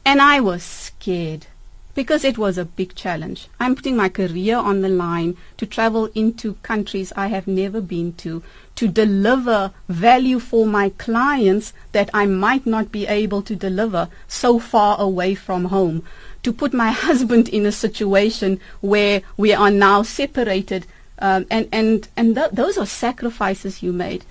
And 0.04 0.20
I 0.20 0.40
was 0.40 0.62
scared 0.62 1.46
because 1.94 2.24
it 2.24 2.38
was 2.38 2.56
a 2.56 2.64
big 2.64 2.94
challenge. 2.94 3.48
I'm 3.60 3.74
putting 3.74 3.96
my 3.96 4.08
career 4.08 4.56
on 4.56 4.80
the 4.80 4.88
line 4.88 5.36
to 5.58 5.66
travel 5.66 6.06
into 6.14 6.54
countries 6.62 7.12
I 7.16 7.26
have 7.26 7.46
never 7.46 7.80
been 7.80 8.14
to, 8.14 8.42
to 8.76 8.88
deliver 8.88 9.72
value 9.88 10.38
for 10.38 10.66
my 10.66 10.88
clients 10.90 11.72
that 11.92 12.08
I 12.14 12.26
might 12.26 12.66
not 12.66 12.90
be 12.90 13.06
able 13.06 13.42
to 13.42 13.54
deliver 13.54 14.08
so 14.26 14.58
far 14.58 14.98
away 14.98 15.34
from 15.34 15.66
home, 15.66 16.04
to 16.42 16.52
put 16.52 16.72
my 16.72 16.90
husband 17.06 17.48
in 17.48 17.66
a 17.66 17.72
situation 17.72 18.60
where 18.80 19.22
we 19.36 19.52
are 19.52 19.70
now 19.70 20.02
separated. 20.02 20.86
Um, 21.18 21.46
and 21.50 21.68
and, 21.70 22.08
and 22.16 22.34
th- 22.34 22.50
those 22.52 22.78
are 22.78 22.86
sacrifices 22.86 23.82
you 23.82 23.92
made. 23.92 24.24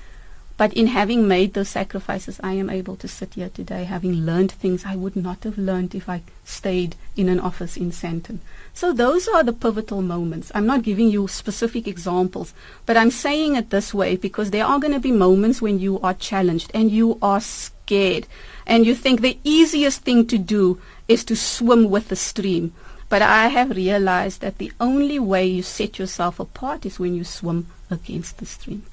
But 0.57 0.73
in 0.73 0.87
having 0.87 1.27
made 1.27 1.53
those 1.53 1.69
sacrifices, 1.69 2.39
I 2.43 2.53
am 2.53 2.69
able 2.69 2.95
to 2.97 3.07
sit 3.07 3.33
here 3.33 3.49
today 3.49 3.85
having 3.85 4.25
learned 4.25 4.51
things 4.51 4.85
I 4.85 4.95
would 4.95 5.15
not 5.15 5.43
have 5.43 5.57
learned 5.57 5.95
if 5.95 6.07
I 6.07 6.21
stayed 6.45 6.95
in 7.15 7.29
an 7.29 7.39
office 7.39 7.77
in 7.77 7.91
Sandton. 7.91 8.39
So 8.73 8.93
those 8.93 9.27
are 9.27 9.43
the 9.43 9.53
pivotal 9.53 10.01
moments. 10.01 10.51
I'm 10.53 10.65
not 10.65 10.83
giving 10.83 11.09
you 11.09 11.27
specific 11.27 11.87
examples, 11.87 12.53
but 12.85 12.95
I'm 12.95 13.11
saying 13.11 13.55
it 13.55 13.69
this 13.69 13.93
way 13.93 14.15
because 14.15 14.51
there 14.51 14.65
are 14.65 14.79
going 14.79 14.93
to 14.93 14.99
be 14.99 15.11
moments 15.11 15.61
when 15.61 15.79
you 15.79 15.99
are 16.01 16.13
challenged 16.13 16.69
and 16.73 16.91
you 16.91 17.17
are 17.21 17.41
scared 17.41 18.27
and 18.67 18.85
you 18.85 18.93
think 18.93 19.21
the 19.21 19.39
easiest 19.43 20.01
thing 20.01 20.27
to 20.27 20.37
do 20.37 20.79
is 21.07 21.23
to 21.25 21.35
swim 21.35 21.89
with 21.89 22.09
the 22.09 22.15
stream. 22.15 22.73
But 23.09 23.21
I 23.21 23.47
have 23.47 23.75
realized 23.75 24.41
that 24.41 24.57
the 24.57 24.71
only 24.79 25.19
way 25.19 25.45
you 25.45 25.63
set 25.63 25.99
yourself 25.99 26.39
apart 26.39 26.85
is 26.85 26.99
when 26.99 27.15
you 27.15 27.23
swim 27.23 27.67
against 27.89 28.37
the 28.37 28.45
stream 28.45 28.83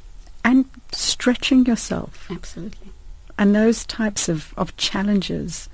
and 0.44 0.64
stretching 0.92 1.66
yourself. 1.66 2.26
Absolutely. 2.30 2.92
And 3.38 3.54
those 3.54 3.86
types 3.86 4.28
of, 4.28 4.52
of 4.56 4.76
challenges 4.76 5.68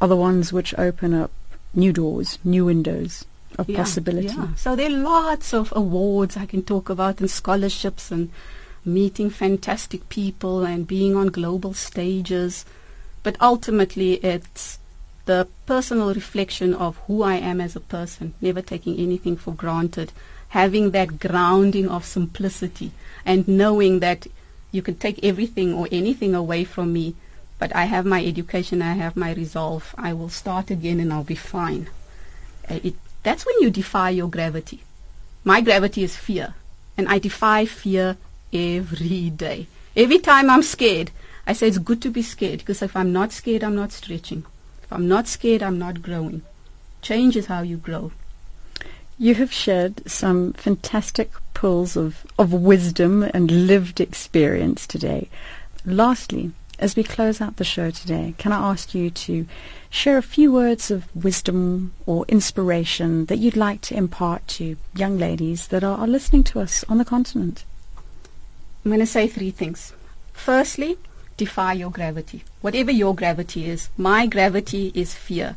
are 0.00 0.08
the 0.08 0.16
ones 0.16 0.52
which 0.52 0.76
open 0.78 1.14
up 1.14 1.30
new 1.74 1.92
doors, 1.92 2.38
new 2.44 2.64
windows 2.64 3.24
of 3.58 3.68
yeah, 3.68 3.78
possibility. 3.78 4.28
Yeah. 4.28 4.54
So 4.54 4.76
there 4.76 4.90
are 4.90 5.02
lots 5.02 5.52
of 5.52 5.72
awards 5.74 6.36
I 6.36 6.46
can 6.46 6.62
talk 6.62 6.88
about 6.88 7.20
and 7.20 7.30
scholarships 7.30 8.10
and 8.10 8.30
meeting 8.84 9.30
fantastic 9.30 10.08
people 10.08 10.64
and 10.64 10.86
being 10.86 11.16
on 11.16 11.28
global 11.28 11.74
stages. 11.74 12.64
But 13.22 13.36
ultimately 13.40 14.14
it's 14.14 14.78
the 15.24 15.48
personal 15.66 16.14
reflection 16.14 16.72
of 16.72 16.96
who 17.06 17.22
I 17.22 17.34
am 17.34 17.60
as 17.60 17.76
a 17.76 17.80
person, 17.80 18.34
never 18.40 18.62
taking 18.62 18.96
anything 18.96 19.36
for 19.36 19.52
granted, 19.52 20.12
having 20.48 20.90
that 20.92 21.18
grounding 21.18 21.88
of 21.88 22.04
simplicity 22.04 22.90
and 23.24 23.46
knowing 23.46 24.00
that 24.00 24.26
you 24.72 24.82
can 24.82 24.96
take 24.96 25.22
everything 25.22 25.74
or 25.74 25.88
anything 25.90 26.34
away 26.34 26.64
from 26.64 26.92
me, 26.92 27.14
but 27.58 27.74
I 27.74 27.84
have 27.84 28.06
my 28.06 28.24
education, 28.24 28.82
I 28.82 28.94
have 28.94 29.16
my 29.16 29.32
resolve. 29.32 29.94
I 29.98 30.12
will 30.12 30.28
start 30.28 30.70
again 30.70 31.00
and 31.00 31.12
I'll 31.12 31.24
be 31.24 31.34
fine. 31.34 31.88
Uh, 32.68 32.80
it, 32.82 32.94
that's 33.22 33.44
when 33.44 33.56
you 33.60 33.70
defy 33.70 34.10
your 34.10 34.28
gravity. 34.28 34.82
My 35.44 35.60
gravity 35.60 36.02
is 36.02 36.16
fear, 36.16 36.54
and 36.96 37.08
I 37.08 37.18
defy 37.18 37.64
fear 37.64 38.16
every 38.52 39.30
day. 39.30 39.66
Every 39.96 40.18
time 40.18 40.50
I'm 40.50 40.62
scared, 40.62 41.10
I 41.46 41.52
say 41.54 41.68
it's 41.68 41.78
good 41.78 42.02
to 42.02 42.10
be 42.10 42.22
scared 42.22 42.60
because 42.60 42.82
if 42.82 42.94
I'm 42.94 43.12
not 43.12 43.32
scared, 43.32 43.64
I'm 43.64 43.74
not 43.74 43.92
stretching. 43.92 44.44
If 44.82 44.92
I'm 44.92 45.08
not 45.08 45.26
scared, 45.26 45.62
I'm 45.62 45.78
not 45.78 46.02
growing. 46.02 46.42
Change 47.02 47.36
is 47.36 47.46
how 47.46 47.62
you 47.62 47.76
grow. 47.76 48.12
You 49.20 49.34
have 49.34 49.52
shared 49.52 50.08
some 50.08 50.52
fantastic 50.52 51.32
pools 51.52 51.96
of, 51.96 52.24
of 52.38 52.52
wisdom 52.52 53.24
and 53.24 53.66
lived 53.66 54.00
experience 54.00 54.86
today. 54.86 55.28
Lastly, 55.84 56.52
as 56.78 56.94
we 56.94 57.02
close 57.02 57.40
out 57.40 57.56
the 57.56 57.64
show 57.64 57.90
today, 57.90 58.34
can 58.38 58.52
I 58.52 58.70
ask 58.70 58.94
you 58.94 59.10
to 59.10 59.46
share 59.90 60.18
a 60.18 60.22
few 60.22 60.52
words 60.52 60.92
of 60.92 61.12
wisdom 61.16 61.94
or 62.06 62.26
inspiration 62.28 63.24
that 63.24 63.38
you'd 63.38 63.56
like 63.56 63.80
to 63.82 63.96
impart 63.96 64.46
to 64.48 64.76
young 64.94 65.18
ladies 65.18 65.66
that 65.68 65.82
are, 65.82 65.98
are 65.98 66.06
listening 66.06 66.44
to 66.44 66.60
us 66.60 66.84
on 66.88 66.98
the 66.98 67.04
continent? 67.04 67.64
I'm 68.84 68.92
going 68.92 69.00
to 69.00 69.06
say 69.06 69.26
three 69.26 69.50
things. 69.50 69.94
Firstly, 70.32 70.96
defy 71.36 71.72
your 71.72 71.90
gravity. 71.90 72.44
Whatever 72.60 72.92
your 72.92 73.16
gravity 73.16 73.68
is, 73.68 73.88
my 73.96 74.26
gravity 74.26 74.92
is 74.94 75.12
fear 75.12 75.56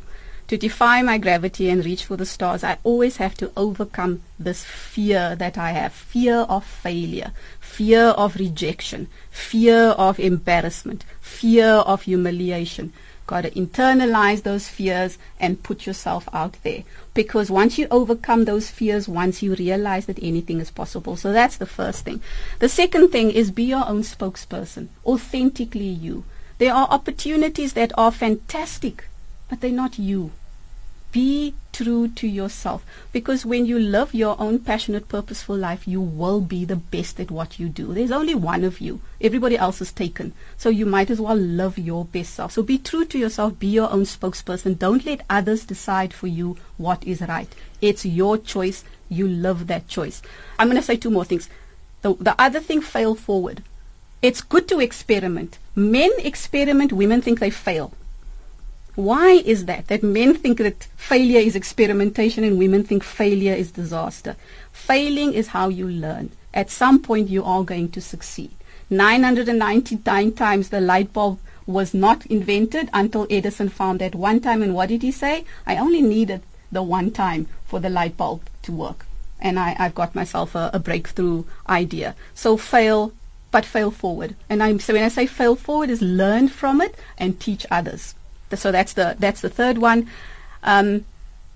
to 0.52 0.58
defy 0.58 1.00
my 1.00 1.16
gravity 1.16 1.70
and 1.70 1.82
reach 1.82 2.04
for 2.04 2.18
the 2.18 2.26
stars, 2.26 2.62
I 2.62 2.76
always 2.84 3.16
have 3.16 3.34
to 3.36 3.50
overcome 3.56 4.20
this 4.38 4.62
fear 4.62 5.34
that 5.36 5.56
I 5.56 5.70
have 5.70 5.94
fear 5.94 6.40
of 6.40 6.62
failure, 6.62 7.32
fear 7.58 8.08
of 8.08 8.36
rejection, 8.36 9.08
fear 9.30 9.78
of 9.96 10.20
embarrassment, 10.20 11.06
fear 11.22 11.66
of 11.66 12.02
humiliation. 12.02 12.92
Got 13.26 13.44
to 13.44 13.50
internalize 13.52 14.42
those 14.42 14.68
fears 14.68 15.16
and 15.40 15.62
put 15.62 15.86
yourself 15.86 16.28
out 16.34 16.58
there. 16.64 16.84
Because 17.14 17.50
once 17.50 17.78
you 17.78 17.86
overcome 17.90 18.44
those 18.44 18.68
fears, 18.68 19.08
once 19.08 19.42
you 19.42 19.54
realize 19.54 20.04
that 20.04 20.22
anything 20.22 20.60
is 20.60 20.70
possible. 20.70 21.16
So 21.16 21.32
that's 21.32 21.56
the 21.56 21.64
first 21.64 22.04
thing. 22.04 22.20
The 22.58 22.68
second 22.68 23.08
thing 23.08 23.30
is 23.30 23.50
be 23.50 23.64
your 23.64 23.88
own 23.88 24.02
spokesperson, 24.02 24.88
authentically 25.06 25.88
you. 25.88 26.24
There 26.58 26.74
are 26.74 26.88
opportunities 26.90 27.72
that 27.72 27.92
are 27.96 28.12
fantastic, 28.12 29.06
but 29.48 29.62
they're 29.62 29.70
not 29.70 29.98
you 29.98 30.32
be 31.12 31.54
true 31.72 32.08
to 32.08 32.26
yourself. 32.26 32.84
Because 33.12 33.46
when 33.46 33.66
you 33.66 33.78
live 33.78 34.14
your 34.14 34.34
own 34.40 34.58
passionate 34.58 35.08
purposeful 35.08 35.56
life 35.56 35.86
you 35.86 36.00
will 36.00 36.40
be 36.40 36.64
the 36.64 36.76
best 36.76 37.20
at 37.20 37.30
what 37.30 37.58
you 37.58 37.68
do. 37.68 37.92
There's 37.92 38.10
only 38.10 38.34
one 38.34 38.64
of 38.64 38.80
you. 38.80 39.00
Everybody 39.20 39.56
else 39.56 39.80
is 39.80 39.92
taken. 39.92 40.32
So 40.56 40.70
you 40.70 40.86
might 40.86 41.10
as 41.10 41.20
well 41.20 41.36
live 41.36 41.78
your 41.78 42.06
best 42.06 42.34
self. 42.34 42.52
So 42.52 42.62
be 42.62 42.78
true 42.78 43.04
to 43.04 43.18
yourself. 43.18 43.58
Be 43.58 43.68
your 43.68 43.90
own 43.90 44.02
spokesperson. 44.02 44.78
Don't 44.78 45.04
let 45.04 45.20
others 45.28 45.64
decide 45.64 46.14
for 46.14 46.26
you 46.26 46.56
what 46.78 47.04
is 47.04 47.20
right. 47.20 47.48
It's 47.80 48.06
your 48.06 48.38
choice. 48.38 48.82
You 49.08 49.28
live 49.28 49.66
that 49.66 49.88
choice. 49.88 50.22
I'm 50.58 50.68
going 50.68 50.80
to 50.80 50.82
say 50.82 50.96
two 50.96 51.10
more 51.10 51.26
things. 51.26 51.48
The, 52.00 52.14
the 52.14 52.34
other 52.40 52.60
thing 52.60 52.80
fail 52.80 53.14
forward. 53.14 53.62
It's 54.22 54.40
good 54.40 54.66
to 54.68 54.80
experiment. 54.80 55.58
Men 55.74 56.10
experiment 56.18 56.92
women 56.92 57.20
think 57.20 57.40
they 57.40 57.50
fail 57.50 57.92
why 58.94 59.42
is 59.46 59.64
that? 59.64 59.88
That 59.88 60.02
men 60.02 60.34
think 60.34 60.58
that 60.58 60.84
failure 60.96 61.40
is 61.40 61.56
experimentation 61.56 62.44
and 62.44 62.58
women 62.58 62.84
think 62.84 63.02
failure 63.02 63.54
is 63.54 63.72
disaster. 63.72 64.36
Failing 64.70 65.32
is 65.32 65.48
how 65.48 65.68
you 65.68 65.88
learn. 65.88 66.30
At 66.52 66.70
some 66.70 67.00
point, 67.00 67.30
you 67.30 67.42
are 67.42 67.64
going 67.64 67.90
to 67.92 68.00
succeed. 68.02 68.50
999 68.90 70.32
times 70.32 70.68
the 70.68 70.80
light 70.80 71.12
bulb 71.14 71.38
was 71.66 71.94
not 71.94 72.26
invented 72.26 72.90
until 72.92 73.26
Edison 73.30 73.70
found 73.70 74.00
that 74.00 74.14
one 74.14 74.40
time. 74.40 74.62
And 74.62 74.74
what 74.74 74.90
did 74.90 75.00
he 75.00 75.10
say? 75.10 75.46
I 75.66 75.76
only 75.76 76.02
needed 76.02 76.42
the 76.70 76.82
one 76.82 77.10
time 77.10 77.46
for 77.64 77.80
the 77.80 77.88
light 77.88 78.18
bulb 78.18 78.42
to 78.62 78.72
work. 78.72 79.06
And 79.40 79.58
I, 79.58 79.70
have 79.70 79.94
got 79.94 80.14
myself 80.14 80.54
a, 80.54 80.70
a 80.74 80.78
breakthrough 80.78 81.44
idea. 81.66 82.14
So 82.34 82.58
fail, 82.58 83.12
but 83.50 83.64
fail 83.64 83.90
forward. 83.90 84.36
And 84.50 84.62
I'm, 84.62 84.78
so 84.78 84.92
when 84.92 85.02
I 85.02 85.08
say 85.08 85.26
fail 85.26 85.56
forward 85.56 85.88
is 85.88 86.02
learn 86.02 86.48
from 86.48 86.82
it 86.82 86.94
and 87.16 87.40
teach 87.40 87.64
others. 87.70 88.14
So 88.56 88.72
that's 88.72 88.92
the 88.92 89.16
that's 89.18 89.40
the 89.40 89.48
third 89.48 89.78
one. 89.78 90.08
Um, 90.62 91.04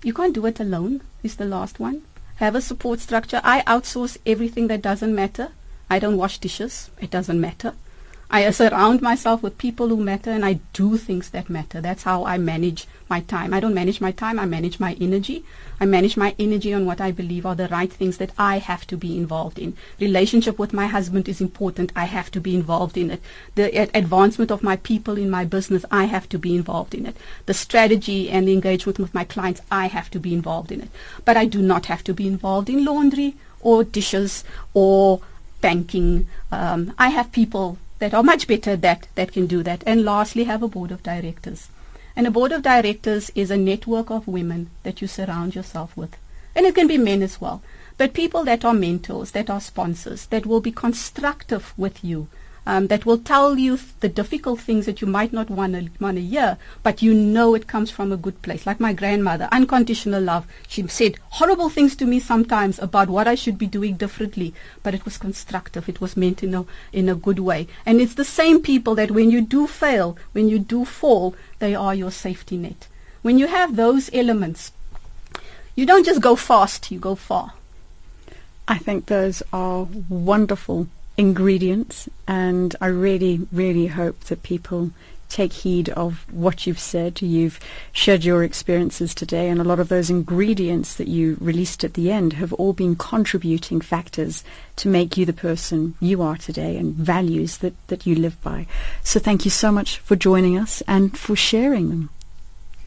you 0.03 0.13
can't 0.13 0.35
do 0.35 0.47
it 0.47 0.61
alone. 0.61 1.03
Is 1.23 1.37
the 1.37 1.45
last 1.45 1.81
one. 1.81 2.03
Have 2.37 2.55
a 2.55 2.61
support 2.61 3.01
structure. 3.01 3.41
I 3.43 3.63
outsource 3.63 4.19
everything 4.27 4.69
that 4.69 4.83
doesn't 4.83 5.15
matter. 5.15 5.49
I 5.89 5.99
don't 5.99 6.17
wash 6.17 6.39
dishes. 6.39 6.91
It 7.01 7.11
doesn't 7.11 7.41
matter. 7.41 7.75
I 8.29 8.51
surround 8.51 9.03
myself 9.03 9.43
with 9.43 9.57
people 9.57 9.89
who 9.89 9.97
matter 9.97 10.31
and 10.31 10.45
I 10.45 10.55
do 10.73 10.97
things 10.97 11.31
that 11.31 11.49
matter. 11.49 11.81
That's 11.81 12.03
how 12.03 12.25
I 12.25 12.39
manage 12.39 12.87
my 13.09 13.21
time. 13.21 13.55
I 13.55 13.61
don't 13.61 13.75
manage 13.75 14.01
my 14.01 14.11
time, 14.11 14.41
I 14.41 14.47
manage 14.47 14.81
my 14.81 14.97
energy. 15.01 15.45
I 15.79 15.85
manage 15.85 16.17
my 16.17 16.35
energy 16.39 16.73
on 16.75 16.87
what 16.87 17.01
I 17.01 17.13
believe 17.13 17.47
are 17.47 17.55
the 17.55 17.69
right 17.69 17.93
things 17.93 18.17
that 18.17 18.33
I 18.37 18.59
have 18.59 18.85
to 18.89 18.97
be 18.97 19.17
involved 19.17 19.59
in. 19.61 19.77
Relationship 20.01 20.59
with 20.59 20.73
my 20.73 20.87
husband 20.87 21.29
is 21.29 21.41
important. 21.41 21.93
I 21.95 22.07
have 22.07 22.31
to 22.33 22.41
be 22.41 22.57
involved 22.57 22.97
in 22.97 23.13
it. 23.13 23.23
The 23.55 23.89
advancement 23.97 24.51
of 24.51 24.63
my 24.63 24.77
people 24.77 25.17
in 25.17 25.31
my 25.31 25.45
business, 25.45 25.85
I 25.91 26.05
have 26.07 26.29
to 26.31 26.39
be 26.39 26.57
involved 26.57 26.95
in 26.95 27.07
it. 27.07 27.17
The 27.47 27.55
strategy 27.55 28.29
and 28.29 28.49
the 28.49 28.55
engagement 28.55 28.99
with 28.99 29.15
my 29.15 29.23
clients, 29.23 29.61
I 29.71 29.87
have 29.87 30.11
to 30.11 30.19
be 30.19 30.35
involved 30.35 30.73
in 30.73 30.81
it. 30.81 30.89
But 31.25 31.37
I 31.37 31.45
do 31.45 31.63
not 31.63 31.87
have 31.87 32.03
to 32.05 32.15
be 32.15 32.27
involved 32.27 32.69
in 32.69 32.85
laundry 32.85 33.37
or 33.61 33.85
dishes 33.85 34.43
or 34.75 35.21
banking. 35.61 36.27
Um, 36.51 36.93
I 36.99 37.11
have 37.11 37.31
people 37.31 37.79
that 37.99 38.15
are 38.15 38.23
much 38.23 38.47
better 38.47 38.77
that, 38.77 39.09
that 39.15 39.33
can 39.33 39.47
do 39.47 39.63
that. 39.63 39.83
And 39.87 40.05
lastly, 40.05 40.45
have 40.45 40.63
a 40.63 40.69
board 40.69 40.91
of 40.91 41.03
directors. 41.03 41.69
And 42.15 42.27
a 42.27 42.31
board 42.31 42.53
of 42.53 42.63
directors 42.63 43.31
is 43.35 43.51
a 43.51 43.57
network 43.57 44.11
of 44.11 44.27
women 44.27 44.71
that 44.83 45.03
you 45.03 45.09
surround 45.09 45.55
yourself 45.55 45.97
with. 45.97 46.17
And 46.55 46.65
it 46.65 46.75
can 46.75 46.87
be 46.87 46.99
men 46.99 47.23
as 47.23 47.41
well. 47.41 47.63
But 47.99 48.15
people 48.15 48.45
that 48.45 48.65
are 48.65 48.75
mentors, 48.75 49.33
that 49.33 49.51
are 49.51 49.61
sponsors, 49.61 50.27
that 50.27 50.47
will 50.47 50.61
be 50.61 50.73
constructive 50.73 51.75
with 51.77 52.05
you, 52.05 52.29
um, 52.67 52.89
that 52.89 53.07
will 53.07 53.19
tell 53.19 53.57
you 53.57 53.79
the 54.01 54.09
difficult 54.09 54.61
things 54.61 54.87
that 54.87 55.01
you 55.01 55.07
might 55.07 55.33
not 55.33 55.49
want 55.49 55.75
to 55.75 56.21
hear, 56.21 56.59
but 56.83 57.01
you 57.01 57.15
know 57.15 57.55
it 57.55 57.69
comes 57.69 57.91
from 57.91 58.11
a 58.11 58.17
good 58.17 58.43
place. 58.43 58.67
Like 58.67 58.81
my 58.81 58.93
grandmother, 58.93 59.49
unconditional 59.53 60.23
love. 60.23 60.47
She 60.67 60.87
said 60.89 61.19
horrible 61.31 61.69
things 61.69 61.95
to 61.97 62.05
me 62.05 62.19
sometimes 62.19 62.79
about 62.81 63.09
what 63.09 63.29
I 63.29 63.37
should 63.37 63.57
be 63.57 63.67
doing 63.67 63.97
differently, 63.97 64.53
but 64.83 64.95
it 64.95 65.05
was 65.05 65.17
constructive. 65.17 65.89
It 65.89 66.01
was 66.01 66.17
meant 66.17 66.43
in 66.43 66.55
a, 66.55 66.65
in 66.93 67.09
a 67.09 67.15
good 67.15 67.39
way. 67.39 67.69
And 67.87 68.01
it's 68.01 68.15
the 68.15 68.25
same 68.25 68.61
people 68.61 68.95
that 68.97 69.13
when 69.13 69.31
you 69.31 69.41
do 69.41 69.67
fail, 69.67 70.17
when 70.33 70.49
you 70.49 70.59
do 70.59 70.85
fall, 70.85 71.37
they 71.61 71.75
are 71.75 71.95
your 71.95 72.11
safety 72.11 72.57
net. 72.57 72.89
When 73.23 73.39
you 73.39 73.47
have 73.47 73.77
those 73.77 74.11
elements, 74.13 74.73
you 75.75 75.87
don't 75.87 76.07
just 76.07 76.21
go 76.21 76.37
fast, 76.37 76.91
you 76.91 76.99
go 76.99 77.15
far. 77.15 77.53
I 78.69 78.79
think 78.79 79.07
those 79.07 79.43
are 79.53 79.87
wonderful 80.09 80.89
ingredients 81.17 82.09
and 82.29 82.77
I 82.81 82.87
really, 82.87 83.47
really 83.53 83.87
hope 83.87 84.21
that 84.25 84.43
people 84.43 84.91
take 85.29 85.53
heed 85.53 85.89
of 85.91 86.25
what 86.33 86.67
you've 86.67 86.79
said. 86.79 87.21
You've 87.21 87.61
shared 87.93 88.25
your 88.25 88.45
experiences 88.45 89.15
today, 89.15 89.49
and 89.49 89.61
a 89.61 89.65
lot 89.65 89.81
of 89.81 89.89
those 89.89 90.11
ingredients 90.11 90.95
that 90.95 91.09
you 91.09 91.37
released 91.41 91.85
at 91.85 91.95
the 91.95 92.13
end 92.13 92.35
have 92.35 92.53
all 92.55 92.73
been 92.73 92.97
contributing 92.97 93.81
factors 93.81 94.45
to 94.77 94.89
make 94.89 95.17
you 95.17 95.27
the 95.27 95.33
person 95.33 95.95
you 96.01 96.23
are 96.23 96.37
today 96.37 96.77
and 96.77 96.95
values 96.95 97.59
that, 97.59 97.75
that 97.89 98.07
you 98.07 98.15
live 98.15 98.41
by. 98.43 98.67
So 99.03 99.19
thank 99.19 99.45
you 99.45 99.51
so 99.51 99.73
much 99.73 99.99
for 99.99 100.17
joining 100.17 100.59
us 100.59 100.83
and 100.87 101.17
for 101.17 101.37
sharing 101.37 101.89
them. 101.91 102.11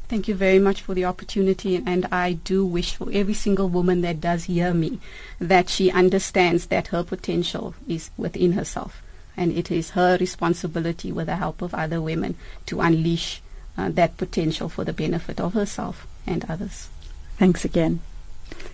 Thank 0.10 0.28
you 0.28 0.34
very 0.34 0.58
much 0.58 0.82
for 0.82 0.96
the 0.96 1.06
opportunity, 1.06 1.82
and 1.86 2.08
I 2.12 2.34
do 2.34 2.66
wish 2.66 2.96
for 2.96 3.10
every 3.14 3.36
single 3.36 3.70
woman 3.70 4.02
that 4.02 4.20
does 4.20 4.46
hear 4.46 4.74
me 4.74 5.00
that 5.40 5.70
she 5.70 5.92
understands 5.92 6.66
that 6.66 6.88
her 6.88 7.04
potential 7.04 7.76
is 7.88 8.10
within 8.18 8.54
herself 8.54 9.04
and 9.40 9.54
it 9.54 9.72
is 9.72 9.92
her 9.92 10.18
responsibility 10.18 11.14
with 11.14 11.28
the 11.28 11.38
help 11.38 11.62
of 11.62 11.74
other 11.74 12.02
women 12.02 12.36
to 12.66 12.82
unleash 12.82 13.42
uh, 13.78 13.88
that 13.90 14.18
potential 14.18 14.68
for 14.68 14.84
the 14.84 14.92
benefit 14.92 15.40
of 15.40 15.54
herself 15.54 16.06
and 16.28 16.44
others. 16.50 16.90
Thanks 17.38 17.64
again. 17.64 18.02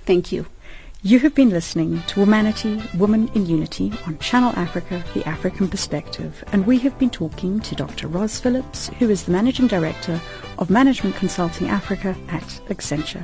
Thank 0.05 0.31
you. 0.31 0.47
You 1.06 1.20
have 1.20 1.36
been 1.36 1.51
listening 1.51 2.01
to 2.08 2.20
Womanity, 2.20 2.82
Woman 2.97 3.30
in 3.36 3.45
Unity 3.45 3.93
on 4.08 4.18
Channel 4.18 4.53
Africa, 4.56 5.03
The 5.14 5.24
African 5.30 5.68
Perspective, 5.68 6.43
and 6.51 6.66
we 6.66 6.80
have 6.80 6.97
been 6.97 7.12
talking 7.12 7.60
to 7.60 7.76
Dr. 7.76 8.08
Ros 8.08 8.39
Phillips, 8.39 8.88
who 8.97 9.12
is 9.12 9.24
the 9.24 9.32
Managing 9.32 9.68
Director 9.68 10.20
of 10.58 10.72
Management 10.72 11.16
Consulting 11.16 11.68
Africa 11.68 12.18
at 12.30 12.41
Accenture. 12.70 13.24